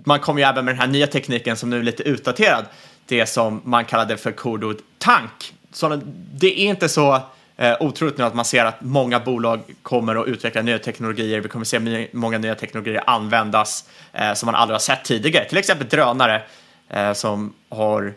man 0.04 0.20
kom 0.20 0.38
ju 0.38 0.44
även 0.44 0.64
med 0.64 0.74
den 0.74 0.80
här 0.80 0.86
nya 0.86 1.06
tekniken 1.06 1.56
som 1.56 1.70
nu 1.70 1.78
är 1.78 1.82
lite 1.82 2.02
utdaterad, 2.02 2.64
det 3.06 3.26
som 3.26 3.60
man 3.64 3.84
kallade 3.84 4.16
för 4.16 4.32
kodord 4.32 4.76
tank. 4.98 5.54
Så 5.72 6.00
det 6.32 6.60
är 6.60 6.68
inte 6.68 6.88
så 6.88 7.22
eh, 7.56 7.76
otroligt 7.80 8.18
nu 8.18 8.24
att 8.24 8.34
man 8.34 8.44
ser 8.44 8.64
att 8.64 8.80
många 8.80 9.20
bolag 9.20 9.60
kommer 9.82 10.22
att 10.22 10.26
utveckla 10.26 10.62
nya 10.62 10.78
teknologier. 10.78 11.40
Vi 11.40 11.48
kommer 11.48 11.64
se 11.64 11.78
my- 11.78 12.08
många 12.12 12.38
nya 12.38 12.54
teknologier 12.54 13.02
användas 13.06 13.88
eh, 14.12 14.34
som 14.34 14.46
man 14.46 14.54
aldrig 14.54 14.74
har 14.74 14.80
sett 14.80 15.04
tidigare. 15.04 15.44
Till 15.44 15.58
exempel 15.58 15.88
drönare 15.88 16.42
eh, 16.88 17.12
som 17.12 17.54
har, 17.68 18.14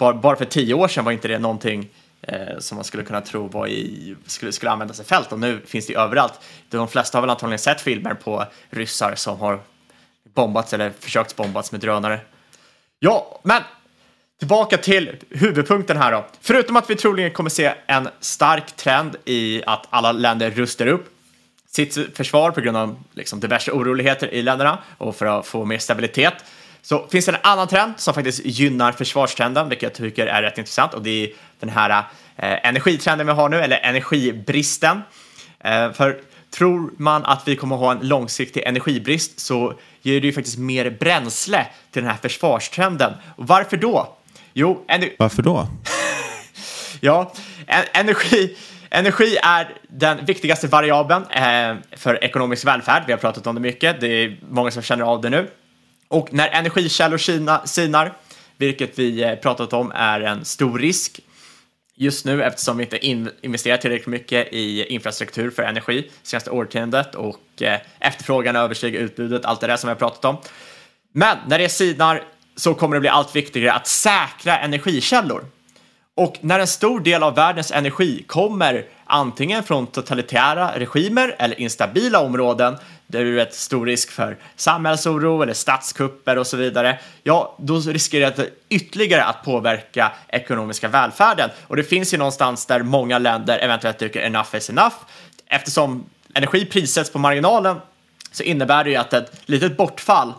bara, 0.00 0.14
bara 0.14 0.36
för 0.36 0.44
tio 0.44 0.74
år 0.74 0.88
sedan 0.88 1.04
var 1.04 1.12
inte 1.12 1.28
det 1.28 1.38
någonting 1.38 1.88
eh, 2.22 2.58
som 2.58 2.76
man 2.76 2.84
skulle 2.84 3.02
kunna 3.02 3.20
tro 3.20 3.48
var 3.48 3.66
i, 3.66 4.16
skulle, 4.26 4.52
skulle 4.52 4.70
användas 4.70 5.00
i 5.00 5.04
fält 5.04 5.32
och 5.32 5.40
nu 5.40 5.60
finns 5.66 5.86
det 5.86 5.94
överallt. 5.94 6.40
De 6.68 6.88
flesta 6.88 7.18
har 7.18 7.22
väl 7.22 7.30
antagligen 7.30 7.58
sett 7.58 7.80
filmer 7.80 8.14
på 8.14 8.44
ryssar 8.70 9.14
som 9.14 9.40
har 9.40 9.60
bombats 10.34 10.72
eller 10.72 10.92
försökt 11.00 11.36
bombats 11.36 11.72
med 11.72 11.80
drönare. 11.80 12.20
Ja, 12.98 13.40
men 13.42 13.62
tillbaka 14.38 14.78
till 14.78 15.16
huvudpunkten 15.30 15.96
här 15.96 16.12
då. 16.12 16.26
Förutom 16.40 16.76
att 16.76 16.90
vi 16.90 16.96
troligen 16.96 17.30
kommer 17.30 17.50
se 17.50 17.72
en 17.86 18.08
stark 18.20 18.76
trend 18.76 19.16
i 19.24 19.62
att 19.66 19.86
alla 19.90 20.12
länder 20.12 20.50
rustar 20.50 20.86
upp 20.86 21.08
sitt 21.70 22.16
försvar 22.16 22.50
på 22.50 22.60
grund 22.60 22.76
av 22.76 23.02
liksom, 23.14 23.40
diverse 23.40 23.72
oroligheter 23.72 24.34
i 24.34 24.42
länderna 24.42 24.78
och 24.98 25.16
för 25.16 25.26
att 25.26 25.46
få 25.46 25.64
mer 25.64 25.78
stabilitet 25.78 26.34
så 26.82 27.06
finns 27.08 27.26
det 27.26 27.32
en 27.32 27.38
annan 27.42 27.68
trend 27.68 27.92
som 27.96 28.14
faktiskt 28.14 28.44
gynnar 28.44 28.92
försvarstrenden, 28.92 29.68
vilket 29.68 29.82
jag 29.82 29.94
tycker 29.94 30.26
är 30.26 30.42
rätt 30.42 30.58
intressant 30.58 30.94
och 30.94 31.02
det 31.02 31.24
är 31.24 31.30
den 31.60 31.68
här 31.68 31.90
eh, 32.36 32.68
energitrenden 32.68 33.26
vi 33.26 33.32
har 33.32 33.48
nu, 33.48 33.56
eller 33.60 33.76
energibristen. 33.76 35.02
Eh, 35.64 35.92
för 35.92 36.20
tror 36.50 36.92
man 36.96 37.24
att 37.24 37.48
vi 37.48 37.56
kommer 37.56 37.76
ha 37.76 37.92
en 37.92 37.98
långsiktig 38.08 38.62
energibrist 38.66 39.40
så 39.40 39.74
ger 40.02 40.20
det 40.20 40.26
ju 40.26 40.32
faktiskt 40.32 40.58
mer 40.58 40.90
bränsle 40.90 41.66
till 41.90 42.02
den 42.02 42.10
här 42.10 42.18
försvarstrenden. 42.22 43.12
Och 43.36 43.46
varför 43.46 43.76
då? 43.76 44.16
Jo, 44.52 44.84
Varför 45.18 45.42
då? 45.42 45.68
Ja, 47.00 47.32
en- 47.66 47.84
energi, 47.92 48.56
energi 48.90 49.36
är 49.42 49.74
den 49.88 50.24
viktigaste 50.24 50.66
variabeln 50.66 51.24
eh, 51.30 51.76
för 51.96 52.24
ekonomisk 52.24 52.66
välfärd. 52.66 53.02
Vi 53.06 53.12
har 53.12 53.18
pratat 53.18 53.46
om 53.46 53.54
det 53.54 53.60
mycket. 53.60 54.00
Det 54.00 54.06
är 54.06 54.36
många 54.50 54.70
som 54.70 54.82
känner 54.82 55.04
av 55.04 55.20
det 55.20 55.30
nu. 55.30 55.50
Och 56.10 56.32
när 56.32 56.48
energikällor 56.48 57.18
Kina, 57.18 57.66
sinar, 57.66 58.12
vilket 58.56 58.98
vi 58.98 59.22
eh, 59.22 59.34
pratat 59.34 59.72
om 59.72 59.92
är 59.94 60.20
en 60.20 60.44
stor 60.44 60.78
risk 60.78 61.20
just 61.94 62.24
nu 62.24 62.42
eftersom 62.42 62.76
vi 62.76 62.84
inte 62.84 63.06
in, 63.06 63.30
investerar 63.42 63.76
tillräckligt 63.76 64.06
mycket 64.06 64.48
i 64.52 64.84
infrastruktur 64.84 65.50
för 65.50 65.62
energi 65.62 66.10
senaste 66.22 66.50
årtiondet 66.50 67.14
och 67.14 67.62
eh, 67.62 67.80
efterfrågan 67.98 68.56
överstiger 68.56 69.00
utbudet, 69.00 69.44
allt 69.44 69.60
det 69.60 69.66
där 69.66 69.76
som 69.76 69.88
vi 69.88 69.92
har 69.92 69.98
pratat 69.98 70.24
om. 70.24 70.36
Men 71.12 71.38
när 71.46 71.58
det 71.58 71.68
sinar 71.68 72.22
så 72.56 72.74
kommer 72.74 72.96
det 72.96 73.00
bli 73.00 73.08
allt 73.08 73.36
viktigare 73.36 73.72
att 73.72 73.86
säkra 73.86 74.58
energikällor. 74.58 75.44
Och 76.16 76.38
när 76.40 76.60
en 76.60 76.66
stor 76.66 77.00
del 77.00 77.22
av 77.22 77.34
världens 77.34 77.72
energi 77.72 78.24
kommer 78.26 78.86
antingen 79.04 79.62
från 79.62 79.86
totalitära 79.86 80.78
regimer 80.78 81.36
eller 81.38 81.60
instabila 81.60 82.20
områden 82.20 82.76
där 83.10 83.24
det 83.24 83.30
är 83.30 83.34
rätt 83.34 83.54
stor 83.54 83.86
risk 83.86 84.10
för 84.10 84.36
samhällsoro 84.56 85.42
eller 85.42 85.52
statskupper 85.52 86.38
och 86.38 86.46
så 86.46 86.56
vidare, 86.56 86.98
ja, 87.22 87.56
då 87.58 87.80
riskerar 87.80 88.32
det 88.36 88.50
ytterligare 88.68 89.24
att 89.24 89.44
påverka 89.44 90.12
ekonomiska 90.28 90.88
välfärden. 90.88 91.50
Och 91.66 91.76
det 91.76 91.84
finns 91.84 92.14
ju 92.14 92.18
någonstans 92.18 92.66
där 92.66 92.82
många 92.82 93.18
länder 93.18 93.58
eventuellt 93.58 93.98
tycker 93.98 94.20
enough 94.20 94.56
is 94.56 94.70
enough. 94.70 94.94
Eftersom 95.46 96.04
energi 96.34 96.64
prissätts 96.64 97.10
på 97.10 97.18
marginalen 97.18 97.76
så 98.32 98.42
innebär 98.42 98.84
det 98.84 98.90
ju 98.90 98.96
att 98.96 99.12
ett 99.12 99.32
litet 99.46 99.76
bortfall 99.76 100.32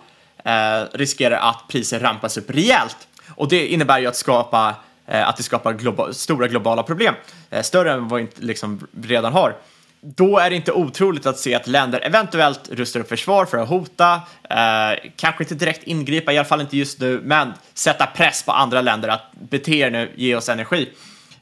eh, 0.46 0.84
riskerar 0.94 1.38
att 1.50 1.68
priser 1.68 2.00
rampas 2.00 2.38
upp 2.38 2.50
rejält. 2.50 2.98
Och 3.36 3.50
det 3.50 3.68
innebär 3.68 4.00
ju 4.00 4.08
att 4.08 4.16
skapa 4.16 4.76
eh, 5.08 5.28
att 5.28 5.38
det 5.38 5.44
skapar 5.44 5.74
globa 5.74 6.14
stora 6.14 6.48
globala 6.48 6.84
problem, 6.84 7.16
eh, 7.50 7.62
större 7.62 7.92
än 7.92 8.08
vad 8.08 8.22
vi 8.22 8.28
liksom 8.36 8.88
redan 9.04 9.34
har. 9.34 9.56
Då 10.04 10.38
är 10.38 10.50
det 10.50 10.56
inte 10.56 10.72
otroligt 10.72 11.26
att 11.26 11.40
se 11.40 11.56
att 11.56 11.68
länder 11.68 12.00
eventuellt 12.00 12.70
rustar 12.70 13.00
upp 13.00 13.10
försvar 13.10 13.46
för 13.46 13.58
att 13.58 13.70
hota, 13.70 14.22
eh, 14.50 15.10
kanske 15.16 15.44
inte 15.44 15.56
direkt 15.56 15.84
ingripa, 15.84 16.34
i 16.34 16.38
alla 16.38 16.48
fall 16.48 16.62
inte 16.62 16.78
just 16.78 17.00
nu, 17.00 17.22
men 17.24 17.54
sätta 17.74 18.06
press 18.06 18.44
på 18.44 18.52
andra 18.52 18.82
länder 18.82 19.10
att 19.10 19.32
bete 19.50 19.76
er 19.76 19.92
nu, 19.92 20.12
ge 20.16 20.36
oss 20.36 20.50
energi. 20.50 20.90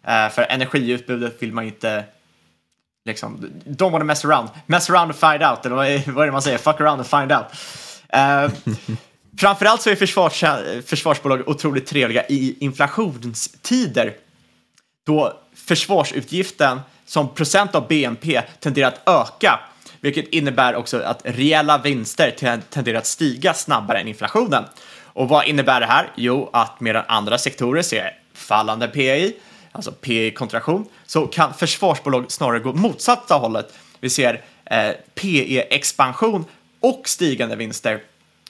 Eh, 0.04 0.30
för 0.30 0.42
energiutbudet 0.42 1.44
vill 1.44 1.54
man 1.54 1.66
inte 1.66 2.04
liksom, 3.06 3.50
don't 3.66 3.92
wanna 3.92 4.06
mess 4.06 4.26
around. 4.26 4.50
Mess 4.66 4.90
around 4.90 5.12
and 5.12 5.16
find 5.16 5.52
out, 5.52 5.66
eller 5.66 5.76
vad 5.76 5.88
är, 5.88 6.12
vad 6.12 6.24
är 6.24 6.26
det 6.26 6.32
man 6.32 6.42
säger? 6.42 6.58
Fuck 6.58 6.82
around 6.82 7.00
and 7.00 7.08
find 7.08 7.32
out. 7.32 7.46
Uh, 8.16 8.76
framförallt 9.38 9.82
så 9.82 9.90
är 9.90 9.96
försvars, 9.96 10.44
försvarsbolag 10.86 11.50
otroligt 11.50 11.88
trevliga 11.88 12.26
i 12.28 12.56
inflationstider 12.60 14.16
då 15.06 15.34
försvarsutgiften 15.56 16.80
som 17.10 17.34
procent 17.34 17.76
av 17.76 17.88
BNP 17.88 18.42
tenderar 18.60 18.88
att 18.88 19.10
öka, 19.10 19.60
vilket 20.00 20.28
innebär 20.28 20.76
också 20.76 21.02
att 21.02 21.22
reella 21.24 21.78
vinster 21.78 22.60
tenderar 22.70 22.98
att 22.98 23.06
stiga 23.06 23.54
snabbare 23.54 24.00
än 24.00 24.08
inflationen. 24.08 24.64
Och 25.04 25.30
vad 25.30 25.48
innebär 25.48 25.80
det 25.80 25.86
här? 25.86 26.12
Jo, 26.16 26.50
att 26.54 26.80
medan 26.80 27.04
andra 27.08 27.38
sektorer 27.38 27.82
ser 27.82 28.18
fallande 28.34 28.88
PI, 28.88 29.36
alltså 29.72 29.92
PI-kontraktion, 29.92 30.86
så 31.06 31.28
kan 31.28 31.54
försvarsbolag 31.54 32.32
snarare 32.32 32.60
gå 32.60 32.74
motsatta 32.74 33.36
hållet. 33.36 33.74
Vi 34.00 34.10
ser 34.10 34.42
eh, 34.66 34.92
PE-expansion 35.16 36.46
och 36.80 37.02
stigande 37.06 37.56
vinster. 37.56 38.02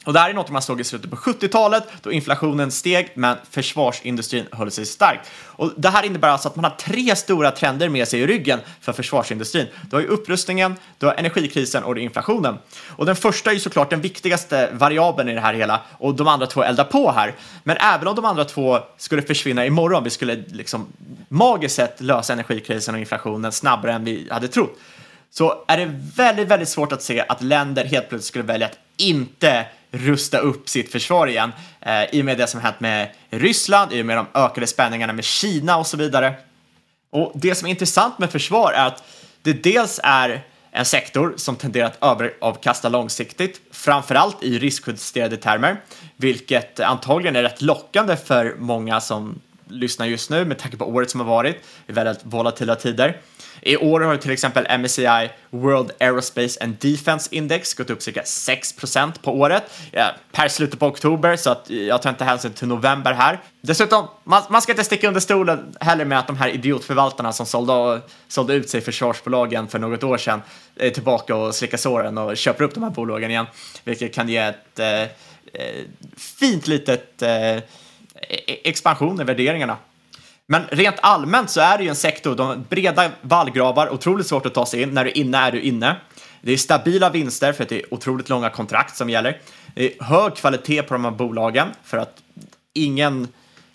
Och 0.09 0.13
det 0.13 0.19
här 0.19 0.29
är 0.29 0.33
något 0.33 0.49
man 0.49 0.61
såg 0.61 0.81
i 0.81 0.83
slutet 0.83 1.09
på 1.09 1.15
70-talet 1.15 1.83
då 2.01 2.11
inflationen 2.11 2.71
steg 2.71 3.11
men 3.13 3.37
försvarsindustrin 3.49 4.45
höll 4.51 4.71
sig 4.71 4.85
stark. 4.85 5.19
Och 5.45 5.71
det 5.77 5.89
här 5.89 6.03
innebär 6.03 6.27
alltså 6.27 6.47
att 6.47 6.55
man 6.55 6.65
har 6.65 6.71
tre 6.71 7.15
stora 7.15 7.51
trender 7.51 7.89
med 7.89 8.07
sig 8.07 8.19
i 8.19 8.27
ryggen 8.27 8.59
för 8.81 8.93
försvarsindustrin. 8.93 9.67
Du 9.89 9.95
har 9.95 10.01
ju 10.01 10.07
upprustningen, 10.07 10.75
du 10.97 11.05
har 11.05 11.13
energikrisen 11.13 11.83
och 11.83 11.97
inflationen. 11.97 12.57
Och 12.87 13.05
den 13.05 13.15
första 13.15 13.49
är 13.49 13.53
ju 13.53 13.59
såklart 13.59 13.89
den 13.89 14.01
viktigaste 14.01 14.69
variabeln 14.73 15.29
i 15.29 15.33
det 15.33 15.41
här 15.41 15.53
hela 15.53 15.81
och 15.97 16.15
de 16.15 16.27
andra 16.27 16.47
två 16.47 16.63
eldar 16.63 16.83
på 16.83 17.11
här. 17.11 17.35
Men 17.63 17.77
även 17.77 18.07
om 18.07 18.15
de 18.15 18.25
andra 18.25 18.45
två 18.45 18.79
skulle 18.97 19.21
försvinna 19.21 19.65
imorgon, 19.65 20.03
vi 20.03 20.09
skulle 20.09 20.35
liksom 20.35 20.87
magiskt 21.27 21.75
sett 21.75 22.01
lösa 22.01 22.33
energikrisen 22.33 22.95
och 22.95 22.99
inflationen 22.99 23.51
snabbare 23.51 23.93
än 23.93 24.03
vi 24.03 24.27
hade 24.31 24.47
trott, 24.47 24.77
så 25.31 25.63
är 25.67 25.77
det 25.77 25.99
väldigt, 26.15 26.47
väldigt 26.47 26.69
svårt 26.69 26.91
att 26.91 27.01
se 27.01 27.25
att 27.29 27.41
länder 27.41 27.85
helt 27.85 28.09
plötsligt 28.09 28.27
skulle 28.27 28.45
välja 28.45 28.67
att 28.67 28.77
inte 28.97 29.65
rusta 29.91 30.37
upp 30.37 30.69
sitt 30.69 30.91
försvar 30.91 31.27
igen 31.27 31.51
eh, 31.81 32.03
i 32.15 32.21
och 32.21 32.25
med 32.25 32.37
det 32.37 32.47
som 32.47 32.61
hänt 32.61 32.79
med 32.79 33.09
Ryssland, 33.29 33.93
i 33.93 34.01
och 34.01 34.05
med 34.05 34.17
de 34.17 34.27
ökade 34.33 34.67
spänningarna 34.67 35.13
med 35.13 35.25
Kina 35.25 35.77
och 35.77 35.87
så 35.87 35.97
vidare. 35.97 36.33
Och 37.11 37.31
det 37.35 37.55
som 37.55 37.65
är 37.65 37.69
intressant 37.69 38.19
med 38.19 38.31
försvar 38.31 38.71
är 38.71 38.87
att 38.87 39.03
det 39.41 39.53
dels 39.53 39.99
är 40.03 40.43
en 40.71 40.85
sektor 40.85 41.33
som 41.37 41.55
tenderar 41.55 41.87
att 41.87 42.03
överavkasta 42.03 42.89
långsiktigt, 42.89 43.61
framförallt 43.71 44.43
i 44.43 44.59
riskjusterade 44.59 45.37
termer, 45.37 45.81
vilket 46.15 46.79
antagligen 46.79 47.35
är 47.35 47.43
rätt 47.43 47.61
lockande 47.61 48.15
för 48.15 48.55
många 48.59 49.01
som 49.01 49.41
lyssnar 49.69 50.05
just 50.05 50.29
nu 50.29 50.45
med 50.45 50.59
tanke 50.59 50.77
på 50.77 50.85
året 50.85 51.09
som 51.09 51.19
har 51.19 51.27
varit 51.27 51.55
i 51.87 51.91
väldigt 51.91 52.19
volatila 52.23 52.75
tider. 52.75 53.21
I 53.61 53.77
år 53.77 54.01
har 54.01 54.17
till 54.17 54.31
exempel 54.31 54.79
MSCI 54.79 55.29
World 55.49 55.91
Aerospace 55.99 56.63
and 56.63 56.75
Defense 56.79 57.29
Index 57.31 57.73
gått 57.73 57.89
upp 57.89 58.01
cirka 58.01 58.21
6% 58.21 59.11
på 59.21 59.31
året 59.31 59.63
ja, 59.91 60.11
per 60.31 60.47
slutet 60.47 60.79
på 60.79 60.85
oktober, 60.85 61.35
så 61.35 61.49
att 61.49 61.69
jag 61.69 62.01
tar 62.01 62.09
inte 62.09 62.23
hänsyn 62.23 62.53
till 62.53 62.67
november 62.67 63.13
här. 63.13 63.39
Dessutom, 63.61 64.07
man, 64.23 64.43
man 64.49 64.61
ska 64.61 64.71
inte 64.71 64.83
sticka 64.83 65.07
under 65.07 65.21
stolen 65.21 65.75
heller 65.79 66.05
med 66.05 66.19
att 66.19 66.27
de 66.27 66.37
här 66.37 66.49
idiotförvaltarna 66.49 67.33
som 67.33 67.45
sålde, 67.45 68.01
sålde 68.27 68.53
ut 68.53 68.69
sig 68.69 68.81
försvarsbolagen 68.81 69.67
för 69.67 69.79
något 69.79 70.03
år 70.03 70.17
sedan 70.17 70.41
är 70.75 70.89
tillbaka 70.89 71.35
och 71.35 71.55
slickar 71.55 71.77
såren 71.77 72.17
och 72.17 72.37
köper 72.37 72.63
upp 72.63 72.73
de 72.73 72.83
här 72.83 72.91
bolagen 72.91 73.31
igen, 73.31 73.45
vilket 73.83 74.13
kan 74.13 74.29
ge 74.29 74.37
ett 74.37 74.79
eh, 74.79 75.01
eh 75.01 75.07
fint 76.17 76.67
litet 76.67 77.21
eh, 77.21 77.63
E-, 78.21 78.69
expansion 78.69 79.21
i 79.21 79.23
värderingarna. 79.23 79.77
Men 80.45 80.63
rent 80.71 80.95
allmänt 81.01 81.49
så 81.49 81.61
är 81.61 81.77
det 81.77 81.83
ju 81.83 81.89
en 81.89 81.95
sektor, 81.95 82.35
de 82.35 82.65
breda 82.69 83.11
vallgravar, 83.21 83.93
otroligt 83.93 84.27
svårt 84.27 84.45
att 84.45 84.53
ta 84.53 84.65
sig 84.65 84.81
in. 84.81 84.89
När 84.89 85.03
du 85.03 85.09
är 85.09 85.17
inne 85.17 85.37
är 85.37 85.51
du 85.51 85.61
inne. 85.61 85.95
Det 86.41 86.51
är 86.51 86.57
stabila 86.57 87.09
vinster 87.09 87.53
för 87.53 87.63
att 87.63 87.69
det 87.69 87.79
är 87.81 87.93
otroligt 87.93 88.29
långa 88.29 88.49
kontrakt 88.49 88.97
som 88.97 89.09
gäller. 89.09 89.41
Det 89.75 89.85
är 89.85 90.03
hög 90.03 90.35
kvalitet 90.35 90.81
på 90.83 90.93
de 90.93 91.03
här 91.03 91.11
bolagen 91.11 91.67
för 91.83 91.97
att 91.97 92.23
ingen 92.73 93.27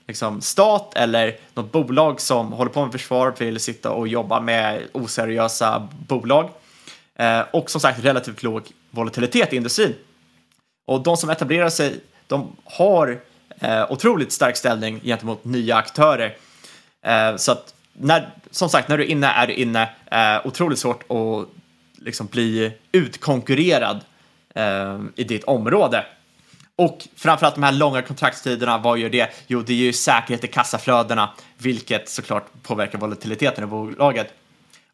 liksom, 0.06 0.40
stat 0.40 0.92
eller 0.96 1.36
något 1.54 1.72
bolag 1.72 2.20
som 2.20 2.52
håller 2.52 2.70
på 2.70 2.82
med 2.82 2.92
försvar 2.92 3.34
vill 3.38 3.60
sitta 3.60 3.90
och 3.90 4.08
jobba 4.08 4.40
med 4.40 4.82
oseriösa 4.92 5.88
bolag. 6.08 6.50
Eh, 7.14 7.40
och 7.52 7.70
som 7.70 7.80
sagt 7.80 8.04
relativt 8.04 8.42
låg 8.42 8.62
volatilitet 8.90 9.52
i 9.52 9.56
industrin. 9.56 9.94
Och 10.86 11.02
de 11.02 11.16
som 11.16 11.30
etablerar 11.30 11.68
sig, 11.68 12.00
de 12.26 12.56
har 12.64 13.20
eh, 13.64 13.92
otroligt 13.92 14.32
stark 14.32 14.56
ställning 14.56 15.00
gentemot 15.04 15.44
nya 15.44 15.76
aktörer. 15.76 16.36
Eh, 17.02 17.36
så 17.36 17.52
att 17.52 17.74
när, 17.92 18.28
som 18.50 18.68
sagt, 18.68 18.88
när 18.88 18.98
du 18.98 19.04
är 19.04 19.08
inne 19.08 19.26
är 19.26 19.46
du 19.46 19.54
inne. 19.54 19.88
Eh, 20.10 20.46
otroligt 20.46 20.78
svårt 20.78 21.02
att 21.10 21.48
liksom 21.98 22.26
bli 22.26 22.72
utkonkurrerad 22.92 24.00
eh, 24.54 25.00
i 25.16 25.24
ditt 25.24 25.44
område. 25.44 26.06
Och 26.76 27.08
framförallt 27.16 27.54
de 27.54 27.64
här 27.64 27.72
långa 27.72 28.02
kontraktstiderna, 28.02 28.78
vad 28.78 28.98
gör 28.98 29.10
det? 29.10 29.30
Jo, 29.46 29.60
det 29.60 29.74
ger 29.74 29.86
ju 29.86 29.92
säkerhet 29.92 30.44
i 30.44 30.48
kassaflödena, 30.48 31.30
vilket 31.58 32.08
såklart 32.08 32.46
påverkar 32.62 32.98
volatiliteten 32.98 33.64
i 33.64 33.66
bolaget. 33.66 34.34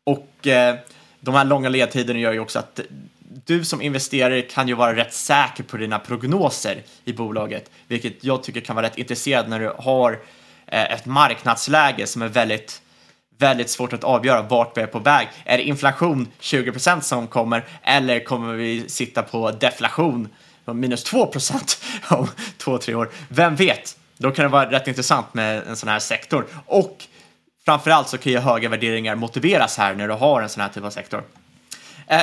Och 0.04 0.46
eh, 0.46 0.76
de 1.20 1.34
här 1.34 1.44
långa 1.44 1.68
ledtiderna 1.68 2.18
gör 2.18 2.32
ju 2.32 2.40
också 2.40 2.58
att 2.58 2.80
du 3.44 3.64
som 3.64 3.82
investerare 3.82 4.42
kan 4.42 4.68
ju 4.68 4.74
vara 4.74 4.96
rätt 4.96 5.14
säker 5.14 5.62
på 5.62 5.76
dina 5.76 5.98
prognoser 5.98 6.82
i 7.04 7.12
bolaget, 7.12 7.70
vilket 7.86 8.24
jag 8.24 8.42
tycker 8.42 8.60
kan 8.60 8.76
vara 8.76 8.86
rätt 8.86 8.98
intresserad 8.98 9.48
när 9.48 9.60
du 9.60 9.72
har 9.78 10.12
eh, 10.66 10.92
ett 10.92 11.06
marknadsläge 11.06 12.06
som 12.06 12.22
är 12.22 12.28
väldigt 12.28 12.82
väldigt 13.38 13.70
svårt 13.70 13.92
att 13.92 14.04
avgöra 14.04 14.42
vart 14.42 14.76
vi 14.76 14.80
är 14.80 14.86
på 14.86 14.98
väg. 14.98 15.28
Är 15.44 15.56
det 15.56 15.62
inflation 15.62 16.28
20% 16.40 17.00
som 17.00 17.26
kommer 17.26 17.64
eller 17.82 18.24
kommer 18.24 18.54
vi 18.54 18.88
sitta 18.88 19.22
på 19.22 19.50
deflation 19.50 20.28
minus 20.64 21.12
2% 21.12 21.82
om 22.18 22.28
två, 22.58 22.78
tre 22.78 22.94
år? 22.94 23.10
Vem 23.28 23.56
vet? 23.56 23.96
Då 24.16 24.30
kan 24.30 24.42
det 24.42 24.48
vara 24.48 24.70
rätt 24.70 24.88
intressant 24.88 25.34
med 25.34 25.62
en 25.68 25.76
sån 25.76 25.88
här 25.88 25.98
sektor 25.98 26.46
och 26.66 27.04
framförallt 27.64 28.08
så 28.08 28.18
kan 28.18 28.32
ju 28.32 28.38
höga 28.38 28.68
värderingar 28.68 29.14
motiveras 29.14 29.78
här 29.78 29.94
när 29.94 30.08
du 30.08 30.14
har 30.14 30.42
en 30.42 30.48
sån 30.48 30.60
här 30.60 30.68
typ 30.68 30.84
av 30.84 30.90
sektor. 30.90 31.22
Eh, 32.06 32.22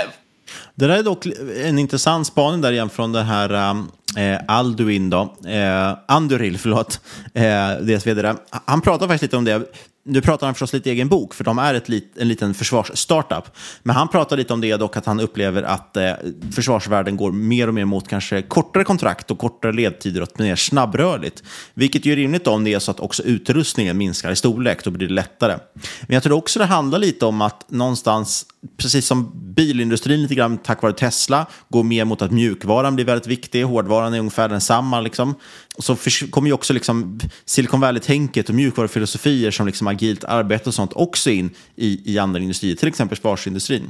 det 0.76 0.88
där 0.88 0.98
är 0.98 1.04
dock 1.04 1.26
en 1.64 1.80
intressant 1.80 2.28
spaning 2.28 2.62
där 2.62 2.72
igen 2.72 2.89
från 2.89 3.12
den 3.12 3.26
här 3.26 3.76
eh, 4.18 4.39
Alduin, 4.48 5.10
då, 5.10 5.36
eh, 5.48 5.98
Anduril, 6.08 6.58
förlåt, 6.60 7.02
eh, 7.34 7.41
deras 7.82 8.08
vd. 8.08 8.34
Han 8.66 8.82
pratar 8.82 9.08
faktiskt 9.08 9.22
lite 9.22 9.38
om 9.38 9.45
det 9.45 9.72
nu 10.08 10.22
pratar 10.22 10.48
han 10.48 10.54
förstås 10.54 10.74
lite 10.74 10.91
egen 10.91 11.08
bok, 11.08 11.34
för 11.34 11.43
de 11.43 11.60
är 11.60 11.74
ett 11.74 11.89
lit, 11.89 12.14
en 12.18 12.28
liten 12.28 12.54
försvarsstartup. 12.54 13.43
Men 13.84 13.95
han 13.95 14.08
pratar 14.08 14.38
lite 14.38 14.54
om 14.54 14.62
det 14.62 14.78
dock, 14.78 14.98
att 14.98 15.06
han 15.06 15.20
upplever 15.20 15.64
att 15.64 15.98
eh, 15.98 16.12
försvarsvärlden 16.52 17.18
går 17.18 17.32
mer 17.32 17.68
och 17.68 17.74
mer 17.74 17.86
mot 17.86 18.08
kanske 18.08 18.41
kortare 18.41 18.84
kontrakt 18.84 19.32
och 19.32 19.38
kortare 19.38 19.72
ledtider 19.72 20.22
och 20.22 20.39
mer 20.39 20.56
snabbrörligt. 20.56 21.43
Vilket 21.74 22.06
ju 22.06 22.12
är 22.12 22.16
rimligt 22.16 22.48
om 22.48 22.64
det 22.64 22.74
är 22.74 22.80
så 22.80 22.91
att 22.91 23.00
också 23.00 23.24
utrustningen 23.24 23.98
minskar 23.98 24.32
i 24.32 24.36
storlek, 24.36 24.84
då 24.84 24.91
blir 24.91 25.08
det 25.08 25.14
lättare. 25.14 25.58
Men 26.02 26.14
jag 26.14 26.24
tror 26.24 26.38
också 26.38 26.60
det 26.60 26.66
handlar 26.66 27.00
lite 27.00 27.26
om 27.26 27.41
att 27.41 27.72
någonstans, 27.72 28.45
precis 28.78 29.05
som 29.05 29.32
bilindustrin 29.55 30.22
lite 30.22 30.36
grann 30.36 30.57
tack 30.57 30.82
vare 30.82 30.93
Tesla, 30.93 31.45
går 31.70 31.84
mer 31.84 32.05
mot 32.05 32.22
att 32.22 32.32
mjukvaran 32.32 32.95
blir 32.95 33.05
väldigt 33.05 33.28
viktig, 33.28 33.63
hårdvaran 33.63 34.13
är 34.13 34.20
ungefär 34.20 34.49
densamma. 34.49 35.01
Liksom. 35.01 35.36
Och 35.78 35.84
så 35.84 35.95
kommer 36.30 36.47
ju 36.47 36.53
också 36.53 36.74
liksom 36.74 37.20
Silicon 37.45 37.80
Valley-tänket 37.80 38.49
och 38.49 38.55
mjukvarufilosofier 38.55 39.51
som 39.51 39.65
liksom 39.65 39.88
agilt 39.88 40.24
arbete 40.24 40.70
och 40.70 40.74
sånt 40.74 40.93
också 40.93 41.30
in 41.30 41.49
i, 41.76 42.13
i 42.13 42.18
andra 42.18 42.39
industrier, 42.39 42.76
till 42.76 42.88
exempel 42.88 43.15
försvarsindustrin. 43.15 43.89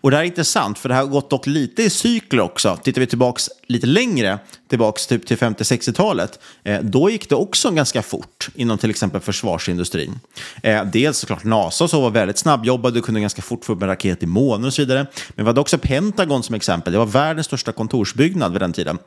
Och 0.00 0.10
det 0.10 0.16
här 0.16 0.24
är 0.24 0.26
intressant, 0.26 0.78
för 0.78 0.88
det 0.88 0.94
här 0.94 1.02
har 1.02 1.08
gått 1.08 1.30
dock 1.30 1.46
lite 1.46 1.82
i 1.82 1.90
cykler 1.90 2.42
också. 2.42 2.78
Tittar 2.82 3.00
vi 3.00 3.06
tillbaka 3.06 3.42
lite 3.66 3.86
längre, 3.86 4.38
tillbaka 4.68 5.00
typ 5.08 5.26
till 5.26 5.36
50-60-talet, 5.36 6.38
eh, 6.64 6.80
då 6.82 7.10
gick 7.10 7.28
det 7.28 7.34
också 7.34 7.70
ganska 7.70 8.02
fort 8.02 8.48
inom 8.54 8.78
till 8.78 8.90
exempel 8.90 9.20
försvarsindustrin. 9.20 10.20
Eh, 10.62 10.84
dels 10.84 11.18
såklart 11.18 11.44
NASA 11.44 11.88
så 11.88 12.00
var 12.00 12.10
väldigt 12.10 12.38
snabbjobbade 12.38 12.98
och 12.98 13.04
kunde 13.04 13.20
ganska 13.20 13.42
fort 13.42 13.64
få 13.64 13.72
upp 13.72 13.82
en 13.82 13.88
raket 13.88 14.22
i 14.22 14.26
månen 14.26 14.66
och 14.66 14.74
så 14.74 14.82
vidare. 14.82 15.06
Men 15.28 15.44
vi 15.44 15.48
hade 15.48 15.60
också 15.60 15.78
Pentagon 15.78 16.42
som 16.42 16.54
exempel. 16.54 16.92
Det 16.92 16.98
var 16.98 17.06
världens 17.06 17.46
största 17.46 17.72
kontorsbyggnad 17.72 18.52
vid 18.52 18.60
den 18.60 18.72
tiden. 18.72 18.98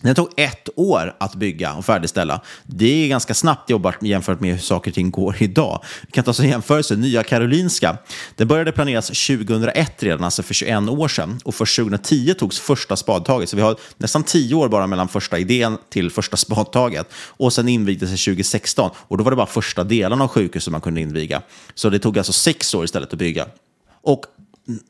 Det 0.00 0.14
tog 0.14 0.28
ett 0.36 0.68
år 0.76 1.16
att 1.20 1.34
bygga 1.34 1.74
och 1.74 1.84
färdigställa. 1.84 2.40
Det 2.66 3.04
är 3.04 3.08
ganska 3.08 3.34
snabbt 3.34 3.70
jobbat 3.70 4.02
jämfört 4.02 4.40
med 4.40 4.50
hur 4.52 4.58
saker 4.58 4.90
och 4.90 4.94
ting 4.94 5.10
går 5.10 5.36
idag. 5.38 5.84
Vi 6.06 6.12
kan 6.12 6.24
ta 6.24 6.32
som 6.32 6.46
jämförelse 6.46 6.96
Nya 6.96 7.22
Karolinska. 7.22 7.96
Det 8.36 8.44
började 8.44 8.72
planeras 8.72 9.06
2001 9.06 10.02
redan, 10.02 10.24
alltså 10.24 10.42
för 10.42 10.54
21 10.54 10.88
år 10.88 11.08
sedan. 11.08 11.40
Och 11.44 11.54
först 11.54 11.76
2010 11.76 12.34
togs 12.34 12.58
första 12.60 12.96
spadtaget. 12.96 13.48
Så 13.48 13.56
vi 13.56 13.62
har 13.62 13.76
nästan 13.96 14.22
10 14.22 14.54
år 14.54 14.68
bara 14.68 14.86
mellan 14.86 15.08
första 15.08 15.38
idén 15.38 15.78
till 15.90 16.10
första 16.10 16.36
spadtaget. 16.36 17.08
Och 17.14 17.52
sen 17.52 17.68
invigdes 17.68 18.10
det 18.10 18.32
2016. 18.32 18.90
Och 18.96 19.18
då 19.18 19.24
var 19.24 19.30
det 19.30 19.36
bara 19.36 19.46
första 19.46 19.84
delen 19.84 20.20
av 20.20 20.28
sjukhuset 20.28 20.72
man 20.72 20.80
kunde 20.80 21.00
inviga. 21.00 21.42
Så 21.74 21.90
det 21.90 21.98
tog 21.98 22.18
alltså 22.18 22.32
sex 22.32 22.74
år 22.74 22.84
istället 22.84 23.12
att 23.12 23.18
bygga. 23.18 23.46
Och 24.02 24.24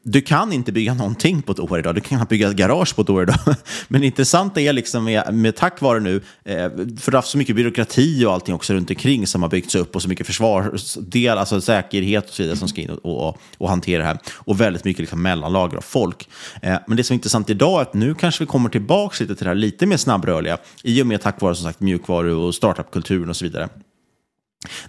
du 0.03 0.21
kan 0.21 0.53
inte 0.53 0.73
bygga 0.73 0.95
någonting 0.95 1.43
på 1.43 1.53
ett 1.53 1.59
år 1.59 1.79
idag. 1.79 1.95
Du 1.95 2.01
kan 2.01 2.27
bygga 2.27 2.49
ett 2.49 2.57
garage 2.57 2.97
på 2.97 3.03
ett 3.03 3.11
år 3.11 3.23
idag. 3.23 3.37
Men 3.89 4.01
det 4.01 4.07
intressanta 4.07 4.61
är 4.61 4.73
liksom 4.73 5.05
med, 5.05 5.35
med 5.35 5.57
tack 5.57 5.81
vare 5.81 6.01
nu, 6.01 6.17
eh, 6.45 6.55
för 6.55 7.11
det 7.11 7.13
har 7.13 7.13
haft 7.13 7.29
så 7.29 7.39
mycket 7.39 7.57
byråkrati 7.57 8.25
och 8.25 8.33
allting 8.33 8.55
också 8.55 8.75
runt 8.75 8.91
omkring 8.91 9.27
som 9.27 9.43
har 9.43 9.49
byggts 9.49 9.75
upp 9.75 9.97
och 9.97 10.03
så 10.03 10.09
mycket 10.09 10.27
försvarsdel, 10.27 11.39
alltså 11.39 11.61
säkerhet 11.61 12.29
och 12.29 12.35
så 12.35 12.43
vidare 12.43 12.57
som 12.57 12.69
ska 12.69 12.81
in 12.81 12.91
och, 12.91 13.29
och, 13.29 13.39
och 13.59 13.69
hantera 13.69 14.03
det 14.03 14.09
här. 14.09 14.19
Och 14.35 14.61
väldigt 14.61 14.85
mycket 14.85 15.01
liksom 15.01 15.23
mellanlager 15.23 15.77
av 15.77 15.83
folk. 15.83 16.29
Eh, 16.63 16.77
men 16.87 16.97
det 16.97 17.05
som 17.05 17.15
är 17.15 17.17
intressant 17.17 17.51
idag 17.51 17.79
är 17.79 17.83
att 17.83 17.95
nu 17.95 18.15
kanske 18.15 18.45
vi 18.45 18.49
kommer 18.49 18.69
tillbaka 18.69 19.17
lite 19.21 19.35
till 19.35 19.45
det 19.45 19.51
här 19.51 19.55
lite 19.55 19.87
mer 19.87 19.97
snabbrörliga 19.97 20.59
i 20.83 21.03
och 21.03 21.07
med 21.07 21.23
tack 21.23 21.41
vare 21.41 21.55
som 21.55 21.65
sagt 21.65 21.81
mjukvaru 21.81 22.33
och 22.33 22.55
startupkulturen 22.55 23.29
och 23.29 23.37
så 23.37 23.45
vidare. 23.45 23.69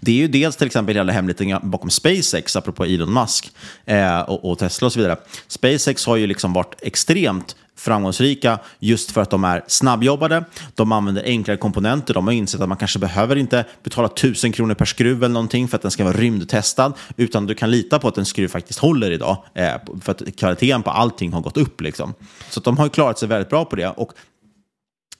Det 0.01 0.11
är 0.11 0.15
ju 0.15 0.27
dels 0.27 0.55
till 0.55 0.67
exempel 0.67 0.95
hela 0.95 1.11
hemligheten 1.11 1.69
bakom 1.69 1.89
SpaceX, 1.89 2.55
apropå 2.55 2.85
Elon 2.85 3.13
Musk 3.13 3.51
eh, 3.85 4.19
och, 4.19 4.51
och, 4.51 4.59
Tesla 4.59 4.85
och 4.85 4.93
så 4.93 4.99
vidare. 4.99 5.17
SpaceX 5.47 6.05
har 6.05 6.15
ju 6.15 6.27
liksom 6.27 6.53
varit 6.53 6.75
extremt 6.81 7.55
framgångsrika 7.75 8.59
just 8.79 9.11
för 9.11 9.21
att 9.21 9.29
de 9.29 9.43
är 9.43 9.63
snabbjobbade, 9.67 10.43
de 10.75 10.91
använder 10.91 11.23
enklare 11.23 11.57
komponenter, 11.57 12.13
de 12.13 12.27
har 12.27 12.33
insett 12.33 12.61
att 12.61 12.69
man 12.69 12.77
kanske 12.77 12.99
behöver 12.99 13.35
inte 13.35 13.65
betala 13.83 14.07
tusen 14.07 14.51
kronor 14.51 14.73
per 14.73 14.85
skruv 14.85 15.17
eller 15.23 15.33
någonting 15.33 15.67
för 15.67 15.75
att 15.75 15.81
den 15.81 15.91
ska 15.91 16.03
vara 16.03 16.17
rymdtestad, 16.17 16.93
utan 17.17 17.45
du 17.45 17.55
kan 17.55 17.71
lita 17.71 17.99
på 17.99 18.07
att 18.07 18.17
en 18.17 18.25
skruv 18.25 18.47
faktiskt 18.47 18.79
håller 18.79 19.11
idag, 19.11 19.43
eh, 19.53 19.73
för 20.01 20.11
att 20.11 20.35
kvaliteten 20.37 20.83
på 20.83 20.89
allting 20.89 21.33
har 21.33 21.41
gått 21.41 21.57
upp. 21.57 21.81
Liksom. 21.81 22.13
Så 22.49 22.59
de 22.59 22.77
har 22.77 22.85
ju 22.85 22.89
klarat 22.89 23.19
sig 23.19 23.27
väldigt 23.27 23.49
bra 23.49 23.65
på 23.65 23.75
det. 23.75 23.87
Och 23.87 24.13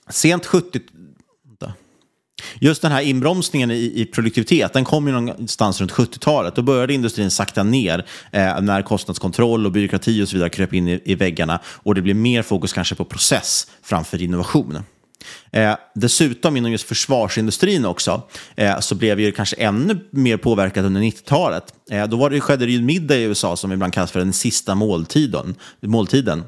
sent 0.08 0.46
70 0.46 0.80
Just 2.60 2.82
den 2.82 2.92
här 2.92 3.02
inbromsningen 3.02 3.70
i, 3.70 3.92
i 3.94 4.04
produktivitet, 4.04 4.72
den 4.72 4.84
kom 4.84 5.06
ju 5.06 5.12
någonstans 5.12 5.80
runt 5.80 5.92
70-talet. 5.92 6.54
Då 6.54 6.62
började 6.62 6.94
industrin 6.94 7.30
sakta 7.30 7.62
ner 7.62 8.06
eh, 8.32 8.60
när 8.60 8.82
kostnadskontroll 8.82 9.66
och 9.66 9.72
byråkrati 9.72 10.22
och 10.22 10.28
så 10.28 10.36
vidare 10.36 10.50
kröp 10.50 10.74
in 10.74 10.88
i, 10.88 11.00
i 11.04 11.14
väggarna. 11.14 11.60
Och 11.64 11.94
det 11.94 12.02
blev 12.02 12.16
mer 12.16 12.42
fokus 12.42 12.72
kanske 12.72 12.94
på 12.94 13.04
process 13.04 13.66
framför 13.82 14.22
innovation. 14.22 14.78
Eh, 15.52 15.76
dessutom 15.94 16.56
inom 16.56 16.72
just 16.72 16.88
försvarsindustrin 16.88 17.84
också, 17.84 18.22
eh, 18.56 18.80
så 18.80 18.94
blev 18.94 19.20
ju 19.20 19.32
kanske 19.32 19.56
ännu 19.56 20.08
mer 20.10 20.36
påverkat 20.36 20.84
under 20.84 21.00
90-talet. 21.00 21.74
Eh, 21.90 22.06
då 22.06 22.16
var 22.16 22.30
det, 22.30 22.40
skedde 22.40 22.66
det 22.66 22.72
ju 22.72 22.78
en 22.78 22.86
middag 22.86 23.16
i 23.16 23.22
USA 23.22 23.56
som 23.56 23.72
ibland 23.72 23.92
kallas 23.92 24.10
för 24.10 24.18
den 24.18 24.32
sista 24.32 24.74
måltiden. 24.74 25.54
måltiden 25.80 26.44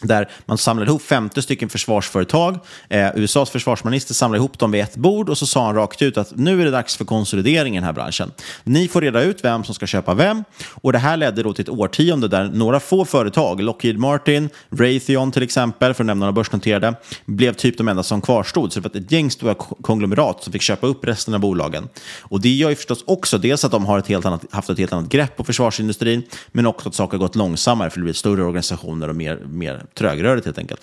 där 0.00 0.28
man 0.46 0.58
samlade 0.58 0.90
ihop 0.90 1.02
50 1.02 1.42
stycken 1.42 1.68
försvarsföretag. 1.68 2.58
Eh, 2.88 3.10
USAs 3.14 3.50
försvarsminister 3.50 4.14
samlade 4.14 4.38
ihop 4.38 4.58
dem 4.58 4.70
vid 4.70 4.82
ett 4.82 4.96
bord 4.96 5.28
och 5.28 5.38
så 5.38 5.46
sa 5.46 5.66
han 5.66 5.74
rakt 5.74 6.02
ut 6.02 6.18
att 6.18 6.36
nu 6.36 6.60
är 6.60 6.64
det 6.64 6.70
dags 6.70 6.96
för 6.96 7.04
konsolidering 7.04 7.74
i 7.74 7.76
den 7.76 7.84
här 7.84 7.92
branschen. 7.92 8.32
Ni 8.64 8.88
får 8.88 9.00
reda 9.00 9.22
ut 9.22 9.44
vem 9.44 9.64
som 9.64 9.74
ska 9.74 9.86
köpa 9.86 10.14
vem. 10.14 10.44
Och 10.70 10.92
det 10.92 10.98
här 10.98 11.16
ledde 11.16 11.42
då 11.42 11.52
till 11.52 11.62
ett 11.62 11.68
årtionde 11.68 12.28
där 12.28 12.44
några 12.44 12.80
få 12.80 13.04
företag, 13.04 13.60
Lockheed 13.60 13.98
Martin, 13.98 14.48
Raytheon 14.70 15.32
till 15.32 15.42
exempel, 15.42 15.94
för 15.94 16.04
att 16.04 16.06
nämna 16.06 16.26
några 16.26 16.32
börsnoterade, 16.32 16.94
blev 17.26 17.52
typ 17.52 17.78
de 17.78 17.88
enda 17.88 18.02
som 18.02 18.20
kvarstod. 18.20 18.72
Så 18.72 18.80
det 18.80 18.88
var 18.88 19.00
ett 19.00 19.12
gäng 19.12 19.30
stora 19.30 19.54
konglomerat 19.54 20.42
som 20.42 20.52
fick 20.52 20.62
köpa 20.62 20.86
upp 20.86 21.04
resten 21.04 21.34
av 21.34 21.40
bolagen. 21.40 21.88
Och 22.20 22.40
det 22.40 22.48
gör 22.48 22.70
ju 22.70 22.76
förstås 22.76 23.04
också 23.06 23.38
dels 23.38 23.64
att 23.64 23.72
de 23.72 23.86
har 23.86 23.98
ett 23.98 24.06
helt 24.06 24.26
annat, 24.26 24.44
haft 24.50 24.70
ett 24.70 24.78
helt 24.78 24.92
annat 24.92 25.08
grepp 25.08 25.36
på 25.36 25.44
försvarsindustrin, 25.44 26.22
men 26.52 26.66
också 26.66 26.88
att 26.88 26.94
saker 26.94 27.18
har 27.18 27.24
gått 27.24 27.36
långsammare 27.36 27.90
för 27.90 27.98
det 27.98 28.04
blir 28.04 28.14
större 28.14 28.42
organisationer 28.42 29.08
och 29.08 29.16
mer, 29.16 29.40
mer 29.46 29.83
trögrörligt 29.94 30.46
helt 30.46 30.58
enkelt. 30.58 30.80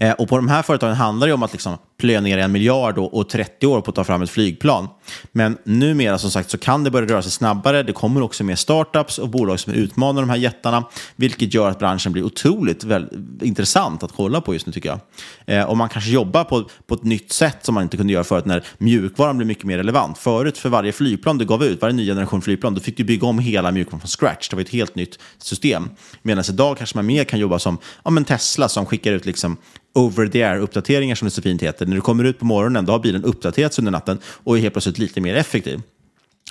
Eh, 0.00 0.12
och 0.12 0.28
på 0.28 0.36
de 0.36 0.48
här 0.48 0.62
företagen 0.62 0.94
handlar 0.94 1.26
det 1.26 1.32
om 1.32 1.42
att 1.42 1.52
liksom 1.52 1.78
plöja 1.98 2.20
ner 2.20 2.38
en 2.38 2.52
miljard 2.52 2.98
och, 2.98 3.14
och 3.14 3.28
30 3.28 3.66
år 3.66 3.80
på 3.80 3.90
att 3.90 3.94
ta 3.94 4.04
fram 4.04 4.22
ett 4.22 4.30
flygplan. 4.30 4.88
Men 5.32 5.58
numera 5.64 6.18
som 6.18 6.30
sagt 6.30 6.50
så 6.50 6.58
kan 6.58 6.84
det 6.84 6.90
börja 6.90 7.08
röra 7.08 7.22
sig 7.22 7.32
snabbare. 7.32 7.82
Det 7.82 7.92
kommer 7.92 8.22
också 8.22 8.44
mer 8.44 8.54
startups 8.54 9.18
och 9.18 9.28
bolag 9.28 9.60
som 9.60 9.72
utmanar 9.72 10.20
de 10.20 10.30
här 10.30 10.36
jättarna, 10.36 10.84
vilket 11.16 11.54
gör 11.54 11.70
att 11.70 11.78
branschen 11.78 12.12
blir 12.12 12.22
otroligt 12.22 12.84
väl, 12.84 13.08
intressant 13.42 14.02
att 14.02 14.12
kolla 14.12 14.40
på 14.40 14.52
just 14.54 14.66
nu 14.66 14.72
tycker 14.72 14.88
jag. 14.88 15.00
Eh, 15.46 15.64
och 15.64 15.76
man 15.76 15.88
kanske 15.88 16.10
jobbar 16.10 16.44
på, 16.44 16.68
på 16.86 16.94
ett 16.94 17.04
nytt 17.04 17.32
sätt 17.32 17.58
som 17.62 17.74
man 17.74 17.82
inte 17.82 17.96
kunde 17.96 18.12
göra 18.12 18.24
förut 18.24 18.44
när 18.44 18.64
mjukvaran 18.78 19.36
blev 19.36 19.46
mycket 19.46 19.64
mer 19.64 19.76
relevant. 19.76 20.18
Förut 20.18 20.58
för 20.58 20.68
varje 20.68 20.92
flygplan 20.92 21.38
du 21.38 21.44
gav 21.44 21.64
ut, 21.64 21.82
varje 21.82 21.94
ny 21.94 22.06
generation 22.06 22.42
flygplan, 22.42 22.74
då 22.74 22.80
fick 22.80 22.96
du 22.96 23.04
bygga 23.04 23.26
om 23.26 23.38
hela 23.38 23.70
mjukvaran 23.72 24.00
från 24.00 24.08
scratch. 24.08 24.48
Det 24.48 24.56
var 24.56 24.62
ett 24.62 24.68
helt 24.68 24.94
nytt 24.94 25.18
system. 25.38 25.90
Medan 26.22 26.44
idag 26.48 26.78
kanske 26.78 26.98
man 26.98 27.06
mer 27.06 27.24
kan 27.24 27.38
jobba 27.38 27.58
som 27.58 27.78
ja, 28.04 28.10
men 28.10 28.24
Tesla 28.24 28.68
som 28.68 28.86
skickar 28.86 29.12
ut 29.12 29.26
liksom 29.26 29.57
over 29.98 30.28
the 30.28 30.42
air-uppdateringar 30.42 31.14
som 31.14 31.26
det 31.26 31.30
så 31.30 31.42
fint 31.42 31.62
heter. 31.62 31.86
När 31.86 31.94
du 31.94 32.00
kommer 32.00 32.24
ut 32.24 32.38
på 32.38 32.44
morgonen 32.44 32.84
då 32.84 32.92
har 32.92 32.98
bilen 32.98 33.24
uppdaterats 33.24 33.78
under 33.78 33.92
natten 33.92 34.18
och 34.26 34.56
är 34.56 34.62
helt 34.62 34.74
plötsligt 34.74 34.98
lite 34.98 35.20
mer 35.20 35.36
effektiv. 35.36 35.82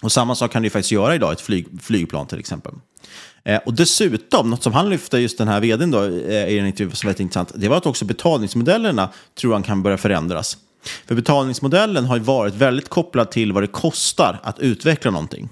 Och 0.01 0.11
samma 0.11 0.35
sak 0.35 0.51
kan 0.51 0.63
du 0.63 0.69
faktiskt 0.69 0.91
göra 0.91 1.15
idag, 1.15 1.31
ett 1.31 1.41
flyg, 1.41 1.67
flygplan 1.81 2.27
till 2.27 2.39
exempel. 2.39 2.73
Eh, 3.43 3.59
och 3.65 3.73
dessutom, 3.73 4.49
något 4.49 4.63
som 4.63 4.73
han 4.73 4.89
lyfte, 4.89 5.17
just 5.17 5.37
den 5.37 5.47
här 5.47 5.59
vdn 5.59 5.91
då, 5.91 6.03
eh, 6.03 6.47
i 6.47 6.59
en 6.59 6.67
intervju 6.67 6.95
som 6.95 7.07
var 7.07 7.09
väldigt 7.09 7.19
intressant, 7.19 7.51
det 7.55 7.67
var 7.67 7.77
att 7.77 7.85
också 7.85 8.05
betalningsmodellerna 8.05 9.09
tror 9.39 9.53
han 9.53 9.63
kan 9.63 9.83
börja 9.83 9.97
förändras. 9.97 10.57
För 11.05 11.15
betalningsmodellen 11.15 12.05
har 12.05 12.15
ju 12.15 12.23
varit 12.23 12.53
väldigt 12.53 12.89
kopplad 12.89 13.31
till 13.31 13.53
vad 13.53 13.63
det 13.63 13.67
kostar 13.67 14.39
att 14.43 14.59
utveckla 14.59 15.11
någonting. 15.11 15.49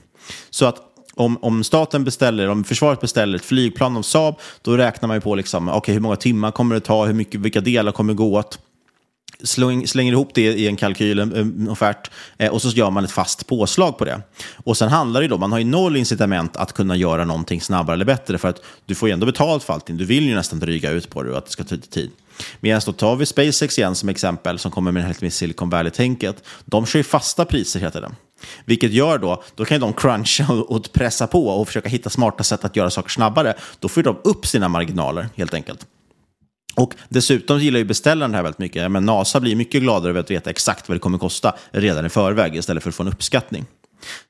Så 0.49 0.65
att 0.65 0.94
om, 1.16 1.38
om 1.41 1.63
staten 1.63 2.03
beställer, 2.03 2.49
om 2.49 2.63
försvaret 2.63 3.01
beställer 3.01 3.38
ett 3.38 3.45
flygplan 3.45 3.97
av 3.97 4.01
Saab, 4.01 4.36
då 4.61 4.78
räknar 4.78 5.07
man 5.07 5.18
ju 5.18 5.22
på 5.22 5.36
liksom, 5.36 5.70
okay, 5.70 5.93
hur 5.93 5.99
många 5.99 6.16
timmar 6.16 6.51
kommer 6.51 6.76
det 6.76 6.82
ta, 6.82 7.05
hur 7.05 7.13
mycket, 7.13 7.41
vilka 7.41 7.61
delar 7.61 7.91
kommer 7.91 8.13
gå 8.13 8.38
åt. 8.38 8.59
slänger 9.43 10.11
ihop 10.11 10.30
det 10.34 10.41
i 10.41 10.68
en 10.68 10.76
kalkyl, 10.76 11.20
en, 11.20 11.70
offert, 11.70 12.11
eh, 12.38 12.51
och 12.51 12.61
så 12.61 12.70
gör 12.70 12.89
man 12.89 13.03
ett 13.03 13.11
fast 13.11 13.47
påslag 13.47 13.97
på 13.97 14.05
det. 14.05 14.22
Och 14.63 14.78
sen 14.78 14.89
handlar 14.89 15.22
det 15.22 15.28
då, 15.28 15.38
man 15.38 15.51
har 15.51 15.59
ju 15.59 15.66
noll 15.66 15.97
incitament 15.97 16.57
att 16.57 16.74
kunna 16.74 16.95
göra 16.95 17.26
någonting 17.26 17.61
snabbare 17.61 17.93
eller 17.93 18.05
bättre, 18.05 18.38
för 18.38 18.47
att 18.47 18.61
du 18.86 18.95
får 18.95 19.09
ju 19.09 19.13
ändå 19.13 19.26
betalt 19.26 19.63
för 19.63 19.74
allting. 19.74 19.97
Du 19.97 20.05
vill 20.05 20.28
ju 20.28 20.36
nästan 20.36 20.59
dryga 20.59 20.91
ut 20.91 21.09
på 21.09 21.24
det 21.24 21.32
och 21.32 21.38
att 21.38 21.45
det 21.45 21.51
ska 21.51 21.63
ta 21.63 21.76
lite 21.76 21.89
tid. 21.89 22.11
Medan 22.59 22.82
då 22.86 22.91
tar 22.91 23.16
vi 23.16 23.26
SpaceX 23.26 23.78
igen 23.78 23.95
som 23.95 24.09
exempel, 24.09 24.59
som 24.59 24.72
kommer 24.72 24.91
med 24.91 25.03
helt 25.03 25.22
med 25.22 25.34
Silicon 25.34 25.70
Valley-tänket. 25.70 26.43
De 26.66 26.86
kör 26.86 26.99
ju 26.99 27.03
fasta 27.03 27.45
priser 27.45 27.80
heter 27.80 28.01
det. 28.01 28.11
Vilket 28.65 28.91
gör 28.91 29.17
då, 29.17 29.43
då 29.55 29.65
kan 29.65 29.81
de 29.81 29.93
cruncha 29.93 30.53
och 30.53 30.91
pressa 30.93 31.27
på 31.27 31.47
och 31.47 31.67
försöka 31.67 31.89
hitta 31.89 32.09
smarta 32.09 32.43
sätt 32.43 32.65
att 32.65 32.75
göra 32.75 32.89
saker 32.89 33.09
snabbare. 33.09 33.53
Då 33.79 33.88
får 33.88 34.03
de 34.03 34.17
upp 34.23 34.45
sina 34.45 34.69
marginaler 34.69 35.27
helt 35.36 35.53
enkelt. 35.53 35.86
Och 36.75 36.93
dessutom 37.09 37.59
gillar 37.59 37.77
ju 37.77 37.86
beställaren 37.86 38.31
det 38.31 38.38
här 38.38 38.43
väldigt 38.43 38.59
mycket. 38.59 38.91
Men 38.91 39.05
NASA 39.05 39.39
blir 39.39 39.55
mycket 39.55 39.81
gladare 39.81 40.09
över 40.09 40.19
att 40.19 40.31
veta 40.31 40.49
exakt 40.49 40.89
vad 40.89 40.95
det 40.95 40.99
kommer 40.99 41.17
kosta 41.17 41.55
redan 41.71 42.05
i 42.05 42.09
förväg 42.09 42.55
istället 42.55 42.83
för 42.83 42.89
att 42.89 42.95
få 42.95 43.03
en 43.03 43.09
uppskattning. 43.09 43.65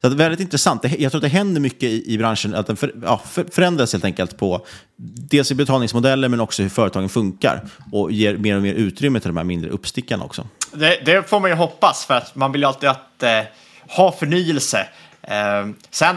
Så 0.01 0.09
det 0.09 0.15
är 0.15 0.17
väldigt 0.17 0.39
intressant. 0.39 0.83
Jag 0.83 1.11
tror 1.11 1.19
att 1.19 1.21
det 1.21 1.27
händer 1.27 1.61
mycket 1.61 1.83
i, 1.83 2.13
i 2.13 2.17
branschen, 2.17 2.55
att 2.55 2.67
den 2.67 2.75
för, 2.75 2.93
ja, 3.03 3.21
för, 3.29 3.45
förändras 3.51 3.93
helt 3.93 4.05
enkelt 4.05 4.37
på 4.37 4.65
dels 4.97 5.51
i 5.51 5.55
betalningsmodeller 5.55 6.29
men 6.29 6.39
också 6.39 6.63
hur 6.63 6.69
företagen 6.69 7.09
funkar 7.09 7.61
och 7.91 8.11
ger 8.11 8.37
mer 8.37 8.55
och 8.55 8.61
mer 8.61 8.73
utrymme 8.73 9.19
till 9.19 9.29
de 9.29 9.37
här 9.37 9.43
mindre 9.43 9.69
uppstickarna 9.69 10.23
också. 10.23 10.47
Det, 10.71 11.01
det 11.05 11.29
får 11.29 11.39
man 11.39 11.49
ju 11.49 11.55
hoppas 11.55 12.05
för 12.05 12.13
att 12.13 12.35
man 12.35 12.51
vill 12.51 12.61
ju 12.61 12.67
alltid 12.67 12.89
att, 12.89 13.23
eh, 13.23 13.29
ha 13.87 14.11
förnyelse. 14.11 14.87
Eh, 15.21 15.67
sen 15.89 16.15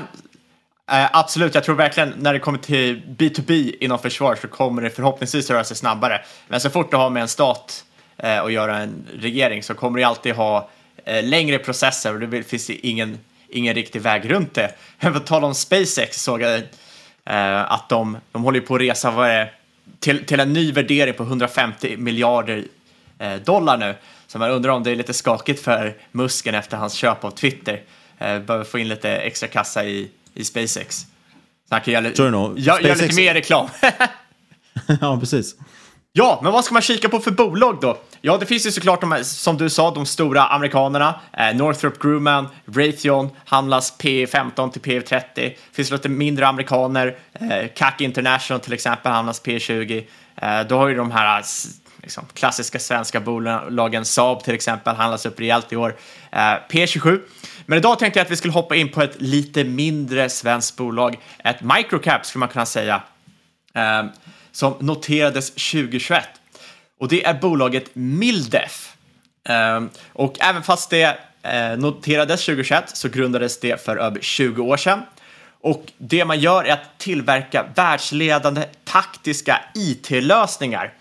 Eh, 0.91 1.09
absolut, 1.13 1.55
jag 1.55 1.65
tror 1.65 1.75
verkligen 1.75 2.15
när 2.19 2.33
det 2.33 2.39
kommer 2.39 2.59
till 2.59 3.03
B2B 3.19 3.75
inom 3.81 3.99
försvar 3.99 4.37
så 4.43 4.49
kommer 4.49 4.83
det 4.83 4.91
förhoppningsvis 4.91 5.51
röra 5.51 5.65
sig 5.65 5.77
snabbare. 5.77 6.21
Men 6.49 6.61
så 6.61 6.71
fort 6.71 6.91
du 6.91 6.97
har 6.97 7.11
med 7.11 7.23
en 7.23 7.29
stat 7.29 7.85
eh, 8.17 8.39
och 8.39 8.53
göra 8.53 8.79
en 8.79 9.07
regering 9.21 9.63
så 9.63 9.75
kommer 9.75 9.99
du 9.99 10.05
alltid 10.05 10.35
ha 10.35 10.71
eh, 11.05 11.25
längre 11.25 11.59
processer 11.59 12.15
och 12.15 12.21
det 12.21 12.43
finns 12.43 12.71
ingen, 12.71 13.19
ingen 13.49 13.75
riktig 13.75 14.03
väg 14.03 14.31
runt 14.31 14.55
det. 14.55 14.75
På 15.01 15.21
tal 15.21 15.45
om 15.45 15.55
SpaceX 15.55 16.23
såg 16.23 16.43
jag 16.43 16.63
eh, 17.25 17.73
att 17.73 17.89
de, 17.89 18.19
de 18.33 18.45
håller 18.45 18.61
på 18.61 18.75
att 18.75 18.81
resa 18.81 19.11
vad 19.11 19.29
är, 19.29 19.53
till, 20.01 20.25
till 20.25 20.41
en 20.41 20.53
ny 20.53 20.73
värdering 20.73 21.15
på 21.15 21.23
150 21.23 21.97
miljarder 21.97 22.65
dollar 23.45 23.77
nu. 23.77 23.95
Så 24.27 24.39
man 24.39 24.51
undrar 24.51 24.73
om 24.73 24.83
det 24.83 24.91
är 24.91 24.97
lite 24.97 25.15
skakigt 25.15 25.63
för 25.63 25.97
Musken 26.13 26.55
efter 26.55 26.77
hans 26.77 26.95
köp 26.95 27.25
av 27.25 27.31
Twitter. 27.31 27.83
Eh, 28.19 28.39
behöver 28.39 28.65
få 28.65 28.79
in 28.79 28.89
lite 28.89 29.11
extra 29.11 29.49
kassa 29.49 29.85
i 29.85 30.11
i 30.39 30.45
SpaceX. 30.45 30.97
Så 31.69 31.75
han 31.75 31.81
kan 31.81 31.95
göra, 31.95 32.31
nog. 32.31 32.59
gör, 32.59 32.79
SpaceX... 32.79 33.01
lite 33.01 33.15
mer 33.15 33.35
reklam. 33.35 33.69
ja, 35.01 35.21
precis. 35.21 35.57
Ja, 36.13 36.41
men 36.43 36.53
vad 36.53 36.65
ska 36.65 36.73
man 36.73 36.83
kika 36.83 37.09
på 37.09 37.19
för 37.19 37.31
bolag 37.31 37.79
då? 37.81 37.99
Ja, 38.21 38.37
det 38.37 38.47
finns 38.47 38.67
ju 38.67 38.71
såklart 38.71 39.01
de 39.01 39.25
som 39.25 39.57
du 39.57 39.71
sa, 39.71 39.91
de 39.91 40.07
stora 40.07 40.45
amerikanerna. 40.45 41.21
Eh, 41.33 41.57
Northrop 41.57 41.99
Grumman, 41.99 42.49
Raytheon 42.67 43.31
handlas 43.45 43.99
P15 43.99 44.71
till 44.71 44.83
P30. 44.83 45.21
Det 45.35 45.57
finns 45.73 45.91
lite 45.91 46.09
mindre 46.09 46.47
amerikaner. 46.47 47.17
Eh, 47.33 47.69
CAC 47.75 47.95
International 47.99 48.61
till 48.61 48.73
exempel 48.73 49.13
handlas 49.13 49.43
P20. 49.43 50.05
Eh, 50.37 50.61
då 50.69 50.77
har 50.77 50.89
ju 50.89 50.95
de 50.95 51.11
här 51.11 51.43
liksom, 52.03 52.27
klassiska 52.35 52.79
svenska 52.79 53.21
bolagen, 53.21 54.05
Saab 54.05 54.45
till 54.45 54.55
exempel, 54.55 54.97
handlas 54.97 55.27
upp 55.27 55.41
rejält 55.41 55.73
i 55.73 55.77
år. 55.77 55.97
Eh, 56.33 56.39
P27. 56.39 57.21
Men 57.67 57.79
idag 57.79 57.99
tänkte 57.99 58.19
jag 58.19 58.25
att 58.25 58.31
vi 58.31 58.37
skulle 58.37 58.53
hoppa 58.53 58.77
in 58.77 58.89
på 58.89 59.03
ett 59.03 59.21
lite 59.21 59.65
mindre 59.65 60.29
svenskt 60.29 60.77
bolag, 60.77 61.19
ett 61.45 61.61
microcap 61.61 62.27
skulle 62.27 62.41
man 62.41 62.49
kunna 62.49 62.67
säga, 62.67 63.03
eh, 63.75 64.05
som 64.53 64.75
noterades 64.81 65.51
2021. 65.51 66.25
Och 67.01 67.09
det 67.09 67.25
är 67.25 67.35
bolaget 67.35 67.91
Mildef. 67.93 68.95
Eh, 69.49 69.81
och 70.13 70.37
även 70.41 70.63
fast 70.63 70.91
det 70.91 71.19
eh, 71.43 71.77
noterades 71.77 72.45
2021 72.45 72.97
så 72.97 73.09
grundades 73.09 73.61
det 73.61 73.85
för 73.85 73.97
över 73.97 74.21
20 74.21 74.63
år 74.63 74.77
sedan. 74.77 75.03
Och 75.61 75.85
det 75.99 76.25
man 76.25 76.41
gör 76.41 76.65
är 76.65 76.73
att 76.73 76.99
tillverka 76.99 77.67
världsledande 77.75 78.65
taktiska 78.85 79.61
IT-lösningar 79.75 80.93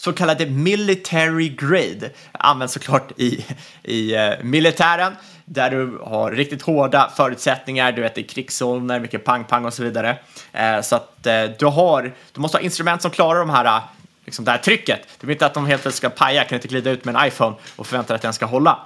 så 0.00 0.12
kallade 0.12 0.46
military 0.46 1.48
grade 1.48 2.10
används 2.32 2.74
såklart 2.74 3.12
i, 3.16 3.44
i 3.82 4.14
eh, 4.14 4.32
militären 4.42 5.16
där 5.44 5.70
du 5.70 5.98
har 6.02 6.32
riktigt 6.32 6.62
hårda 6.62 7.10
förutsättningar, 7.16 7.92
du 7.92 8.02
vet 8.02 8.18
i 8.18 8.22
krigszoner, 8.22 9.00
mycket 9.00 9.24
pang-pang 9.24 9.64
och 9.64 9.74
så 9.74 9.82
vidare. 9.82 10.18
Eh, 10.52 10.80
så 10.80 10.96
att 10.96 11.26
eh, 11.26 11.42
du 11.58 11.66
har, 11.66 12.12
du 12.32 12.40
måste 12.40 12.56
ha 12.56 12.62
instrument 12.62 13.02
som 13.02 13.10
klarar 13.10 13.38
de 13.40 13.50
här, 13.50 13.80
liksom 14.24 14.44
det 14.44 14.50
här 14.50 14.58
trycket. 14.58 15.00
Du 15.20 15.26
vill 15.26 15.34
inte 15.34 15.46
att 15.46 15.54
de 15.54 15.66
helt 15.66 15.82
plötsligt 15.82 16.12
ska 16.12 16.24
paja, 16.24 16.44
kan 16.44 16.56
inte 16.56 16.68
glida 16.68 16.90
ut 16.90 17.04
med 17.04 17.16
en 17.16 17.26
iPhone 17.26 17.56
och 17.76 17.86
förvänta 17.86 18.08
dig 18.08 18.16
att 18.16 18.22
den 18.22 18.32
ska 18.32 18.46
hålla. 18.46 18.78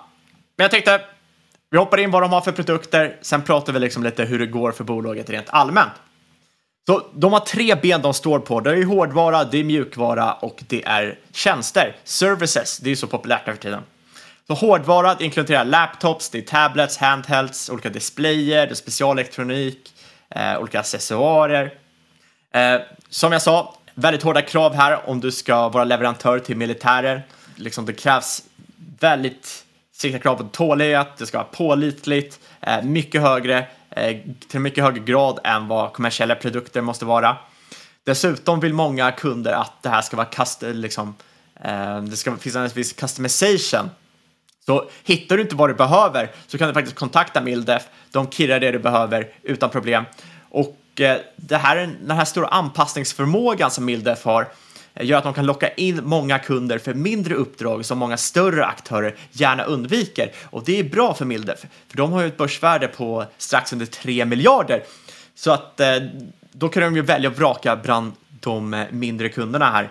Men 0.56 0.64
jag 0.64 0.70
tänkte, 0.70 1.00
vi 1.70 1.78
hoppar 1.78 1.98
in 1.98 2.10
vad 2.10 2.22
de 2.22 2.32
har 2.32 2.40
för 2.40 2.52
produkter, 2.52 3.16
sen 3.22 3.42
pratar 3.42 3.72
vi 3.72 3.78
liksom 3.78 4.02
lite 4.02 4.24
hur 4.24 4.38
det 4.38 4.46
går 4.46 4.72
för 4.72 4.84
bolaget 4.84 5.30
rent 5.30 5.46
allmänt. 5.48 5.92
Så 6.86 7.06
de 7.14 7.32
har 7.32 7.40
tre 7.40 7.74
ben 7.74 8.02
de 8.02 8.14
står 8.14 8.38
på. 8.38 8.60
Det 8.60 8.70
är 8.70 8.84
hårdvara, 8.84 9.44
det 9.44 9.58
är 9.58 9.64
mjukvara 9.64 10.32
och 10.32 10.62
det 10.68 10.84
är 10.84 11.18
tjänster. 11.32 11.96
Services, 12.04 12.78
det 12.78 12.90
är 12.90 12.96
så 12.96 13.06
populärt 13.06 13.46
nu 13.46 13.52
för 13.52 13.60
tiden. 13.60 13.82
Så 14.46 14.54
hårdvara 14.54 15.14
det 15.14 15.24
inkluderar 15.24 15.64
laptops, 15.64 16.30
det 16.30 16.38
är 16.38 16.42
tablets, 16.42 16.96
handhelds, 16.96 17.70
olika 17.70 17.88
displayer, 17.88 18.66
det 18.66 18.72
är 18.72 18.74
specialelektronik, 18.74 19.92
eh, 20.30 20.58
olika 20.58 20.80
accessoarer. 20.80 21.74
Eh, 22.52 22.80
som 23.08 23.32
jag 23.32 23.42
sa, 23.42 23.76
väldigt 23.94 24.22
hårda 24.22 24.42
krav 24.42 24.74
här 24.74 25.08
om 25.08 25.20
du 25.20 25.30
ska 25.30 25.68
vara 25.68 25.84
leverantör 25.84 26.38
till 26.38 26.56
militärer. 26.56 27.22
Liksom 27.56 27.86
det 27.86 27.92
krävs 27.92 28.42
väldigt 29.00 29.64
strikta 29.92 30.18
krav 30.18 30.36
på 30.36 30.44
tålighet, 30.44 31.08
det 31.18 31.26
ska 31.26 31.38
vara 31.38 31.48
pålitligt, 31.52 32.40
eh, 32.60 32.82
mycket 32.82 33.20
högre 33.20 33.66
Eh, 33.96 34.16
till 34.16 34.34
till 34.48 34.60
mycket 34.60 34.84
högre 34.84 35.00
grad 35.00 35.38
än 35.44 35.68
vad 35.68 35.92
kommersiella 35.92 36.34
produkter 36.34 36.80
måste 36.80 37.04
vara. 37.04 37.36
Dessutom 38.04 38.60
vill 38.60 38.74
många 38.74 39.12
kunder 39.12 39.52
att 39.52 39.82
det 39.82 39.88
här 39.88 40.02
ska 40.02 40.16
vara 40.16 40.26
custom, 40.26 40.72
liksom, 40.72 41.14
eh, 41.60 42.02
det 42.02 42.16
ska 42.16 42.36
finnas 42.36 42.56
en 42.56 42.76
viss 42.76 42.92
customization. 42.92 43.90
Så 44.66 44.90
hittar 45.04 45.36
du 45.36 45.42
inte 45.42 45.56
vad 45.56 45.70
du 45.70 45.74
behöver 45.74 46.30
så 46.46 46.58
kan 46.58 46.68
du 46.68 46.74
faktiskt 46.74 46.96
kontakta 46.96 47.40
Mildef. 47.40 47.82
De 48.10 48.30
kirrar 48.30 48.60
det 48.60 48.70
du 48.70 48.78
behöver 48.78 49.28
utan 49.42 49.70
problem. 49.70 50.04
Och 50.50 51.00
eh, 51.00 51.18
det 51.36 51.56
här, 51.56 51.76
den 52.00 52.16
här 52.16 52.24
stora 52.24 52.46
anpassningsförmågan 52.46 53.70
som 53.70 53.84
Mildef 53.84 54.24
har 54.24 54.48
Eh, 54.94 55.06
gör 55.06 55.18
att 55.18 55.24
de 55.24 55.34
kan 55.34 55.46
locka 55.46 55.68
in 55.68 56.00
många 56.04 56.38
kunder 56.38 56.78
för 56.78 56.94
mindre 56.94 57.34
uppdrag 57.34 57.84
som 57.84 57.98
många 57.98 58.16
större 58.16 58.66
aktörer 58.66 59.14
gärna 59.30 59.64
undviker. 59.64 60.32
Och 60.44 60.64
det 60.64 60.78
är 60.78 60.84
bra 60.84 61.14
för 61.14 61.24
Mildef, 61.24 61.60
för 61.88 61.96
de 61.96 62.12
har 62.12 62.20
ju 62.20 62.26
ett 62.26 62.36
börsvärde 62.36 62.88
på 62.88 63.24
strax 63.38 63.72
under 63.72 63.86
3 63.86 64.24
miljarder. 64.24 64.82
Så 65.34 65.50
att 65.50 65.80
eh, 65.80 65.96
då 66.52 66.68
kan 66.68 66.82
de 66.82 66.96
ju 66.96 67.02
välja 67.02 67.30
att 67.30 67.38
vraka 67.38 67.76
bland 67.76 68.12
de 68.40 68.74
eh, 68.74 68.86
mindre 68.90 69.28
kunderna 69.28 69.70
här. 69.70 69.90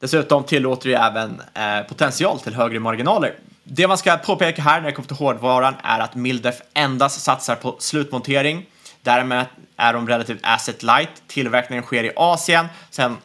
Dessutom 0.00 0.44
tillåter 0.44 0.88
det 0.88 0.96
även 0.96 1.42
potential 1.88 2.40
till 2.40 2.54
högre 2.54 2.80
marginaler. 2.80 3.34
Det 3.64 3.88
man 3.88 3.98
ska 3.98 4.16
påpeka 4.16 4.62
här 4.62 4.80
när 4.80 4.86
det 4.86 4.94
kommer 4.94 5.08
till 5.08 5.16
hårdvaran 5.16 5.74
är 5.82 6.00
att 6.00 6.14
Mildef 6.14 6.54
endast 6.74 7.20
satsar 7.20 7.54
på 7.54 7.76
slutmontering. 7.78 8.66
Därmed 9.02 9.46
är 9.76 9.92
de 9.92 10.08
relativt 10.08 10.40
asset 10.42 10.82
light. 10.82 11.22
Tillverkningen 11.26 11.84
sker 11.84 12.04
i 12.04 12.12
Asien. 12.16 12.66
Sen 12.90 13.16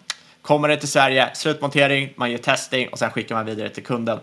Kommer 0.44 0.68
det 0.68 0.78
till 0.78 0.88
Sverige, 0.88 1.30
slutmontering, 1.34 2.14
man 2.16 2.32
gör 2.32 2.38
testing 2.38 2.88
och 2.88 3.00
sen 3.00 3.12
skickar 3.12 3.36
man 3.36 3.46
vidare 3.46 3.70
till 3.70 3.84
kunden. 3.84 4.20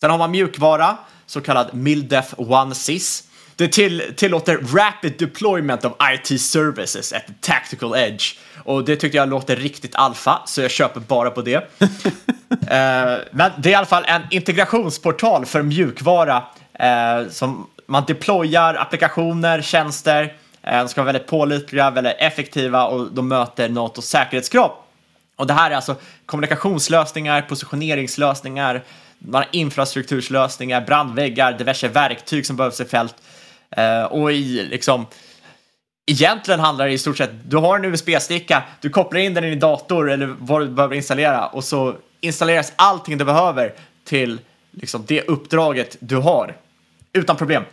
Sen 0.00 0.10
har 0.10 0.18
man 0.18 0.30
mjukvara, 0.30 0.96
så 1.26 1.40
kallad 1.40 1.74
Mildef 1.74 2.34
One 2.36 2.74
Sys. 2.74 3.28
Det 3.56 3.68
till, 3.68 4.12
tillåter 4.16 4.58
rapid 4.76 5.14
deployment 5.18 5.84
of 5.84 5.92
IT 6.12 6.40
services 6.40 7.12
at 7.12 7.26
the 7.26 7.32
tactical 7.40 7.96
edge. 7.96 8.38
Och 8.64 8.84
det 8.84 8.96
tyckte 8.96 9.16
jag 9.16 9.28
låter 9.28 9.56
riktigt 9.56 9.94
alfa, 9.94 10.42
så 10.46 10.60
jag 10.60 10.70
köper 10.70 11.00
bara 11.00 11.30
på 11.30 11.42
det. 11.42 11.56
uh, 11.56 11.88
men 13.30 13.50
det 13.58 13.68
är 13.68 13.70
i 13.70 13.74
alla 13.74 13.86
fall 13.86 14.04
en 14.06 14.22
integrationsportal 14.30 15.46
för 15.46 15.62
mjukvara 15.62 16.36
uh, 16.82 17.28
som 17.30 17.66
man 17.86 18.04
deployar 18.06 18.74
applikationer, 18.74 19.62
tjänster. 19.62 20.24
Uh, 20.24 20.78
de 20.78 20.88
ska 20.88 21.02
vara 21.02 21.12
väldigt 21.12 21.30
pålitliga, 21.30 21.90
väldigt 21.90 22.16
effektiva 22.18 22.86
och 22.86 23.12
de 23.12 23.28
möter 23.28 23.68
NATOs 23.68 24.06
säkerhetskrav. 24.06 24.72
Och 25.36 25.46
det 25.46 25.54
här 25.54 25.70
är 25.70 25.74
alltså 25.74 25.96
kommunikationslösningar, 26.26 27.42
positioneringslösningar, 27.42 28.82
man 29.18 29.42
har 29.42 29.48
infrastrukturslösningar, 29.52 30.80
brandväggar, 30.80 31.52
diverse 31.52 31.88
verktyg 31.88 32.46
som 32.46 32.56
behövs 32.56 32.80
i 32.80 32.84
fält. 32.84 33.14
Uh, 33.78 34.04
och 34.04 34.32
i 34.32 34.66
liksom 34.70 35.06
Egentligen 36.06 36.60
handlar 36.60 36.86
det 36.86 36.92
i 36.92 36.98
stort 36.98 37.16
sett, 37.16 37.30
du 37.44 37.56
har 37.56 37.78
en 37.78 37.84
USB-sticka, 37.84 38.62
du 38.80 38.90
kopplar 38.90 39.20
in 39.20 39.34
den 39.34 39.44
i 39.44 39.50
din 39.50 39.60
dator 39.60 40.10
eller 40.10 40.26
vad 40.38 40.60
du 40.60 40.68
behöver 40.68 40.96
installera 40.96 41.46
och 41.46 41.64
så 41.64 41.96
installeras 42.20 42.72
allting 42.76 43.18
du 43.18 43.24
behöver 43.24 43.74
till 44.04 44.40
liksom, 44.70 45.04
det 45.06 45.22
uppdraget 45.22 45.96
du 46.00 46.16
har 46.16 46.56
utan 47.12 47.36
problem. 47.36 47.64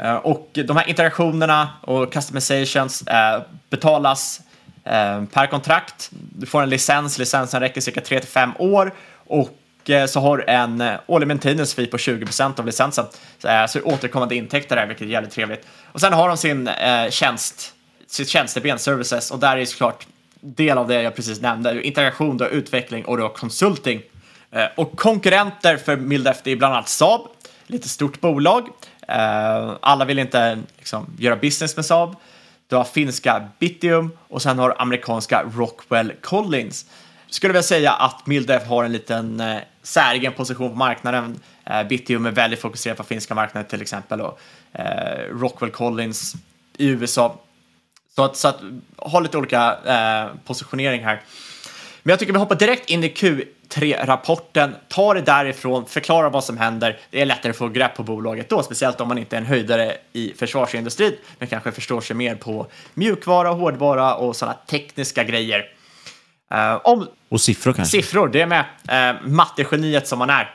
Uh, 0.00 0.14
och 0.14 0.50
de 0.52 0.76
här 0.76 0.88
interaktionerna 0.88 1.68
och 1.80 2.12
customizations 2.12 3.02
uh, 3.02 3.42
betalas 3.70 4.40
Eh, 4.84 5.24
per 5.24 5.46
kontrakt. 5.46 6.10
Du 6.10 6.46
får 6.46 6.62
en 6.62 6.70
licens, 6.70 7.18
licensen 7.18 7.60
räcker 7.60 7.80
cirka 7.80 8.00
3 8.00 8.20
5 8.20 8.50
år 8.58 8.92
och 9.26 9.90
eh, 9.90 10.06
så 10.06 10.20
har 10.20 10.36
du 10.36 10.44
en 10.44 10.80
eh, 10.80 10.94
årlig 11.06 11.26
maintenance 11.26 11.76
fee 11.76 11.86
på 11.86 11.96
20% 11.96 12.60
av 12.60 12.66
licensen. 12.66 13.04
Så, 13.38 13.48
eh, 13.48 13.66
så 13.66 13.80
återkommande 13.82 14.34
intäkter 14.34 14.76
där, 14.76 14.86
vilket 14.86 15.06
är 15.06 15.10
jävligt 15.10 15.32
trevligt. 15.32 15.66
Och 15.92 16.00
sen 16.00 16.12
har 16.12 16.28
de 16.28 16.36
sin 16.36 16.68
eh, 16.68 17.10
tjänst, 17.10 17.74
sitt 18.06 18.28
tjänsteben, 18.28 18.78
services, 18.78 19.30
och 19.30 19.38
där 19.38 19.56
är 19.56 19.64
såklart 19.64 20.06
del 20.40 20.78
av 20.78 20.88
det 20.88 21.02
jag 21.02 21.16
precis 21.16 21.40
nämnde, 21.40 21.82
Integration, 21.82 22.36
då, 22.36 22.48
utveckling 22.48 23.04
och 23.04 23.18
då 23.18 23.28
consulting. 23.28 24.02
Eh, 24.50 24.66
och 24.74 24.98
konkurrenter 24.98 25.76
för 25.76 25.96
Mildeft 25.96 26.46
är 26.46 26.56
bland 26.56 26.74
annat 26.74 26.88
Saab, 26.88 27.20
lite 27.66 27.88
stort 27.88 28.20
bolag. 28.20 28.68
Eh, 29.08 29.72
alla 29.80 30.04
vill 30.04 30.18
inte 30.18 30.58
liksom, 30.78 31.06
göra 31.18 31.36
business 31.36 31.76
med 31.76 31.84
Saab. 31.84 32.16
Du 32.74 32.78
har 32.78 32.84
finska 32.84 33.48
Bitium 33.58 34.10
och 34.28 34.42
sen 34.42 34.58
har 34.58 34.68
du 34.68 34.74
amerikanska 34.78 35.44
Rockwell 35.56 36.12
Collins. 36.20 36.86
Skulle 37.28 37.52
vilja 37.52 37.62
säga 37.62 37.92
att 37.92 38.26
Mildef 38.26 38.66
har 38.66 38.84
en 38.84 38.92
liten 38.92 39.40
eh, 39.40 39.58
säregen 39.82 40.32
position 40.32 40.70
på 40.70 40.76
marknaden. 40.76 41.40
Eh, 41.64 41.82
Bitium 41.82 42.26
är 42.26 42.30
väldigt 42.30 42.60
fokuserad 42.60 42.96
på 42.96 43.04
finska 43.04 43.34
marknaden 43.34 43.70
till 43.70 43.82
exempel 43.82 44.20
och 44.20 44.40
eh, 44.72 45.28
Rockwell 45.30 45.70
Collins 45.70 46.34
i 46.76 46.86
USA. 46.86 47.40
Så 48.16 48.24
att, 48.24 48.36
så 48.36 48.48
att 48.48 48.60
ha 48.96 49.20
lite 49.20 49.38
olika 49.38 49.76
eh, 49.84 50.36
positionering 50.44 51.04
här. 51.04 51.20
Men 52.02 52.10
jag 52.10 52.18
tycker 52.18 52.32
vi 52.32 52.38
hoppar 52.38 52.56
direkt 52.56 52.90
in 52.90 53.04
i 53.04 53.08
Q. 53.08 53.44
Q3-rapporten, 53.74 54.74
tar 54.88 55.14
det 55.14 55.20
därifrån, 55.20 55.86
förklarar 55.86 56.30
vad 56.30 56.44
som 56.44 56.58
händer. 56.58 56.98
Det 57.10 57.20
är 57.20 57.26
lättare 57.26 57.50
att 57.50 57.56
få 57.56 57.68
grepp 57.68 57.96
på 57.96 58.02
bolaget 58.02 58.48
då, 58.48 58.62
speciellt 58.62 59.00
om 59.00 59.08
man 59.08 59.18
inte 59.18 59.36
är 59.36 59.40
en 59.40 59.46
höjdare 59.46 59.96
i 60.12 60.32
försvarsindustrin, 60.38 61.12
men 61.38 61.48
kanske 61.48 61.72
förstår 61.72 62.00
sig 62.00 62.16
mer 62.16 62.34
på 62.34 62.66
mjukvara, 62.94 63.48
hårdvara 63.48 64.14
och 64.14 64.36
sådana 64.36 64.56
tekniska 64.66 65.24
grejer. 65.24 65.64
Uh, 66.54 66.80
om 66.84 67.06
och 67.28 67.40
siffror 67.40 67.72
kanske? 67.72 68.02
Siffror, 68.02 68.28
det 68.28 68.40
är 68.40 68.46
med. 68.46 68.64
Uh, 68.92 69.28
mattegeniet 69.28 70.08
som 70.08 70.18
man 70.18 70.30
är. 70.30 70.50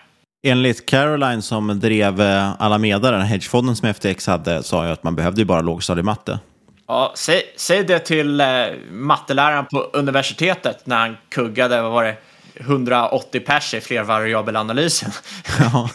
Enligt 0.47 0.85
Caroline 0.85 1.41
som 1.41 1.79
drev 1.79 2.21
uh, 2.21 2.61
Alameda, 2.61 3.11
den 3.11 3.21
hedgefonden 3.21 3.75
som 3.75 3.93
FTX 3.93 4.27
hade, 4.27 4.63
sa 4.63 4.85
ju 4.85 4.91
att 4.91 5.03
man 5.03 5.15
behövde 5.15 5.41
ju 5.41 5.45
bara 5.45 5.61
lågstadiematte. 5.61 6.39
Ja, 6.87 7.13
säg, 7.15 7.41
säg 7.55 7.83
det 7.83 7.99
till 7.99 8.41
uh, 8.41 8.47
matteläraren 8.91 9.65
på 9.65 9.79
universitetet 9.79 10.85
när 10.85 10.97
han 10.97 11.17
kuggade, 11.29 11.81
vad 11.81 11.91
var 11.91 12.03
det, 12.03 12.15
180 12.59 13.39
pers 13.39 13.73
i 13.73 13.81
flervariabelanalysen. 13.81 15.11
ja, 15.59 15.89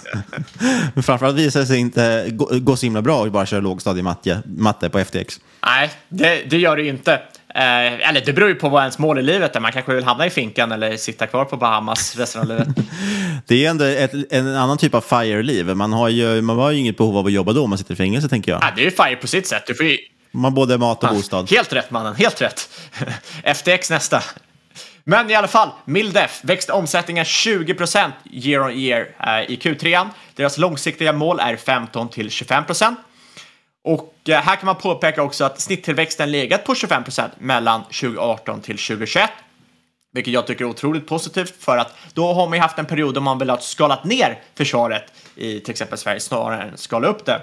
men 0.94 1.02
framförallt 1.02 1.36
visade 1.36 1.62
det 1.62 1.66
sig 1.66 1.78
inte 1.78 2.26
gå, 2.30 2.48
gå 2.52 2.76
så 2.76 2.86
himla 2.86 3.02
bra 3.02 3.24
att 3.24 3.32
bara 3.32 3.46
köra 3.46 3.60
lågstadiematte 3.60 4.42
matte 4.44 4.90
på 4.90 5.04
FTX. 5.04 5.40
Nej, 5.66 5.90
det, 6.08 6.50
det 6.50 6.58
gör 6.58 6.76
det 6.76 6.86
inte. 6.86 7.20
Eh, 7.54 8.08
eller 8.08 8.20
det 8.26 8.32
beror 8.32 8.48
ju 8.48 8.54
på 8.54 8.68
vad 8.68 8.82
ens 8.82 8.98
mål 8.98 9.18
i 9.18 9.22
livet 9.22 9.56
är. 9.56 9.60
Man 9.60 9.72
kanske 9.72 9.94
vill 9.94 10.04
hamna 10.04 10.26
i 10.26 10.30
finkan 10.30 10.72
eller 10.72 10.96
sitta 10.96 11.26
kvar 11.26 11.44
på 11.44 11.56
Bahamas 11.56 12.16
resten 12.16 12.40
av 12.40 12.48
livet. 12.48 12.68
det 13.46 13.64
är 13.64 13.70
ändå 13.70 13.84
ett, 13.84 14.12
en 14.30 14.56
annan 14.56 14.78
typ 14.78 14.94
av 14.94 15.00
FIRE-liv. 15.00 15.66
Man, 15.66 15.92
har 15.92 16.08
ju, 16.08 16.42
man 16.42 16.58
har 16.58 16.70
ju 16.70 16.78
inget 16.78 16.96
behov 16.96 17.16
av 17.16 17.26
att 17.26 17.32
jobba 17.32 17.52
då 17.52 17.64
om 17.64 17.70
man 17.70 17.78
sitter 17.78 17.92
i 17.92 17.96
fängelse, 17.96 18.28
tänker 18.28 18.52
jag. 18.52 18.62
Ja, 18.62 18.72
det 18.76 18.80
är 18.80 18.84
ju 18.84 18.90
FIRE 18.90 19.16
på 19.16 19.26
sitt 19.26 19.46
sätt. 19.46 19.62
Du 19.66 19.74
får 19.74 19.86
ju... 19.86 19.98
Man 20.32 20.44
har 20.44 20.50
både 20.50 20.78
mat 20.78 21.04
och 21.04 21.10
ja, 21.10 21.14
bostad. 21.14 21.50
Helt 21.50 21.72
rätt, 21.72 21.90
mannen. 21.90 22.14
Helt 22.14 22.42
rätt. 22.42 22.68
FTX 23.56 23.90
nästa. 23.90 24.22
Men 25.04 25.30
i 25.30 25.34
alla 25.34 25.48
fall, 25.48 25.70
Mildef 25.84 26.40
växte 26.44 26.72
omsättningen 26.72 27.24
20 27.24 27.76
year 28.30 28.62
on 28.62 28.72
year 28.72 29.08
eh, 29.26 29.50
i 29.50 29.56
Q3. 29.56 30.08
Deras 30.34 30.58
långsiktiga 30.58 31.12
mål 31.12 31.40
är 31.40 31.56
15 31.56 32.08
till 32.08 32.28
25% 32.28 32.94
och 33.84 34.14
eh, 34.28 34.40
här 34.40 34.56
kan 34.56 34.66
man 34.66 34.76
påpeka 34.76 35.22
också 35.22 35.44
att 35.44 35.60
snitttillväxten 35.60 36.30
legat 36.30 36.64
på 36.64 36.74
25% 36.74 37.30
mellan 37.38 37.82
2018 37.82 38.60
till 38.60 38.78
2021. 38.78 39.30
Vilket 40.12 40.32
jag 40.32 40.46
tycker 40.46 40.64
är 40.64 40.68
otroligt 40.68 41.06
positivt 41.06 41.54
för 41.64 41.78
att 41.78 41.94
då 42.14 42.32
har 42.32 42.46
man 42.46 42.58
ju 42.58 42.62
haft 42.62 42.78
en 42.78 42.86
period 42.86 43.14
då 43.14 43.20
man 43.20 43.38
vill 43.38 43.50
ha 43.50 43.58
skalat 43.58 44.04
ner 44.04 44.40
försvaret 44.54 45.12
i 45.36 45.60
till 45.60 45.70
exempel 45.70 45.98
Sverige 45.98 46.20
snarare 46.20 46.62
än 46.62 46.76
skala 46.76 47.06
upp 47.06 47.24
det. 47.24 47.42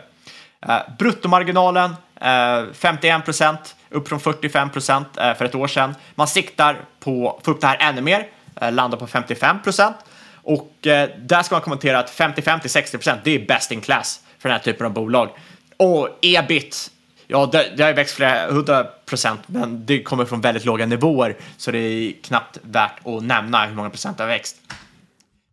Eh, 0.68 0.80
bruttomarginalen 0.99 1.95
Eh, 2.22 2.63
51 2.74 3.26
procent, 3.26 3.76
upp 3.89 4.07
från 4.07 4.19
45 4.19 4.69
procent 4.69 5.17
eh, 5.17 5.34
för 5.34 5.45
ett 5.45 5.55
år 5.55 5.67
sedan. 5.67 5.95
Man 6.15 6.28
siktar 6.28 6.82
på 6.99 7.30
att 7.30 7.45
få 7.45 7.51
upp 7.51 7.61
det 7.61 7.67
här 7.67 7.78
ännu 7.80 8.01
mer, 8.01 8.28
eh, 8.61 8.72
landa 8.72 8.97
på 8.97 9.07
55 9.07 9.61
procent. 9.61 9.95
Och 10.43 10.72
där 11.17 11.43
ska 11.43 11.55
man 11.55 11.61
kommentera 11.61 11.99
att 11.99 12.09
55 12.09 12.59
till 12.59 12.69
60 12.69 12.97
procent, 12.97 13.22
det 13.24 13.36
är 13.36 13.45
best 13.45 13.72
in 13.72 13.82
class 13.82 14.19
för 14.39 14.49
den 14.49 14.57
här 14.57 14.63
typen 14.63 14.86
av 14.86 14.93
bolag. 14.93 15.30
Och 15.78 16.09
ebit, 16.22 16.91
ja 17.28 17.45
det, 17.45 17.72
det 17.78 17.84
har 17.84 17.93
växt 17.93 18.15
flera 18.15 18.51
hundra 18.51 18.84
procent, 18.84 19.41
men 19.45 19.86
det 19.86 20.03
kommer 20.03 20.26
från 20.26 20.41
väldigt 20.41 20.65
låga 20.65 20.86
nivåer, 20.86 21.36
så 21.57 21.72
det 21.72 21.78
är 21.78 22.13
knappt 22.24 22.57
värt 22.61 23.07
att 23.07 23.24
nämna 23.24 23.65
hur 23.65 23.76
många 23.76 23.89
procent 23.89 24.17
det 24.17 24.24
har 24.24 24.28
växt. 24.28 24.55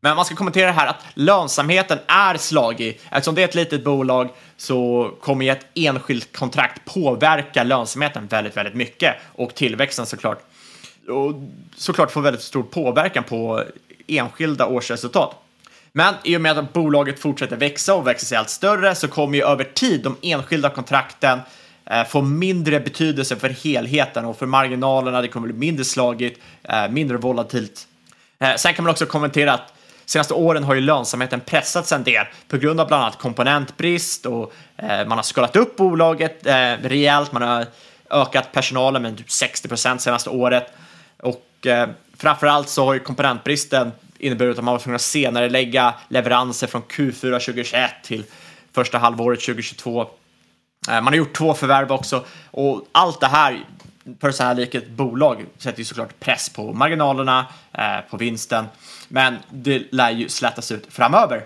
Men 0.00 0.16
man 0.16 0.24
ska 0.24 0.34
kommentera 0.34 0.70
här 0.70 0.86
att 0.86 1.04
lönsamheten 1.14 1.98
är 2.06 2.36
slagig. 2.36 3.00
Eftersom 3.10 3.34
det 3.34 3.42
är 3.42 3.48
ett 3.48 3.54
litet 3.54 3.84
bolag 3.84 4.28
så 4.56 5.10
kommer 5.20 5.44
ju 5.44 5.50
ett 5.50 5.66
enskilt 5.74 6.36
kontrakt 6.36 6.84
påverka 6.84 7.62
lönsamheten 7.62 8.26
väldigt, 8.26 8.56
väldigt 8.56 8.74
mycket 8.74 9.14
och 9.34 9.54
tillväxten 9.54 10.06
såklart. 10.06 10.38
Och 11.08 11.32
såklart 11.76 12.10
får 12.10 12.20
väldigt 12.20 12.42
stor 12.42 12.62
påverkan 12.62 13.24
på 13.24 13.64
enskilda 14.06 14.66
årsresultat. 14.66 15.36
Men 15.92 16.14
i 16.24 16.36
och 16.36 16.40
med 16.40 16.58
att 16.58 16.72
bolaget 16.72 17.20
fortsätter 17.20 17.56
växa 17.56 17.94
och 17.94 18.06
växer 18.06 18.26
sig 18.26 18.38
allt 18.38 18.50
större 18.50 18.94
så 18.94 19.08
kommer 19.08 19.38
ju 19.38 19.44
över 19.44 19.64
tid 19.64 20.02
de 20.02 20.16
enskilda 20.22 20.70
kontrakten 20.70 21.40
eh, 21.84 22.04
få 22.04 22.22
mindre 22.22 22.80
betydelse 22.80 23.36
för 23.36 23.48
helheten 23.48 24.24
och 24.24 24.38
för 24.38 24.46
marginalerna. 24.46 25.22
Det 25.22 25.28
kommer 25.28 25.48
bli 25.48 25.56
mindre 25.56 25.84
slagigt, 25.84 26.40
eh, 26.62 26.88
mindre 26.88 27.16
volatilt. 27.16 27.86
Eh, 28.38 28.54
sen 28.56 28.74
kan 28.74 28.84
man 28.84 28.90
också 28.90 29.06
kommentera 29.06 29.52
att 29.52 29.72
senaste 30.08 30.34
åren 30.34 30.64
har 30.64 30.74
ju 30.74 30.80
lönsamheten 30.80 31.40
pressats 31.40 31.92
en 31.92 32.04
del 32.04 32.26
på 32.48 32.56
grund 32.56 32.80
av 32.80 32.88
bland 32.88 33.02
annat 33.02 33.18
komponentbrist 33.18 34.26
och 34.26 34.52
eh, 34.76 35.06
man 35.06 35.18
har 35.18 35.22
skalat 35.22 35.56
upp 35.56 35.76
bolaget 35.76 36.46
eh, 36.46 36.72
rejält. 36.82 37.32
Man 37.32 37.42
har 37.42 37.66
ökat 38.10 38.52
personalen 38.52 39.02
med 39.02 39.18
typ 39.18 39.30
60 39.30 39.68
procent 39.68 40.00
senaste 40.00 40.30
året 40.30 40.72
och 41.22 41.66
eh, 41.66 41.88
framför 42.16 42.46
allt 42.46 42.68
så 42.68 42.84
har 42.84 42.94
ju 42.94 43.00
komponentbristen 43.00 43.92
inneburit 44.18 44.58
att 44.58 44.64
man 44.64 44.72
var 44.72 44.78
tvungen 44.78 44.96
att 44.96 45.02
senare 45.02 45.48
lägga 45.48 45.94
leveranser 46.08 46.66
från 46.66 46.82
Q4 46.82 47.12
2021 47.12 47.90
till 48.02 48.24
första 48.72 48.98
halvåret 48.98 49.40
2022. 49.40 50.06
Man 50.88 51.06
har 51.06 51.14
gjort 51.14 51.36
två 51.36 51.54
förvärv 51.54 51.92
också 51.92 52.24
och 52.50 52.88
allt 52.92 53.20
det 53.20 53.26
här 53.26 53.64
för 54.20 54.30
så 54.30 54.42
här 54.42 54.54
liket 54.54 54.88
bolag 54.88 55.46
sätter 55.58 55.78
ju 55.78 55.84
såklart 55.84 56.20
press 56.20 56.48
på 56.48 56.72
marginalerna, 56.72 57.46
eh, 57.72 58.00
på 58.10 58.16
vinsten, 58.16 58.64
men 59.08 59.36
det 59.50 59.82
lär 59.92 60.10
ju 60.10 60.28
slätas 60.28 60.72
ut 60.72 60.86
framöver. 60.90 61.44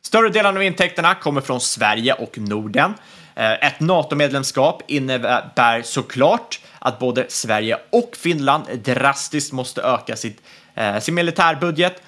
Större 0.00 0.28
delen 0.28 0.56
av 0.56 0.62
intäkterna 0.62 1.14
kommer 1.14 1.40
från 1.40 1.60
Sverige 1.60 2.12
och 2.12 2.38
Norden. 2.38 2.94
Eh, 3.34 3.52
ett 3.52 3.80
NATO-medlemskap 3.80 4.82
innebär 4.86 5.82
såklart 5.82 6.60
att 6.78 6.98
både 6.98 7.26
Sverige 7.28 7.78
och 7.90 8.16
Finland 8.16 8.64
drastiskt 8.84 9.52
måste 9.52 9.82
öka 9.82 10.16
sitt 10.16 10.42
eh, 10.74 10.98
sin 10.98 11.14
militärbudget. 11.14 12.02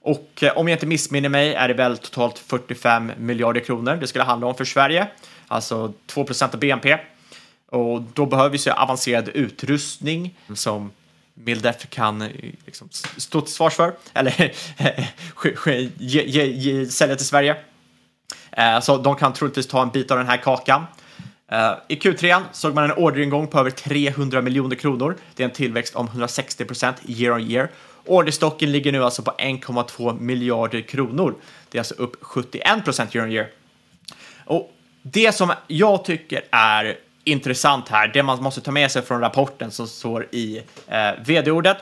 Och 0.00 0.30
eh, 0.42 0.58
om 0.58 0.68
jag 0.68 0.76
inte 0.76 0.86
missminner 0.86 1.28
mig 1.28 1.54
är 1.54 1.68
det 1.68 1.74
väl 1.74 1.98
totalt 1.98 2.38
45 2.38 3.12
miljarder 3.18 3.60
kronor 3.60 3.96
det 3.96 4.06
skulle 4.06 4.24
handla 4.24 4.46
om 4.46 4.54
för 4.54 4.64
Sverige, 4.64 5.06
alltså 5.48 5.92
2 6.06 6.24
procent 6.24 6.54
av 6.54 6.60
BNP. 6.60 6.98
Och 7.70 8.02
då 8.02 8.26
behöver 8.26 8.50
vi 8.50 8.58
så 8.58 8.70
avancerad 8.70 9.28
utrustning 9.28 10.34
som 10.54 10.90
Mildef 11.34 11.90
kan 11.90 12.22
eh, 12.22 12.28
liksom 12.66 12.88
stå 13.16 13.40
till 13.40 13.54
svars 13.54 13.74
för, 13.74 13.94
eller 14.14 14.52
ge, 15.98 16.22
ge, 16.22 16.46
ge, 16.46 16.86
sälja 16.86 17.16
till 17.16 17.26
Sverige. 17.26 17.56
Eh, 18.52 18.80
så 18.80 18.96
de 18.96 19.16
kan 19.16 19.32
troligtvis 19.32 19.66
ta 19.66 19.82
en 19.82 19.90
bit 19.90 20.10
av 20.10 20.18
den 20.18 20.26
här 20.26 20.36
kakan. 20.36 20.86
Eh, 21.48 21.72
I 21.88 21.96
Q3 21.96 22.42
såg 22.52 22.74
man 22.74 22.84
en 22.84 22.92
orderingång 22.92 23.46
på 23.46 23.58
över 23.58 23.70
300 23.70 24.42
miljoner 24.42 24.76
kronor. 24.76 25.16
Det 25.34 25.42
är 25.42 25.48
en 25.48 25.54
tillväxt 25.54 25.94
om 25.94 26.06
160 26.06 26.64
procent 26.64 26.96
year 27.06 27.32
on 27.32 27.40
year 27.40 27.68
Orderstocken 28.06 28.72
ligger 28.72 28.92
nu 28.92 29.04
alltså 29.04 29.22
på 29.22 29.30
1,2 29.30 30.20
miljarder 30.20 30.80
kronor. 30.80 31.34
Det 31.70 31.78
är 31.78 31.80
alltså 31.80 31.94
upp 31.94 32.16
71 32.20 32.84
procent 32.84 33.16
year 33.16 33.26
on 33.26 33.32
year. 33.32 33.48
Och 34.44 34.72
det 35.02 35.32
som 35.32 35.52
jag 35.66 36.04
tycker 36.04 36.44
är 36.50 36.98
intressant 37.26 37.88
här, 37.88 38.08
det 38.08 38.22
man 38.22 38.42
måste 38.42 38.60
ta 38.60 38.70
med 38.70 38.90
sig 38.90 39.02
från 39.02 39.20
rapporten 39.20 39.70
som 39.70 39.88
står 39.88 40.26
i 40.30 40.62
eh, 40.88 41.10
vd-ordet, 41.24 41.76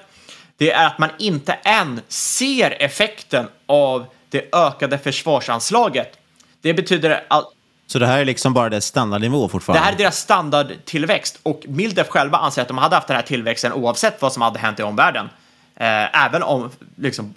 det 0.57 0.73
är 0.73 0.87
att 0.87 0.99
man 0.99 1.11
inte 1.19 1.53
än 1.53 2.01
ser 2.09 2.83
effekten 2.83 3.49
av 3.67 4.07
det 4.29 4.55
ökade 4.55 4.99
försvarsanslaget. 4.99 6.19
Det 6.61 6.75
betyder 6.75 7.25
att 7.29 7.51
så 7.87 7.99
det 7.99 8.07
här 8.07 8.19
är 8.19 8.25
liksom 8.25 8.55
bara 8.55 8.69
deras 8.69 8.85
standardnivå 8.85 9.49
fortfarande? 9.49 9.81
Det 9.81 9.85
här 9.85 9.93
är 9.93 9.99
deras 9.99 10.19
standardtillväxt 10.19 11.39
och 11.43 11.65
Mildef 11.69 12.09
själva 12.09 12.39
anser 12.39 12.63
att 12.63 12.69
de 12.69 12.79
hade 12.79 12.95
haft 12.95 13.09
den 13.09 13.17
här 13.17 13.23
tillväxten 13.23 13.73
oavsett 13.73 14.23
vad 14.23 14.33
som 14.33 14.43
hade 14.43 14.59
hänt 14.59 14.81
i 14.81 14.83
omvärlden. 14.83 15.29
Eh, 15.77 16.25
även 16.25 16.43
om 16.43 16.71
liksom, 16.97 17.35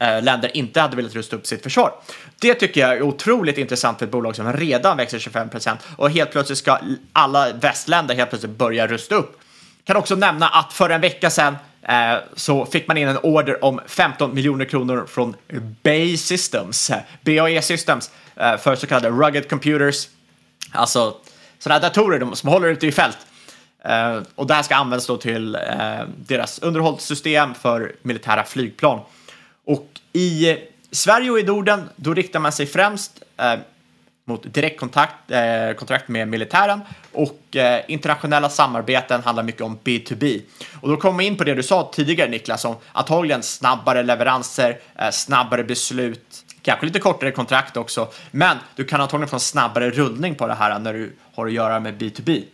Eh, 0.00 0.22
länder 0.22 0.56
inte 0.56 0.80
hade 0.80 0.96
velat 0.96 1.14
rusta 1.14 1.36
upp 1.36 1.46
sitt 1.46 1.62
försvar. 1.62 1.92
Det 2.40 2.54
tycker 2.54 2.80
jag 2.80 2.96
är 2.96 3.02
otroligt 3.02 3.58
intressant 3.58 3.98
för 3.98 4.06
ett 4.06 4.12
bolag 4.12 4.36
som 4.36 4.52
redan 4.52 4.96
växer 4.96 5.18
25 5.18 5.48
procent 5.48 5.80
och 5.96 6.10
helt 6.10 6.32
plötsligt 6.32 6.58
ska 6.58 6.78
alla 7.12 7.52
västländer 7.52 8.14
helt 8.14 8.30
plötsligt 8.30 8.58
börja 8.58 8.86
rusta 8.86 9.14
upp. 9.14 9.40
Kan 9.84 9.96
också 9.96 10.16
nämna 10.16 10.48
att 10.48 10.72
för 10.72 10.90
en 10.90 11.00
vecka 11.00 11.30
sedan 11.30 11.56
eh, 11.82 12.16
så 12.36 12.66
fick 12.66 12.88
man 12.88 12.96
in 12.96 13.08
en 13.08 13.18
order 13.22 13.64
om 13.64 13.80
15 13.86 14.34
miljoner 14.34 14.64
kronor 14.64 15.06
från 15.08 15.36
Bay 15.82 16.16
Systems, 16.16 16.90
BAE 17.20 17.62
Systems, 17.62 18.10
eh, 18.36 18.56
för 18.56 18.76
så 18.76 18.86
kallade 18.86 19.10
rugged 19.10 19.48
computers, 19.48 20.08
alltså 20.72 21.16
sådana 21.58 21.80
här 21.80 21.88
datorer 21.88 22.34
som 22.34 22.48
håller 22.48 22.68
ute 22.68 22.86
i 22.86 22.92
fält. 22.92 23.18
Eh, 23.84 24.18
och 24.34 24.46
det 24.46 24.54
här 24.54 24.62
ska 24.62 24.74
användas 24.74 25.06
då 25.06 25.16
till 25.16 25.54
eh, 25.54 25.60
deras 26.16 26.58
underhållssystem 26.58 27.54
för 27.54 27.96
militära 28.02 28.44
flygplan. 28.44 29.00
Och 29.64 29.88
i 30.12 30.50
eh, 30.50 30.56
Sverige 30.90 31.30
och 31.30 31.38
i 31.38 31.42
Norden, 31.42 31.88
då 31.96 32.14
riktar 32.14 32.40
man 32.40 32.52
sig 32.52 32.66
främst 32.66 33.22
eh, 33.36 33.54
mot 34.26 34.54
direktkontakt 34.54 35.30
eh, 35.30 35.76
kontrakt 35.76 36.08
med 36.08 36.28
militären 36.28 36.80
och 37.12 37.56
eh, 37.56 37.82
internationella 37.88 38.48
samarbeten 38.48 39.22
handlar 39.22 39.42
mycket 39.42 39.60
om 39.60 39.78
B2B. 39.84 40.40
Och 40.80 40.88
då 40.88 40.96
kommer 40.96 41.18
vi 41.18 41.24
in 41.24 41.36
på 41.36 41.44
det 41.44 41.54
du 41.54 41.62
sa 41.62 41.90
tidigare 41.94 42.30
Niklas 42.30 42.64
om 42.64 42.76
antagligen 42.92 43.42
snabbare 43.42 44.02
leveranser, 44.02 44.78
eh, 44.98 45.10
snabbare 45.10 45.64
beslut, 45.64 46.44
kanske 46.62 46.86
lite 46.86 46.98
kortare 46.98 47.30
kontrakt 47.30 47.76
också, 47.76 48.08
men 48.30 48.56
du 48.76 48.84
kan 48.84 49.00
antagligen 49.00 49.28
få 49.28 49.36
en 49.36 49.40
snabbare 49.40 49.90
rullning 49.90 50.34
på 50.34 50.46
det 50.46 50.54
här 50.54 50.78
när 50.78 50.92
du 50.92 51.16
har 51.34 51.46
att 51.46 51.52
göra 51.52 51.80
med 51.80 51.94
B2B. 51.94 52.44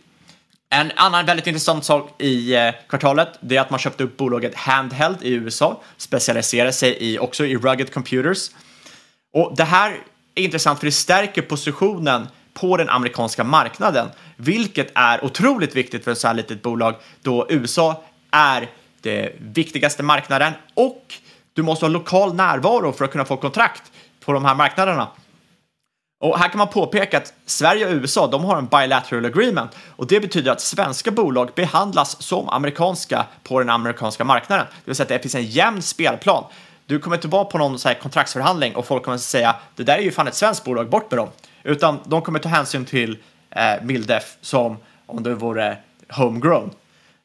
En 0.73 0.91
annan 0.95 1.25
väldigt 1.25 1.47
intressant 1.47 1.85
sak 1.85 2.21
i 2.21 2.55
eh, 2.55 2.73
kvartalet 2.89 3.29
det 3.39 3.57
är 3.57 3.61
att 3.61 3.69
man 3.69 3.79
köpte 3.79 4.03
upp 4.03 4.17
bolaget 4.17 4.55
Handheld 4.55 5.17
i 5.21 5.33
USA, 5.33 5.81
specialiserar 5.97 6.71
sig 6.71 6.97
i, 6.99 7.19
också 7.19 7.45
i 7.45 7.57
rugged 7.57 7.93
computers. 7.93 8.51
Och 9.33 9.55
det 9.55 9.63
här 9.63 9.97
är 10.35 10.43
intressant 10.43 10.79
för 10.79 10.85
det 10.85 10.91
stärker 10.91 11.41
positionen 11.41 12.27
på 12.53 12.77
den 12.77 12.89
amerikanska 12.89 13.43
marknaden, 13.43 14.07
vilket 14.35 14.91
är 14.95 15.25
otroligt 15.25 15.75
viktigt 15.75 16.03
för 16.03 16.11
ett 16.11 16.17
så 16.17 16.27
här 16.27 16.33
litet 16.33 16.61
bolag 16.61 16.95
då 17.21 17.47
USA 17.49 18.03
är 18.31 18.69
det 19.01 19.35
viktigaste 19.39 20.03
marknaden 20.03 20.53
och 20.73 21.05
du 21.53 21.61
måste 21.61 21.85
ha 21.85 21.89
lokal 21.89 22.35
närvaro 22.35 22.91
för 22.91 23.05
att 23.05 23.11
kunna 23.11 23.25
få 23.25 23.37
kontrakt 23.37 23.91
på 24.25 24.33
de 24.33 24.45
här 24.45 24.55
marknaderna. 24.55 25.07
Och 26.21 26.39
här 26.39 26.49
kan 26.49 26.57
man 26.57 26.67
påpeka 26.67 27.17
att 27.17 27.33
Sverige 27.45 27.87
och 27.87 27.93
USA, 27.93 28.27
de 28.27 28.43
har 28.43 28.57
en 28.57 28.65
bilateral 28.65 29.25
agreement 29.25 29.71
och 29.95 30.07
det 30.07 30.19
betyder 30.19 30.51
att 30.51 30.61
svenska 30.61 31.11
bolag 31.11 31.51
behandlas 31.55 32.21
som 32.21 32.49
amerikanska 32.49 33.25
på 33.43 33.59
den 33.59 33.69
amerikanska 33.69 34.23
marknaden. 34.23 34.65
Det 34.69 34.81
vill 34.85 34.95
säga 34.95 35.03
att 35.03 35.09
det 35.09 35.19
finns 35.19 35.35
en 35.35 35.45
jämn 35.45 35.81
spelplan. 35.81 36.43
Du 36.85 36.99
kommer 36.99 37.15
inte 37.15 37.27
vara 37.27 37.45
på 37.45 37.57
någon 37.57 37.79
så 37.79 37.87
här 37.87 37.95
kontraktsförhandling 37.95 38.75
och 38.75 38.85
folk 38.85 39.03
kommer 39.03 39.15
att 39.15 39.21
säga 39.21 39.55
det 39.75 39.83
där 39.83 39.97
är 39.97 40.01
ju 40.01 40.11
fan 40.11 40.27
ett 40.27 40.35
svenskt 40.35 40.63
bolag, 40.63 40.89
bort 40.89 41.11
med 41.11 41.17
dem. 41.17 41.29
Utan 41.63 41.99
de 42.05 42.21
kommer 42.21 42.39
ta 42.39 42.49
hänsyn 42.49 42.85
till 42.85 43.17
eh, 43.49 43.83
Mildef 43.83 44.37
som 44.41 44.77
om 45.05 45.23
det 45.23 45.35
vore 45.35 45.77
homegrown. 46.09 46.71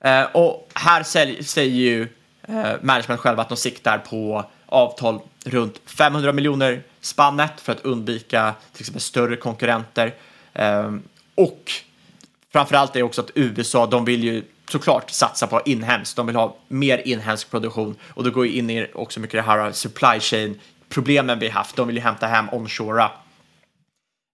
Eh, 0.01 0.23
och 0.23 0.69
här 0.75 1.03
säger 1.43 1.71
ju 1.71 2.09
eh, 2.49 2.73
management 2.83 3.21
själva 3.21 3.43
att 3.43 3.49
de 3.49 3.57
siktar 3.57 3.99
på 3.99 4.45
avtal 4.67 5.21
runt 5.45 5.81
500 5.87 6.33
miljoner 6.33 6.83
spannet 7.07 7.61
för 7.61 7.73
att 7.73 7.81
undvika 7.81 8.55
till 8.73 8.83
exempel 8.83 9.01
större 9.01 9.37
konkurrenter. 9.37 10.15
Ehm, 10.55 11.03
och 11.35 11.73
framförallt 12.53 12.97
är 12.97 13.03
också 13.03 13.21
att 13.21 13.31
USA, 13.35 13.87
de 13.87 14.05
vill 14.05 14.25
ju 14.25 14.43
såklart 14.69 15.11
satsa 15.11 15.47
på 15.47 15.63
inhemskt. 15.65 16.17
De 16.17 16.27
vill 16.27 16.37
ha 16.37 16.57
mer 16.69 16.99
inhemsk 16.99 17.51
produktion 17.51 17.97
och 18.05 18.25
då 18.25 18.31
går 18.31 18.47
ju 18.47 18.53
in 18.53 18.71
i 18.71 18.91
också 18.95 19.21
mycket 19.21 19.39
det 19.39 19.53
här 19.53 19.73
supply 19.73 20.21
chain 20.21 20.61
problemen 20.89 21.39
vi 21.39 21.49
haft. 21.49 21.77
De 21.77 21.87
vill 21.87 21.97
ju 21.97 22.03
hämta 22.03 22.27
hem 22.27 22.49
onshora. 22.53 23.11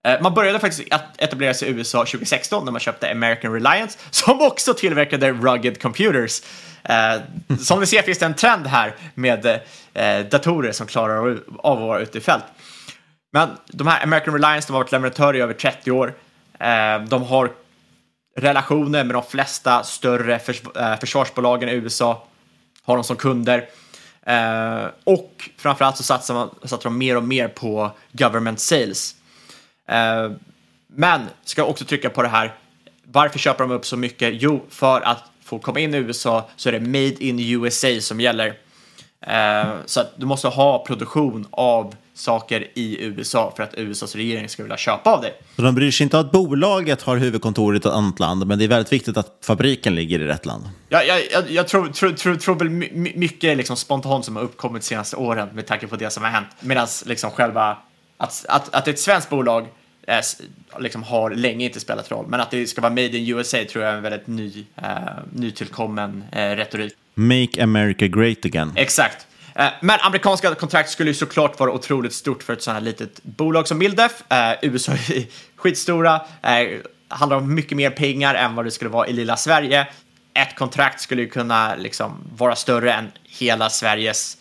Ehm, 0.04 0.22
man 0.22 0.34
började 0.34 0.58
faktiskt 0.58 0.92
att 0.94 1.20
etablera 1.22 1.54
sig 1.54 1.68
i 1.68 1.72
USA 1.72 1.98
2016 1.98 2.64
när 2.64 2.72
man 2.72 2.80
köpte 2.80 3.10
American 3.10 3.52
Reliance 3.52 3.98
som 4.10 4.40
också 4.40 4.74
tillverkade 4.74 5.32
rugged 5.32 5.82
computers. 5.82 6.42
Ehm, 6.82 7.20
som 7.60 7.80
ni 7.80 7.86
ser 7.86 8.02
finns 8.02 8.18
det 8.18 8.26
en 8.26 8.34
trend 8.34 8.66
här 8.66 8.94
med 9.14 9.60
eh, 9.94 10.26
datorer 10.30 10.72
som 10.72 10.86
klarar 10.86 11.16
av 11.58 11.78
att 11.78 11.86
vara 11.86 12.00
ute 12.00 12.18
i 12.18 12.20
fält. 12.20 12.44
Men 13.34 13.48
de 13.66 13.86
här 13.86 14.02
American 14.02 14.34
Reliance 14.34 14.68
de 14.68 14.72
har 14.72 14.80
varit 14.80 14.92
leverantörer 14.92 15.38
i 15.38 15.40
över 15.40 15.54
30 15.54 15.90
år. 15.90 16.14
Eh, 16.58 17.02
de 17.08 17.22
har 17.22 17.52
relationer 18.36 19.04
med 19.04 19.14
de 19.14 19.22
flesta 19.22 19.82
större 19.82 20.34
eh, 20.34 20.98
försvarsbolagen 21.00 21.68
i 21.68 21.72
USA. 21.72 22.26
Har 22.82 22.96
de 22.96 23.04
som 23.04 23.16
kunder. 23.16 23.68
Eh, 24.22 24.84
och 25.04 25.50
framförallt 25.56 25.96
så 25.96 26.02
satsar, 26.02 26.34
man, 26.34 26.50
satsar 26.64 26.90
de 26.90 26.98
mer 26.98 27.16
och 27.16 27.24
mer 27.24 27.48
på 27.48 27.90
government 28.12 28.60
sales. 28.60 29.14
Men 30.86 31.20
ska 31.44 31.64
också 31.64 31.84
trycka 31.84 32.10
på 32.10 32.22
det 32.22 32.28
här. 32.28 32.54
Varför 33.04 33.38
köper 33.38 33.64
de 33.64 33.70
upp 33.70 33.86
så 33.86 33.96
mycket? 33.96 34.42
Jo, 34.42 34.64
för 34.68 35.00
att 35.00 35.22
få 35.44 35.58
komma 35.58 35.80
in 35.80 35.94
i 35.94 35.96
USA 35.96 36.50
så 36.56 36.68
är 36.68 36.72
det 36.72 36.80
Made 36.80 37.24
in 37.24 37.38
USA 37.40 38.00
som 38.00 38.20
gäller. 38.20 38.58
Så 39.86 40.00
att 40.00 40.12
du 40.16 40.26
måste 40.26 40.48
ha 40.48 40.84
produktion 40.84 41.46
av 41.50 41.94
saker 42.22 42.68
i 42.74 43.04
USA 43.04 43.52
för 43.56 43.62
att 43.62 43.74
USAs 43.74 44.14
regering 44.14 44.48
ska 44.48 44.62
vilja 44.62 44.76
köpa 44.76 45.10
av 45.10 45.20
dig. 45.20 45.34
Så 45.56 45.62
de 45.62 45.74
bryr 45.74 45.90
sig 45.90 46.04
inte 46.04 46.18
att 46.18 46.32
bolaget 46.32 47.02
har 47.02 47.16
huvudkontoret 47.16 47.84
i 47.84 47.88
ett 47.88 47.94
annat 47.94 48.20
land, 48.20 48.46
men 48.46 48.58
det 48.58 48.64
är 48.64 48.68
väldigt 48.68 48.92
viktigt 48.92 49.16
att 49.16 49.38
fabriken 49.42 49.94
ligger 49.94 50.20
i 50.20 50.24
rätt 50.24 50.46
land. 50.46 50.64
Ja, 50.88 51.02
jag, 51.02 51.20
jag, 51.32 51.50
jag 51.50 51.68
tror, 51.68 51.88
tror, 51.88 52.10
tror, 52.10 52.34
tror 52.34 52.54
väl 52.54 52.70
mycket 53.16 53.56
liksom 53.56 53.76
spontant 53.76 54.24
som 54.24 54.36
har 54.36 54.42
uppkommit 54.42 54.82
de 54.82 54.88
senaste 54.88 55.16
åren 55.16 55.48
med 55.52 55.66
tanke 55.66 55.86
på 55.86 55.96
det 55.96 56.10
som 56.10 56.22
har 56.22 56.30
hänt. 56.30 56.48
Medan 56.60 56.86
liksom 57.06 57.30
själva 57.30 57.76
att, 58.16 58.44
att, 58.48 58.74
att 58.74 58.88
ett 58.88 58.98
svenskt 58.98 59.30
bolag 59.30 59.66
eh, 60.06 60.20
liksom 60.80 61.02
har 61.02 61.30
länge 61.30 61.64
inte 61.64 61.80
spelat 61.80 62.10
roll, 62.10 62.26
men 62.28 62.40
att 62.40 62.50
det 62.50 62.66
ska 62.66 62.80
vara 62.80 62.90
made 62.90 63.18
in 63.18 63.36
USA 63.36 63.58
tror 63.70 63.84
jag 63.84 63.92
är 63.92 63.96
en 63.96 64.02
väldigt 64.02 64.26
ny, 64.26 64.64
eh, 64.76 64.88
nytillkommen 65.32 66.24
eh, 66.32 66.50
retorik. 66.50 66.92
Make 67.14 67.62
America 67.62 68.06
great 68.06 68.44
again. 68.44 68.72
Exakt. 68.76 69.26
Eh, 69.54 69.68
men 69.80 70.00
amerikanska 70.00 70.54
kontrakt 70.54 70.90
skulle 70.90 71.10
ju 71.10 71.14
såklart 71.14 71.60
vara 71.60 71.72
otroligt 71.72 72.12
stort 72.12 72.42
för 72.42 72.52
ett 72.52 72.62
sådant 72.62 72.78
här 72.78 72.84
litet 72.84 73.22
bolag 73.22 73.68
som 73.68 73.78
Mildef. 73.78 74.22
Eh, 74.32 74.54
USA 74.62 74.92
är 74.92 75.26
skitstora, 75.56 76.20
eh, 76.42 76.78
handlar 77.08 77.36
om 77.36 77.54
mycket 77.54 77.76
mer 77.76 77.90
pengar 77.90 78.34
än 78.34 78.54
vad 78.54 78.64
det 78.64 78.70
skulle 78.70 78.90
vara 78.90 79.08
i 79.08 79.12
lilla 79.12 79.36
Sverige. 79.36 79.86
Ett 80.34 80.56
kontrakt 80.56 81.00
skulle 81.00 81.22
ju 81.22 81.28
kunna 81.28 81.74
liksom 81.74 82.16
vara 82.36 82.56
större 82.56 82.92
än 82.92 83.12
hela 83.24 83.70
Sveriges 83.70 84.36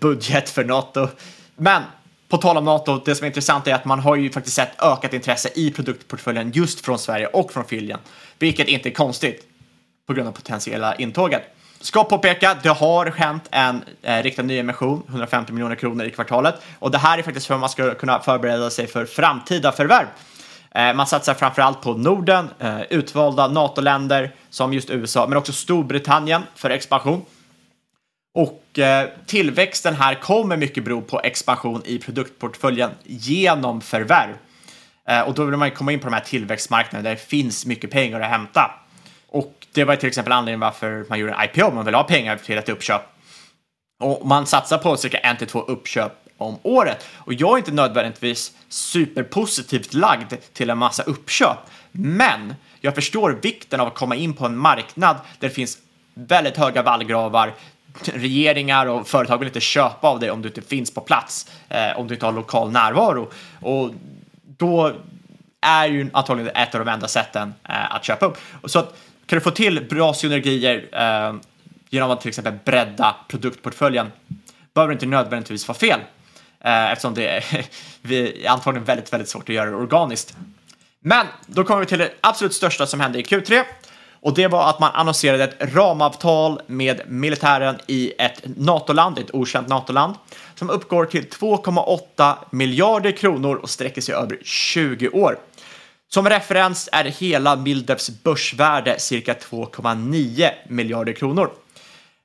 budget 0.00 0.50
för 0.50 0.64
NATO. 0.64 1.08
Men 1.56 1.82
på 2.28 2.38
tal 2.38 2.56
om 2.56 2.64
NATO, 2.64 3.02
det 3.04 3.14
som 3.14 3.24
är 3.24 3.26
intressant 3.26 3.66
är 3.66 3.74
att 3.74 3.84
man 3.84 3.98
har 3.98 4.16
ju 4.16 4.30
faktiskt 4.30 4.56
sett 4.56 4.82
ökat 4.82 5.12
intresse 5.12 5.48
i 5.54 5.70
produktportföljen 5.70 6.50
just 6.50 6.80
från 6.80 6.98
Sverige 6.98 7.26
och 7.26 7.52
från 7.52 7.64
Finland, 7.64 8.02
vilket 8.38 8.68
inte 8.68 8.88
är 8.88 8.94
konstigt 8.94 9.46
på 10.06 10.12
grund 10.12 10.28
av 10.28 10.32
potentiella 10.32 10.94
intåget. 10.96 11.42
Ska 11.82 12.04
påpeka, 12.04 12.56
det 12.62 12.68
har 12.68 13.06
hänt 13.06 13.48
en 13.50 13.84
eh, 14.02 14.22
riktad 14.22 14.42
nyemission, 14.42 15.02
150 15.08 15.52
miljoner 15.52 15.74
kronor 15.74 16.04
i 16.06 16.10
kvartalet. 16.10 16.54
Och 16.78 16.90
det 16.90 16.98
här 16.98 17.18
är 17.18 17.22
faktiskt 17.22 17.46
för 17.46 17.54
att 17.54 17.60
man 17.60 17.68
ska 17.68 17.94
kunna 17.94 18.20
förbereda 18.20 18.70
sig 18.70 18.86
för 18.86 19.06
framtida 19.06 19.72
förvärv. 19.72 20.06
Eh, 20.70 20.94
man 20.94 21.06
satsar 21.06 21.34
framförallt 21.34 21.82
på 21.82 21.92
Norden, 21.92 22.50
eh, 22.58 22.82
utvalda 22.82 23.48
NATO-länder 23.48 24.34
som 24.50 24.72
just 24.72 24.90
USA, 24.90 25.26
men 25.26 25.38
också 25.38 25.52
Storbritannien 25.52 26.42
för 26.54 26.70
expansion. 26.70 27.24
Och 28.34 28.78
eh, 28.78 29.08
tillväxten 29.26 29.94
här 29.94 30.14
kommer 30.14 30.56
mycket 30.56 30.84
bero 30.84 31.00
på 31.00 31.20
expansion 31.20 31.82
i 31.84 31.98
produktportföljen 31.98 32.90
genom 33.04 33.80
förvärv. 33.80 34.34
Eh, 35.08 35.20
och 35.20 35.34
då 35.34 35.44
vill 35.44 35.56
man 35.56 35.70
komma 35.70 35.92
in 35.92 35.98
på 35.98 36.06
de 36.06 36.14
här 36.14 36.20
tillväxtmarknaderna 36.20 37.08
där 37.08 37.14
det 37.14 37.22
finns 37.22 37.66
mycket 37.66 37.90
pengar 37.90 38.20
att 38.20 38.30
hämta. 38.30 38.70
Och 39.32 39.66
det 39.72 39.84
var 39.84 39.96
till 39.96 40.08
exempel 40.08 40.32
anledningen 40.32 40.60
varför 40.60 41.06
man 41.08 41.18
gjorde 41.18 41.32
en 41.32 41.44
IPO, 41.44 41.70
man 41.70 41.84
vill 41.84 41.94
ha 41.94 42.04
pengar 42.04 42.36
till 42.36 42.58
ett 42.58 42.68
uppköp. 42.68 43.02
Och 44.00 44.26
man 44.26 44.46
satsar 44.46 44.78
på 44.78 44.96
cirka 44.96 45.18
en 45.18 45.36
till 45.36 45.46
två 45.46 45.60
uppköp 45.60 46.12
om 46.38 46.58
året. 46.62 47.06
Och 47.14 47.34
jag 47.34 47.52
är 47.52 47.56
inte 47.56 47.72
nödvändigtvis 47.72 48.52
superpositivt 48.68 49.94
lagd 49.94 50.34
till 50.52 50.70
en 50.70 50.78
massa 50.78 51.02
uppköp. 51.02 51.58
Men 51.92 52.54
jag 52.80 52.94
förstår 52.94 53.38
vikten 53.42 53.80
av 53.80 53.86
att 53.86 53.94
komma 53.94 54.16
in 54.16 54.34
på 54.34 54.46
en 54.46 54.56
marknad 54.56 55.16
där 55.38 55.48
det 55.48 55.54
finns 55.54 55.78
väldigt 56.14 56.56
höga 56.56 56.82
vallgravar. 56.82 57.54
Regeringar 58.04 58.86
och 58.86 59.08
företag 59.08 59.38
vill 59.38 59.48
inte 59.48 59.60
köpa 59.60 60.08
av 60.08 60.20
dig 60.20 60.30
om 60.30 60.42
du 60.42 60.48
inte 60.48 60.62
finns 60.62 60.94
på 60.94 61.00
plats, 61.00 61.50
eh, 61.68 61.98
om 61.98 62.08
du 62.08 62.14
inte 62.14 62.26
har 62.26 62.32
lokal 62.32 62.70
närvaro. 62.70 63.30
Och 63.60 63.90
då 64.56 64.92
är 65.60 65.86
ju 65.86 66.10
antagligen 66.12 66.56
ett 66.56 66.74
av 66.74 66.84
de 66.84 66.90
enda 66.90 67.08
sätten 67.08 67.54
eh, 67.68 67.94
att 67.94 68.04
köpa 68.04 68.26
upp. 68.26 68.38
Och 68.62 68.70
så 68.70 68.78
att 68.78 68.96
kan 69.26 69.38
du 69.38 69.40
få 69.40 69.50
till 69.50 69.86
bra 69.90 70.14
synergier 70.14 70.88
eh, 70.92 71.34
genom 71.90 72.10
att 72.10 72.20
till 72.20 72.28
exempel 72.28 72.54
bredda 72.64 73.16
produktportföljen 73.28 74.12
behöver 74.74 74.92
inte 74.92 75.06
nödvändigtvis 75.06 75.68
vara 75.68 75.78
fel 75.78 76.00
eh, 76.60 76.92
eftersom 76.92 77.14
det 77.14 77.28
är 77.28 77.44
antagligen 78.48 78.84
väldigt, 78.84 79.12
väldigt 79.12 79.28
svårt 79.28 79.48
att 79.48 79.54
göra 79.54 79.70
det 79.70 79.76
organiskt. 79.76 80.36
Men 81.00 81.26
då 81.46 81.64
kommer 81.64 81.80
vi 81.80 81.86
till 81.86 81.98
det 81.98 82.10
absolut 82.20 82.54
största 82.54 82.86
som 82.86 83.00
hände 83.00 83.18
i 83.18 83.22
Q3 83.22 83.64
och 84.22 84.34
det 84.34 84.46
var 84.46 84.70
att 84.70 84.80
man 84.80 84.90
annonserade 84.94 85.44
ett 85.44 85.74
ramavtal 85.74 86.60
med 86.66 87.00
militären 87.08 87.76
i 87.86 88.12
ett 88.18 88.42
NATO-land, 88.44 89.18
ett 89.18 89.34
okänt 89.34 89.68
NATO-land, 89.68 90.14
som 90.54 90.70
uppgår 90.70 91.04
till 91.04 91.24
2,8 91.24 92.34
miljarder 92.50 93.10
kronor 93.10 93.56
och 93.56 93.70
sträcker 93.70 94.00
sig 94.00 94.14
över 94.14 94.38
20 94.42 95.08
år. 95.08 95.38
Som 96.14 96.28
referens 96.28 96.88
är 96.92 97.04
hela 97.04 97.56
Mildefs 97.56 98.10
börsvärde 98.22 98.98
cirka 98.98 99.34
2,9 99.34 100.50
miljarder 100.68 101.12
kronor. 101.12 101.50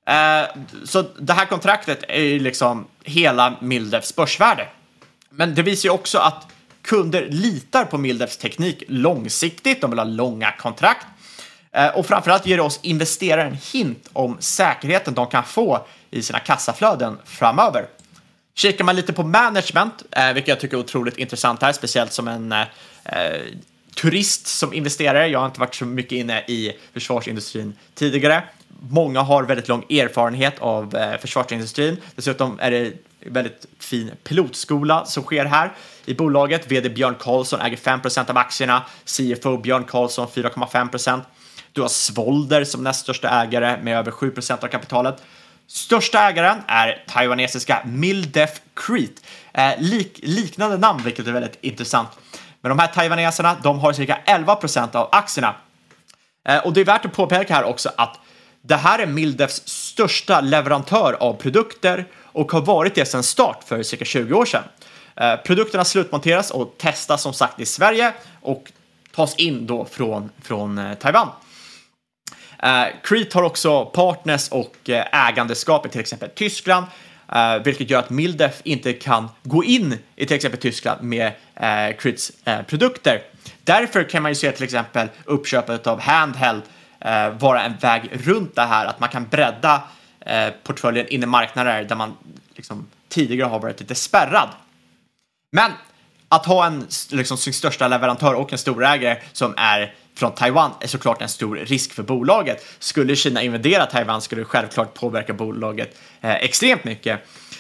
Eh, 0.08 0.48
så 0.84 1.02
det 1.02 1.34
här 1.34 1.46
kontraktet 1.46 2.04
är 2.08 2.22
ju 2.22 2.40
liksom 2.40 2.88
hela 3.04 3.58
Mildefs 3.62 4.16
börsvärde. 4.16 4.68
Men 5.30 5.56
det 5.56 5.62
visar 5.62 5.90
ju 5.90 5.94
också 5.94 6.18
att 6.18 6.48
kunder 6.82 7.28
litar 7.30 7.86
på 7.86 7.98
Mildefs 7.98 8.38
teknik 8.38 8.84
långsiktigt. 8.88 9.82
De 9.82 9.90
vill 9.90 10.00
ha 10.00 10.06
långa 10.06 10.52
kontrakt. 10.52 11.08
Eh, 11.72 11.88
och 11.88 12.06
framförallt 12.06 12.46
ger 12.46 12.58
det 12.58 12.64
oss 12.64 12.80
investerare 12.84 13.48
en 13.48 13.58
hint 13.74 14.10
om 14.14 14.38
säkerheten 14.40 15.14
de 15.14 15.28
kan 15.28 15.44
få 15.44 15.86
i 16.12 16.22
sina 16.22 16.40
kassaflöden 16.40 17.18
framöver. 17.26 17.88
Kikar 18.56 18.84
man 18.84 18.96
lite 18.96 19.14
på 19.14 19.24
management, 19.24 20.04
eh, 20.12 20.34
vilket 20.34 20.50
jag 20.50 20.60
tycker 20.60 20.78
är 20.78 20.82
otroligt 20.82 21.18
intressant 21.18 21.62
här, 21.62 21.74
speciellt 21.74 22.14
som 22.14 22.28
en 22.28 22.54
turist 24.02 24.48
som 24.48 24.74
investerare. 24.74 25.28
Jag 25.28 25.40
har 25.40 25.46
inte 25.46 25.60
varit 25.60 25.76
så 25.76 25.86
mycket 25.86 26.12
inne 26.12 26.40
i 26.40 26.74
försvarsindustrin 26.94 27.74
tidigare. 27.96 28.44
Många 28.90 29.22
har 29.22 29.44
väldigt 29.44 29.68
lång 29.68 29.84
erfarenhet 29.90 30.60
av 30.60 30.96
eh, 30.96 31.18
försvarsindustrin. 31.18 31.98
Dessutom 32.16 32.60
är 32.60 32.72
det 32.72 32.94
väldigt 33.20 33.66
fin 33.80 34.12
pilotskola 34.24 35.06
som 35.06 35.24
sker 35.24 35.46
här 35.46 35.72
i 36.06 36.14
bolaget. 36.14 36.72
VD 36.72 36.90
Björn 36.90 37.16
Karlsson 37.20 37.62
äger 37.62 37.78
5% 37.78 38.30
av 38.30 38.38
aktierna, 38.38 38.86
CFO 39.06 39.58
Björn 39.58 39.84
Karlsson 39.84 40.28
4,5% 40.28 41.22
Du 41.74 41.82
har 41.82 41.90
Svolder 41.90 42.64
som 42.64 42.84
näst 42.84 43.02
största 43.02 43.30
ägare 43.30 43.84
med 43.84 43.98
över 43.98 44.12
7% 44.12 44.64
av 44.64 44.68
kapitalet. 44.68 45.24
Största 45.68 46.20
ägaren 46.20 46.58
är 46.68 47.04
taiwanesiska 47.08 47.82
Mildef 47.86 48.62
Crete. 48.74 49.22
Eh, 49.54 49.72
lik, 49.80 50.20
liknande 50.24 50.78
namn, 50.78 51.04
vilket 51.04 51.28
är 51.28 51.32
väldigt 51.32 51.58
intressant. 51.62 52.10
Men 52.62 52.70
de 52.70 52.80
här 52.80 52.88
taiwaneserna, 52.88 53.58
de 53.64 53.80
har 53.80 53.94
cirka 53.94 54.20
11 54.26 54.56
procent 54.56 54.96
av 54.96 55.10
aktierna. 55.12 55.56
Eh, 56.48 56.58
och 56.58 56.74
det 56.74 56.82
är 56.82 56.86
värt 56.86 57.06
att 57.06 57.14
påpeka 57.14 57.54
här 57.54 57.64
också 57.64 57.92
att 57.98 58.20
det 58.62 58.76
här 58.76 59.00
är 59.00 59.06
Mildefs 59.06 59.68
största 59.68 60.42
leverantör 60.42 61.18
av 61.20 61.34
produkter 61.34 62.06
och 62.22 62.52
har 62.52 62.62
varit 62.62 62.96
det 62.96 63.06
sedan 63.06 63.24
start 63.24 63.64
för 63.64 63.84
cirka 63.84 64.06
20 64.06 64.34
år 64.34 64.46
sedan. 64.46 64.64
Eh, 65.16 65.36
produkterna 65.36 65.86
slutmonteras 65.86 66.52
och 66.52 66.76
testas 66.78 67.22
som 67.22 67.34
sagt 67.34 67.60
i 67.60 67.66
Sverige 67.66 68.14
och 68.42 68.72
tas 69.16 69.36
in 69.36 69.68
då 69.68 69.86
från, 69.86 70.30
från 70.42 70.78
eh, 70.78 70.94
Taiwan. 70.94 71.30
Uh, 72.64 72.86
Crete 73.04 73.38
har 73.38 73.44
också 73.44 73.86
partners 73.86 74.50
och 74.50 74.76
ägandeskap 75.12 75.86
i 75.86 75.90
till 75.90 76.02
exempel 76.02 76.30
Tyskland, 76.36 76.86
uh, 77.36 77.64
vilket 77.64 77.90
gör 77.90 78.00
att 78.00 78.10
Mildef 78.10 78.62
inte 78.64 78.94
kan 78.94 79.30
gå 79.44 79.64
in 79.64 79.98
i 80.16 80.26
till 80.26 80.36
exempel 80.36 80.60
Tyskland 80.60 81.02
med 81.02 81.32
eh, 81.56 81.90
uh, 81.90 81.96
Cretes 81.98 82.32
eh, 82.46 82.62
produkter. 82.62 83.22
Därför 83.64 84.04
kan 84.04 84.24
man 84.24 84.32
ju 84.32 84.36
se 84.36 84.52
till 84.52 84.64
exempel 84.64 85.08
uppköpet 85.26 85.88
av 85.88 86.00
Handheld 86.00 86.62
vara 87.40 87.64
en 87.64 87.74
väg 87.78 88.10
runt 88.12 88.56
det 88.56 88.62
här, 88.62 88.86
att 88.86 89.00
man 89.00 89.10
kan 89.10 89.28
bredda 89.28 89.82
portföljen 90.64 91.08
in 91.08 91.24
i 91.24 91.26
marknader 91.26 91.84
där 91.84 91.96
man 91.96 92.18
liksom, 92.56 92.88
tidigare 93.10 93.48
har 93.48 93.60
varit 93.60 93.80
lite 93.80 93.96
spärrad. 93.96 94.50
Men 95.52 95.72
att 96.30 96.46
ha 96.46 96.66
en, 96.66 96.88
liksom, 97.12 97.38
sin 97.38 97.54
största 97.54 97.88
leverantör 97.88 98.34
och 98.34 98.52
en 98.52 98.58
storägare 98.58 99.22
som 99.34 99.54
är 99.58 99.96
från 100.18 100.36
Taiwan 100.36 100.72
är 100.80 100.88
såklart 100.88 101.22
en 101.22 101.30
stor 101.30 101.56
risk 101.56 101.94
för 101.94 102.04
bolaget. 102.04 102.66
Skulle 102.80 103.16
Kina 103.16 103.44
invadera 103.44 103.86
Taiwan 103.86 104.22
skulle 104.22 104.42
det 104.42 104.46
självklart 104.46 104.94
påverka 104.94 105.34
bolaget 105.34 105.98
eh, 106.22 106.36
extremt 106.36 106.84
mycket. 106.84 107.20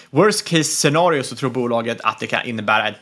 Worst 0.10 0.47
case 0.47 0.64
scenario 0.64 1.24
så 1.24 1.36
tror 1.36 1.49
bolaget 1.49 2.01
att 2.01 2.20
det 2.20 2.28
kan 2.28 2.45
innebära 2.45 2.88
ett 2.88 2.95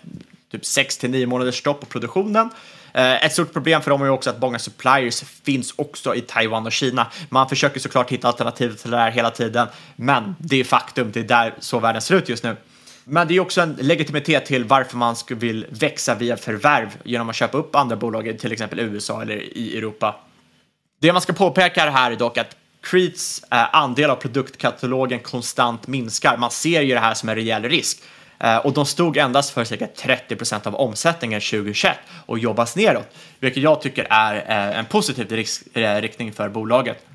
typ 0.51 0.65
6 0.65 0.97
till 0.97 1.09
9 1.09 1.27
månaders 1.27 1.55
stopp 1.59 1.79
på 1.79 1.85
produktionen. 1.85 2.49
Eh, 2.93 3.25
ett 3.25 3.33
stort 3.33 3.53
problem 3.53 3.81
för 3.81 3.91
dem 3.91 4.01
är 4.01 4.09
också 4.09 4.29
att 4.29 4.41
många 4.41 4.59
suppliers 4.59 5.23
finns 5.43 5.73
också 5.75 6.15
i 6.15 6.21
Taiwan 6.21 6.65
och 6.65 6.71
Kina. 6.71 7.07
Man 7.29 7.49
försöker 7.49 7.79
såklart 7.79 8.11
hitta 8.11 8.27
alternativ 8.27 8.75
till 8.75 8.91
det 8.91 8.97
här 8.97 9.11
hela 9.11 9.31
tiden, 9.31 9.67
men 9.95 10.35
det 10.39 10.59
är 10.59 10.63
faktum. 10.63 11.11
Det 11.11 11.19
är 11.19 11.23
där 11.23 11.53
så 11.59 11.79
världen 11.79 12.01
ser 12.01 12.15
ut 12.15 12.29
just 12.29 12.43
nu. 12.43 12.55
Men 13.07 13.27
det 13.27 13.35
är 13.35 13.39
också 13.39 13.61
en 13.61 13.77
legitimitet 13.81 14.45
till 14.45 14.63
varför 14.63 14.97
man 14.97 15.15
vill 15.29 15.65
växa 15.69 16.15
via 16.15 16.37
förvärv 16.37 16.97
genom 17.03 17.29
att 17.29 17.35
köpa 17.35 17.57
upp 17.57 17.75
andra 17.75 17.95
bolag 17.95 18.27
i 18.27 18.37
till 18.37 18.51
exempel 18.51 18.79
USA 18.79 19.21
eller 19.21 19.57
i 19.57 19.77
Europa. 19.77 20.15
Det 21.01 21.13
man 21.13 21.21
ska 21.21 21.33
påpeka 21.33 21.89
här 21.89 22.11
är 22.11 22.15
dock 22.15 22.37
att 22.37 22.55
Creeds 22.81 23.43
eh, 23.51 23.75
andel 23.75 24.09
av 24.09 24.15
produktkatalogen 24.15 25.19
konstant 25.19 25.87
minskar. 25.87 26.37
Man 26.37 26.51
ser 26.51 26.81
ju 26.81 26.93
det 26.93 26.99
här 26.99 27.13
som 27.13 27.29
en 27.29 27.35
rejäl 27.35 27.63
risk. 27.63 28.03
Eh, 28.39 28.57
och 28.57 28.73
de 28.73 28.85
stod 28.85 29.17
endast 29.17 29.49
för 29.49 29.63
cirka 29.63 29.87
30 29.87 30.35
procent 30.35 30.67
av 30.67 30.75
omsättningen 30.75 31.41
2021 31.41 31.97
och 32.25 32.39
jobbas 32.39 32.75
neråt, 32.75 33.15
vilket 33.39 33.63
jag 33.63 33.81
tycker 33.81 34.07
är 34.09 34.35
eh, 34.35 34.79
en 34.79 34.85
positiv 34.85 35.45
riktning 35.73 36.33
för 36.33 36.49
bolaget. 36.49 37.05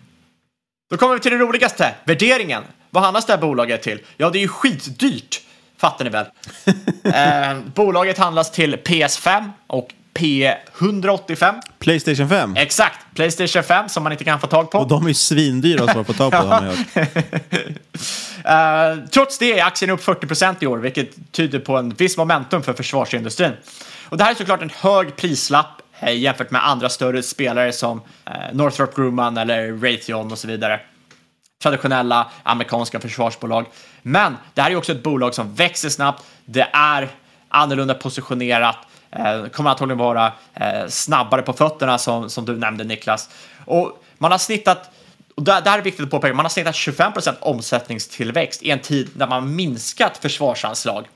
Då 0.91 0.97
kommer 0.97 1.15
vi 1.15 1.21
till 1.21 1.33
det 1.33 1.39
roligaste, 1.39 1.95
värderingen. 2.05 2.63
Vad 2.91 3.03
handlas 3.03 3.27
det 3.27 3.33
här 3.33 3.41
bolaget 3.41 3.83
till? 3.83 4.01
Ja, 4.17 4.31
det 4.31 4.39
är 4.39 4.41
ju 4.41 4.49
skitdyrt 4.49 5.43
fattar 5.81 6.05
ni 6.05 6.11
väl. 6.11 6.27
eh, 7.05 7.59
bolaget 7.75 8.19
handlas 8.19 8.53
till 8.53 8.77
PS5 8.77 9.51
och 9.67 9.95
P185. 10.15 11.55
Playstation 11.79 12.29
5? 12.29 12.57
Exakt, 12.57 12.99
Playstation 13.15 13.63
5 13.63 13.89
som 13.89 14.03
man 14.03 14.13
inte 14.13 14.25
kan 14.25 14.41
få 14.41 14.47
tag 14.47 14.71
på. 14.71 14.79
Och 14.79 14.89
de 14.89 15.05
är 15.05 15.09
ju 15.09 15.15
svindyra 15.15 15.85
att 15.85 16.07
få 16.07 16.13
tag 16.13 16.33
på, 16.33 16.37
har 16.37 16.47
man 16.47 16.65
hört. 16.65 16.79
uh, 18.99 19.09
trots 19.11 19.39
det 19.39 19.59
är 19.59 19.65
aktien 19.65 19.91
upp 19.91 20.03
40 20.03 20.65
i 20.65 20.67
år, 20.67 20.79
vilket 20.79 21.33
tyder 21.33 21.59
på 21.59 21.77
en 21.77 21.91
viss 21.91 22.17
momentum 22.17 22.63
för 22.63 22.73
försvarsindustrin. 22.73 23.53
Och 24.09 24.17
det 24.17 24.25
här 24.25 24.31
är 24.31 24.35
såklart 24.35 24.63
en 24.63 24.71
hög 24.77 25.17
prislapp 25.17 25.83
eh, 26.01 26.19
jämfört 26.19 26.51
med 26.51 26.69
andra 26.69 26.89
större 26.89 27.23
spelare 27.23 27.73
som 27.73 28.03
eh, 28.27 28.33
Northrop 28.53 28.97
Grumman 28.97 29.37
eller 29.37 29.73
Raytheon 29.73 30.33
och 30.33 30.39
så 30.39 30.49
vidare 30.49 30.81
traditionella 31.63 32.31
amerikanska 32.43 33.01
försvarsbolag. 33.01 33.67
Men 34.03 34.37
det 34.55 34.63
här 34.63 34.71
är 34.71 34.77
också 34.77 34.93
ett 34.93 35.03
bolag 35.03 35.35
som 35.35 35.55
växer 35.55 35.89
snabbt. 35.89 36.25
Det 36.45 36.69
är 36.73 37.09
annorlunda 37.49 37.95
positionerat, 37.95 38.77
eh, 39.11 39.47
kommer 39.47 39.71
antagligen 39.71 39.99
vara 39.99 40.33
eh, 40.55 40.87
snabbare 40.89 41.43
på 41.43 41.53
fötterna 41.53 41.99
som, 41.99 42.31
som 42.31 42.45
du 42.45 42.57
nämnde 42.57 42.85
Niklas. 42.85 43.29
Och 43.65 44.05
man 44.19 44.31
har 44.31 44.39
snittat 44.39 44.91
och 45.35 45.45
det, 45.45 45.61
det 45.65 45.71
här 45.71 45.79
är 45.79 45.83
viktigt 45.83 46.05
att 46.05 46.11
påpeka, 46.11 46.35
man 46.35 46.45
har 46.45 46.51
snittat 46.51 46.75
25% 46.75 47.35
omsättningstillväxt 47.41 48.63
i 48.63 48.71
en 48.71 48.79
tid 48.79 49.11
när 49.17 49.27
man 49.27 49.57
minskat 49.57 50.19
försvarsanslag. 50.19 51.09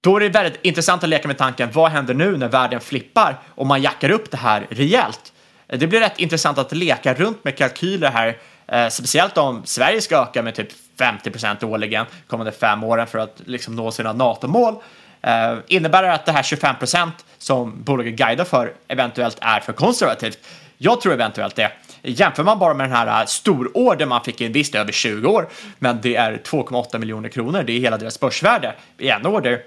Då 0.00 0.16
är 0.16 0.20
det 0.20 0.28
väldigt 0.28 0.64
intressant 0.64 1.02
att 1.02 1.08
leka 1.08 1.28
med 1.28 1.38
tanken, 1.38 1.70
vad 1.72 1.90
händer 1.90 2.14
nu 2.14 2.36
när 2.36 2.48
världen 2.48 2.80
flippar 2.80 3.38
och 3.48 3.66
man 3.66 3.82
jackar 3.82 4.10
upp 4.10 4.30
det 4.30 4.36
här 4.36 4.66
rejält? 4.70 5.32
Det 5.66 5.86
blir 5.86 6.00
rätt 6.00 6.18
intressant 6.18 6.58
att 6.58 6.72
leka 6.72 7.14
runt 7.14 7.44
med 7.44 7.56
kalkyler 7.56 8.10
här 8.10 8.38
Eh, 8.72 8.88
speciellt 8.88 9.38
om 9.38 9.62
Sverige 9.64 10.00
ska 10.00 10.22
öka 10.22 10.42
med 10.42 10.54
typ 10.54 10.68
50 10.98 11.30
procent 11.30 11.62
årligen 11.62 12.06
kommande 12.26 12.52
fem 12.52 12.84
åren 12.84 13.06
för 13.06 13.18
att 13.18 13.40
liksom 13.44 13.76
nå 13.76 13.90
sina 13.90 14.12
NATO-mål. 14.12 14.74
Eh, 15.22 15.54
innebär 15.66 16.02
det 16.02 16.12
att 16.12 16.26
det 16.26 16.32
här 16.32 16.42
25 16.42 16.76
procent 16.78 17.14
som 17.38 17.82
bolaget 17.82 18.14
guidar 18.14 18.44
för 18.44 18.72
eventuellt 18.88 19.38
är 19.40 19.60
för 19.60 19.72
konservativt? 19.72 20.38
Jag 20.78 21.00
tror 21.00 21.12
eventuellt 21.12 21.56
det. 21.56 21.72
Jämför 22.02 22.44
man 22.44 22.58
bara 22.58 22.74
med 22.74 22.84
den 22.90 22.96
här 22.96 23.20
eh, 23.20 23.26
stororder 23.26 24.06
man 24.06 24.24
fick 24.24 24.40
in, 24.40 24.52
visst 24.52 24.74
över 24.74 24.92
20 24.92 25.28
år, 25.28 25.48
men 25.78 26.00
det 26.00 26.16
är 26.16 26.32
2,8 26.32 26.98
miljoner 26.98 27.28
kronor. 27.28 27.62
Det 27.62 27.72
är 27.72 27.80
hela 27.80 27.98
deras 27.98 28.20
börsvärde 28.20 28.74
i 28.98 29.08
en 29.08 29.26
order. 29.26 29.62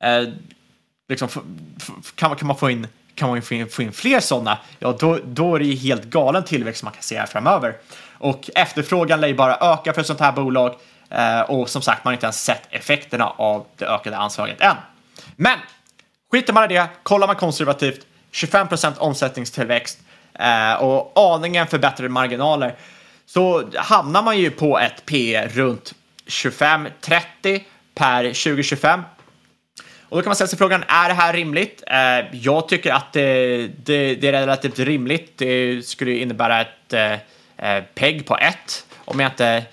Eh, 0.00 0.22
liksom, 1.08 1.28
kan, 2.14 2.36
kan 2.36 2.46
man 2.46 2.56
få 2.56 2.70
in 2.70 2.86
kan 3.14 3.28
man 3.28 3.42
få 3.42 3.54
in, 3.54 3.68
få 3.68 3.82
in 3.82 3.92
fler 3.92 4.20
sådana, 4.20 4.58
ja 4.78 4.96
då, 5.00 5.18
då 5.24 5.54
är 5.54 5.58
det 5.58 5.64
ju 5.64 5.76
helt 5.76 6.04
galen 6.04 6.44
tillväxt 6.44 6.82
man 6.82 6.92
kan 6.92 7.02
se 7.02 7.18
här 7.18 7.26
framöver. 7.26 7.76
Och 8.18 8.50
efterfrågan 8.54 9.20
lär 9.20 9.28
ju 9.28 9.34
bara 9.34 9.56
öka 9.72 9.92
för 9.92 10.00
ett 10.00 10.06
sånt 10.06 10.20
här 10.20 10.32
bolag 10.32 10.74
eh, 11.10 11.40
och 11.40 11.68
som 11.68 11.82
sagt, 11.82 12.04
man 12.04 12.10
har 12.10 12.14
inte 12.14 12.26
ens 12.26 12.44
sett 12.44 12.62
effekterna 12.70 13.26
av 13.26 13.66
det 13.76 13.86
ökade 13.86 14.16
anslaget 14.16 14.60
än. 14.60 14.76
Men 15.36 15.58
skiter 16.32 16.52
man 16.52 16.64
i 16.64 16.74
det, 16.74 16.88
kollar 17.02 17.26
man 17.26 17.36
konservativt, 17.36 18.06
25 18.30 18.66
omsättningstillväxt 18.98 19.98
eh, 20.34 20.72
och 20.72 21.12
aningen 21.34 21.66
förbättrade 21.66 22.08
marginaler 22.08 22.74
så 23.26 23.70
hamnar 23.76 24.22
man 24.22 24.38
ju 24.38 24.50
på 24.50 24.78
ett 24.78 25.06
P 25.06 25.48
runt 25.48 25.94
25-30 26.26 27.62
per 27.94 28.24
2025. 28.24 29.02
Och 30.10 30.16
då 30.16 30.22
kan 30.22 30.28
man 30.28 30.34
ställa 30.34 30.48
sig 30.48 30.58
frågan, 30.58 30.84
är 30.88 31.08
det 31.08 31.14
här 31.14 31.32
rimligt? 31.32 31.82
Eh, 31.86 32.36
jag 32.36 32.68
tycker 32.68 32.92
att 32.92 33.12
det, 33.12 33.56
det, 33.84 34.14
det, 34.14 34.28
är 34.28 34.32
relativt 34.32 34.78
rimligt. 34.78 35.32
Det 35.36 35.86
skulle 35.86 36.12
innebära 36.12 36.60
ett 36.60 36.92
eh, 36.92 37.12
eh, 37.56 37.84
PEG 37.94 38.26
på 38.26 38.36
1, 38.36 38.56
om 39.04 39.20
jag 39.20 39.30
inte 39.30 39.46
är 39.46 39.64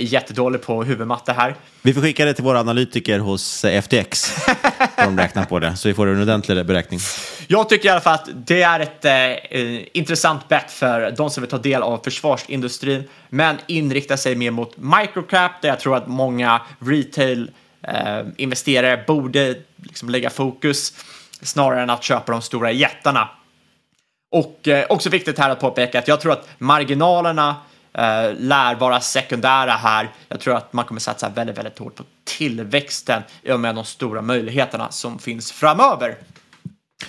jättedålig 0.00 0.62
på 0.62 0.84
huvudmatte 0.84 1.32
här. 1.32 1.54
Vi 1.82 1.94
får 1.94 2.00
skicka 2.00 2.24
det 2.24 2.34
till 2.34 2.44
våra 2.44 2.60
analytiker 2.60 3.18
hos 3.18 3.64
eh, 3.64 3.82
FTX. 3.82 4.36
de 4.96 5.18
räknar 5.18 5.44
på 5.44 5.58
det, 5.58 5.76
så 5.76 5.88
vi 5.88 5.94
får 5.94 6.06
en 6.06 6.22
ordentlig 6.22 6.66
beräkning. 6.66 7.00
Jag 7.46 7.68
tycker 7.68 7.88
i 7.88 7.90
alla 7.90 8.00
fall 8.00 8.14
att 8.14 8.28
det 8.34 8.62
är 8.62 8.80
ett 8.80 9.04
eh, 9.04 9.86
intressant 9.92 10.48
bet 10.48 10.70
för 10.70 11.10
de 11.10 11.30
som 11.30 11.40
vill 11.40 11.50
ta 11.50 11.58
del 11.58 11.82
av 11.82 12.00
försvarsindustrin, 12.04 13.04
men 13.28 13.56
inrikta 13.66 14.16
sig 14.16 14.34
mer 14.34 14.50
mot 14.50 14.76
microcap, 14.76 15.52
där 15.62 15.68
jag 15.68 15.80
tror 15.80 15.96
att 15.96 16.06
många 16.06 16.60
retail 16.78 17.50
eh, 17.86 18.26
investerare 18.36 19.04
borde 19.06 19.54
liksom 19.76 20.08
lägga 20.08 20.30
fokus 20.30 20.92
snarare 21.42 21.82
än 21.82 21.90
att 21.90 22.02
köpa 22.02 22.32
de 22.32 22.42
stora 22.42 22.72
jättarna. 22.72 23.28
Och 24.30 24.68
eh, 24.68 24.86
också 24.88 25.10
viktigt 25.10 25.38
här 25.38 25.50
att 25.50 25.60
påpeka 25.60 25.98
att 25.98 26.08
jag 26.08 26.20
tror 26.20 26.32
att 26.32 26.48
marginalerna 26.58 27.56
eh, 27.92 28.34
lär 28.38 28.74
vara 28.74 29.00
sekundära 29.00 29.72
här. 29.72 30.08
Jag 30.28 30.40
tror 30.40 30.56
att 30.56 30.72
man 30.72 30.84
kommer 30.84 31.00
satsa 31.00 31.28
väldigt, 31.28 31.58
väldigt 31.58 31.78
hårt 31.78 31.94
på 31.94 32.04
tillväxten 32.24 33.22
i 33.42 33.52
och 33.52 33.60
med 33.60 33.74
de 33.74 33.84
stora 33.84 34.22
möjligheterna 34.22 34.90
som 34.90 35.18
finns 35.18 35.52
framöver. 35.52 36.16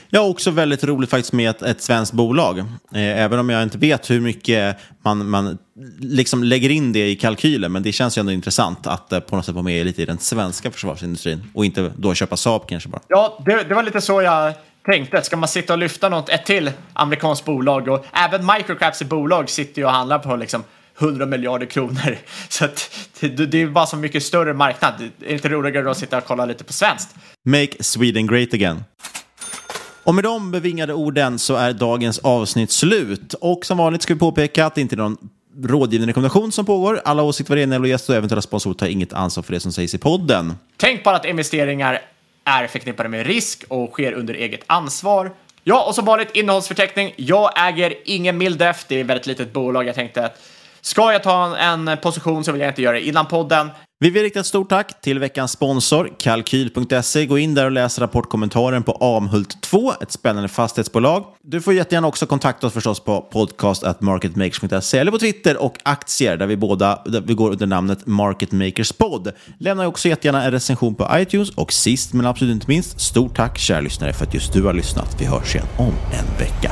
Ja, 0.10 0.20
också 0.20 0.52
väldigt 0.52 0.84
roligt 0.84 1.10
faktiskt 1.10 1.34
med 1.34 1.50
ett, 1.50 1.62
ett 1.62 1.82
svenskt 1.82 2.14
bolag. 2.14 2.60
Eh, 2.60 2.66
även 2.94 3.40
om 3.40 3.50
jag 3.50 3.64
inte 3.64 3.78
vet 3.78 4.10
hur 4.10 4.22
mycket 4.22 4.78
man, 5.02 5.30
man 5.30 5.58
liksom 6.00 6.44
lägger 6.44 6.70
in 6.70 6.94
det 6.94 7.08
i 7.10 7.16
kalkylen, 7.16 7.72
men 7.72 7.84
det 7.84 7.92
känns 7.92 8.18
ju 8.18 8.20
ändå 8.20 8.32
intressant 8.32 8.88
att 8.88 9.14
eh, 9.14 9.20
på 9.20 9.36
något 9.36 9.46
sätt 9.46 9.56
vara 9.56 9.64
med 9.64 9.86
lite 9.86 10.02
i 10.02 10.06
den 10.06 10.18
svenska 10.18 10.72
försvarsindustrin 10.72 11.44
och 11.54 11.66
inte 11.66 11.92
då 11.98 12.14
köpa 12.14 12.38
Saab 12.38 12.68
kanske 12.68 12.90
bara. 12.90 13.02
Ja, 13.08 13.44
det, 13.46 13.64
det 13.64 13.76
var 13.76 13.84
lite 13.84 14.02
så 14.02 14.22
jag 14.22 14.54
tänkte. 14.86 15.22
Ska 15.22 15.38
man 15.38 15.50
sitta 15.50 15.74
och 15.74 15.80
lyfta 15.80 16.10
något, 16.10 16.30
ett 16.30 16.46
till 16.46 16.72
amerikanskt 16.94 17.46
bolag 17.46 17.88
och 17.88 18.06
även 18.14 18.46
microcaps 18.46 19.02
i 19.02 19.06
bolag 19.06 19.50
sitter 19.50 19.82
ju 19.82 19.86
och 19.86 19.92
handlar 19.92 20.20
på 20.20 20.36
liksom 20.36 20.64
100 21.00 21.26
miljarder 21.26 21.66
kronor. 21.66 22.18
Så 22.50 22.66
att 22.66 22.90
det, 23.20 23.28
det 23.28 23.62
är 23.62 23.68
bara 23.68 23.86
så 23.86 23.98
mycket 23.98 24.24
större 24.24 24.54
marknad. 24.54 24.94
Det 25.18 25.30
är 25.30 25.34
inte 25.34 25.50
roligare 25.50 25.92
att 25.92 25.98
sitta 25.98 26.18
och 26.18 26.26
kolla 26.26 26.46
lite 26.46 26.64
på 26.64 26.74
svenskt. 26.74 27.16
Make 27.46 27.84
Sweden 27.84 28.28
great 28.28 28.54
again. 28.54 28.84
Och 30.08 30.16
med 30.16 30.24
de 30.24 30.52
bevingade 30.52 30.94
orden 30.94 31.40
så 31.40 31.56
är 31.56 31.74
dagens 31.74 32.20
avsnitt 32.20 32.72
slut. 32.72 33.34
Och 33.34 33.66
som 33.66 33.78
vanligt 33.78 34.02
ska 34.02 34.14
vi 34.14 34.20
påpeka 34.20 34.66
att 34.66 34.76
det 34.76 34.82
inte 34.82 34.96
är 34.96 34.98
någon 34.98 35.18
rådgivande 35.64 36.10
rekommendation 36.10 36.52
som 36.52 36.66
pågår. 36.66 37.02
Alla 37.06 37.24
åsikter, 37.24 37.54
värderingar 37.54 37.80
och 37.80 37.88
gäst 37.88 38.10
och 38.10 38.16
eventuella 38.16 38.42
sponsorer 38.42 38.74
tar 38.74 38.88
inget 38.88 39.14
ansvar 39.14 39.44
för 39.44 39.54
det 39.54 39.60
som 39.60 39.72
sägs 39.72 39.96
i 39.96 39.98
podden. 39.98 40.54
Tänk 40.78 41.04
bara 41.04 41.16
att 41.16 41.26
investeringar 41.26 42.02
är 42.44 42.68
förknippade 42.68 43.10
med 43.10 43.26
risk 43.26 43.64
och 43.68 43.92
sker 43.92 44.14
under 44.14 44.34
eget 44.34 44.62
ansvar. 44.68 45.32
Ja, 45.64 45.86
och 45.88 45.96
som 45.96 46.06
vanligt 46.06 46.36
innehållsförteckning. 46.36 47.14
Jag 47.16 47.68
äger 47.68 47.94
ingen 48.06 48.38
Mildef, 48.38 48.86
det 48.88 48.96
är 48.96 49.02
ett 49.02 49.08
väldigt 49.08 49.28
litet 49.28 49.54
bolag. 49.54 49.88
Jag 49.88 49.96
tänkte 49.96 50.26
att 50.26 50.42
ska 50.88 51.14
jag 51.14 51.24
ta 51.24 51.58
en 51.58 51.98
position 52.02 52.44
så 52.44 52.52
vill 52.52 52.62
jag 52.62 52.72
inte 52.72 52.82
göra 52.82 52.96
det 52.96 53.08
innan 53.08 53.26
podden. 53.26 53.70
Vi 54.00 54.10
vill 54.10 54.24
rikta 54.24 54.40
ett 54.40 54.46
stort 54.46 54.70
tack 54.70 55.02
till 55.02 55.20
veckans 55.20 55.52
sponsor, 55.52 56.10
Kalkyl.se. 56.20 57.26
Gå 57.26 57.38
in 57.38 57.54
där 57.54 57.66
och 57.66 57.72
läs 57.72 58.00
rapportkommentaren 58.00 58.84
på 58.84 58.92
Amhult 58.92 59.62
2, 59.62 59.94
ett 60.02 60.12
spännande 60.12 60.50
fastighetsbolag. 60.50 61.26
Du 61.44 61.62
får 61.62 61.74
jättegärna 61.74 62.08
också 62.08 62.26
kontakta 62.26 62.68
oss 62.68 62.74
förstås 62.74 63.00
på 63.00 63.22
podcast.marketmakers.se 63.22 64.98
eller 64.98 65.12
på 65.12 65.20
Twitter 65.20 65.64
och 65.64 65.78
aktier 65.84 66.38
där 66.38 66.48
vi 66.48 66.58
båda 66.58 67.02
där 67.06 67.22
vi 67.22 67.34
går 67.34 67.52
under 67.52 67.68
namnet 67.68 68.08
Market 68.08 68.52
Makers 68.52 68.92
Podd. 68.92 69.32
Lämna 69.60 69.88
också 69.88 70.08
jättegärna 70.08 70.44
en 70.44 70.52
recension 70.52 70.96
på 70.96 71.08
iTunes 71.14 71.50
och 71.50 71.74
sist 71.74 72.14
men 72.14 72.26
absolut 72.26 72.54
inte 72.54 72.68
minst, 72.68 73.02
stort 73.02 73.36
tack 73.36 73.58
kära 73.58 73.82
lyssnare 73.82 74.14
för 74.14 74.26
att 74.26 74.34
just 74.34 74.54
du 74.54 74.64
har 74.64 74.74
lyssnat. 74.74 75.16
Vi 75.20 75.26
hörs 75.26 75.56
igen 75.56 75.68
om 75.78 75.94
en 76.12 76.40
vecka. 76.40 76.72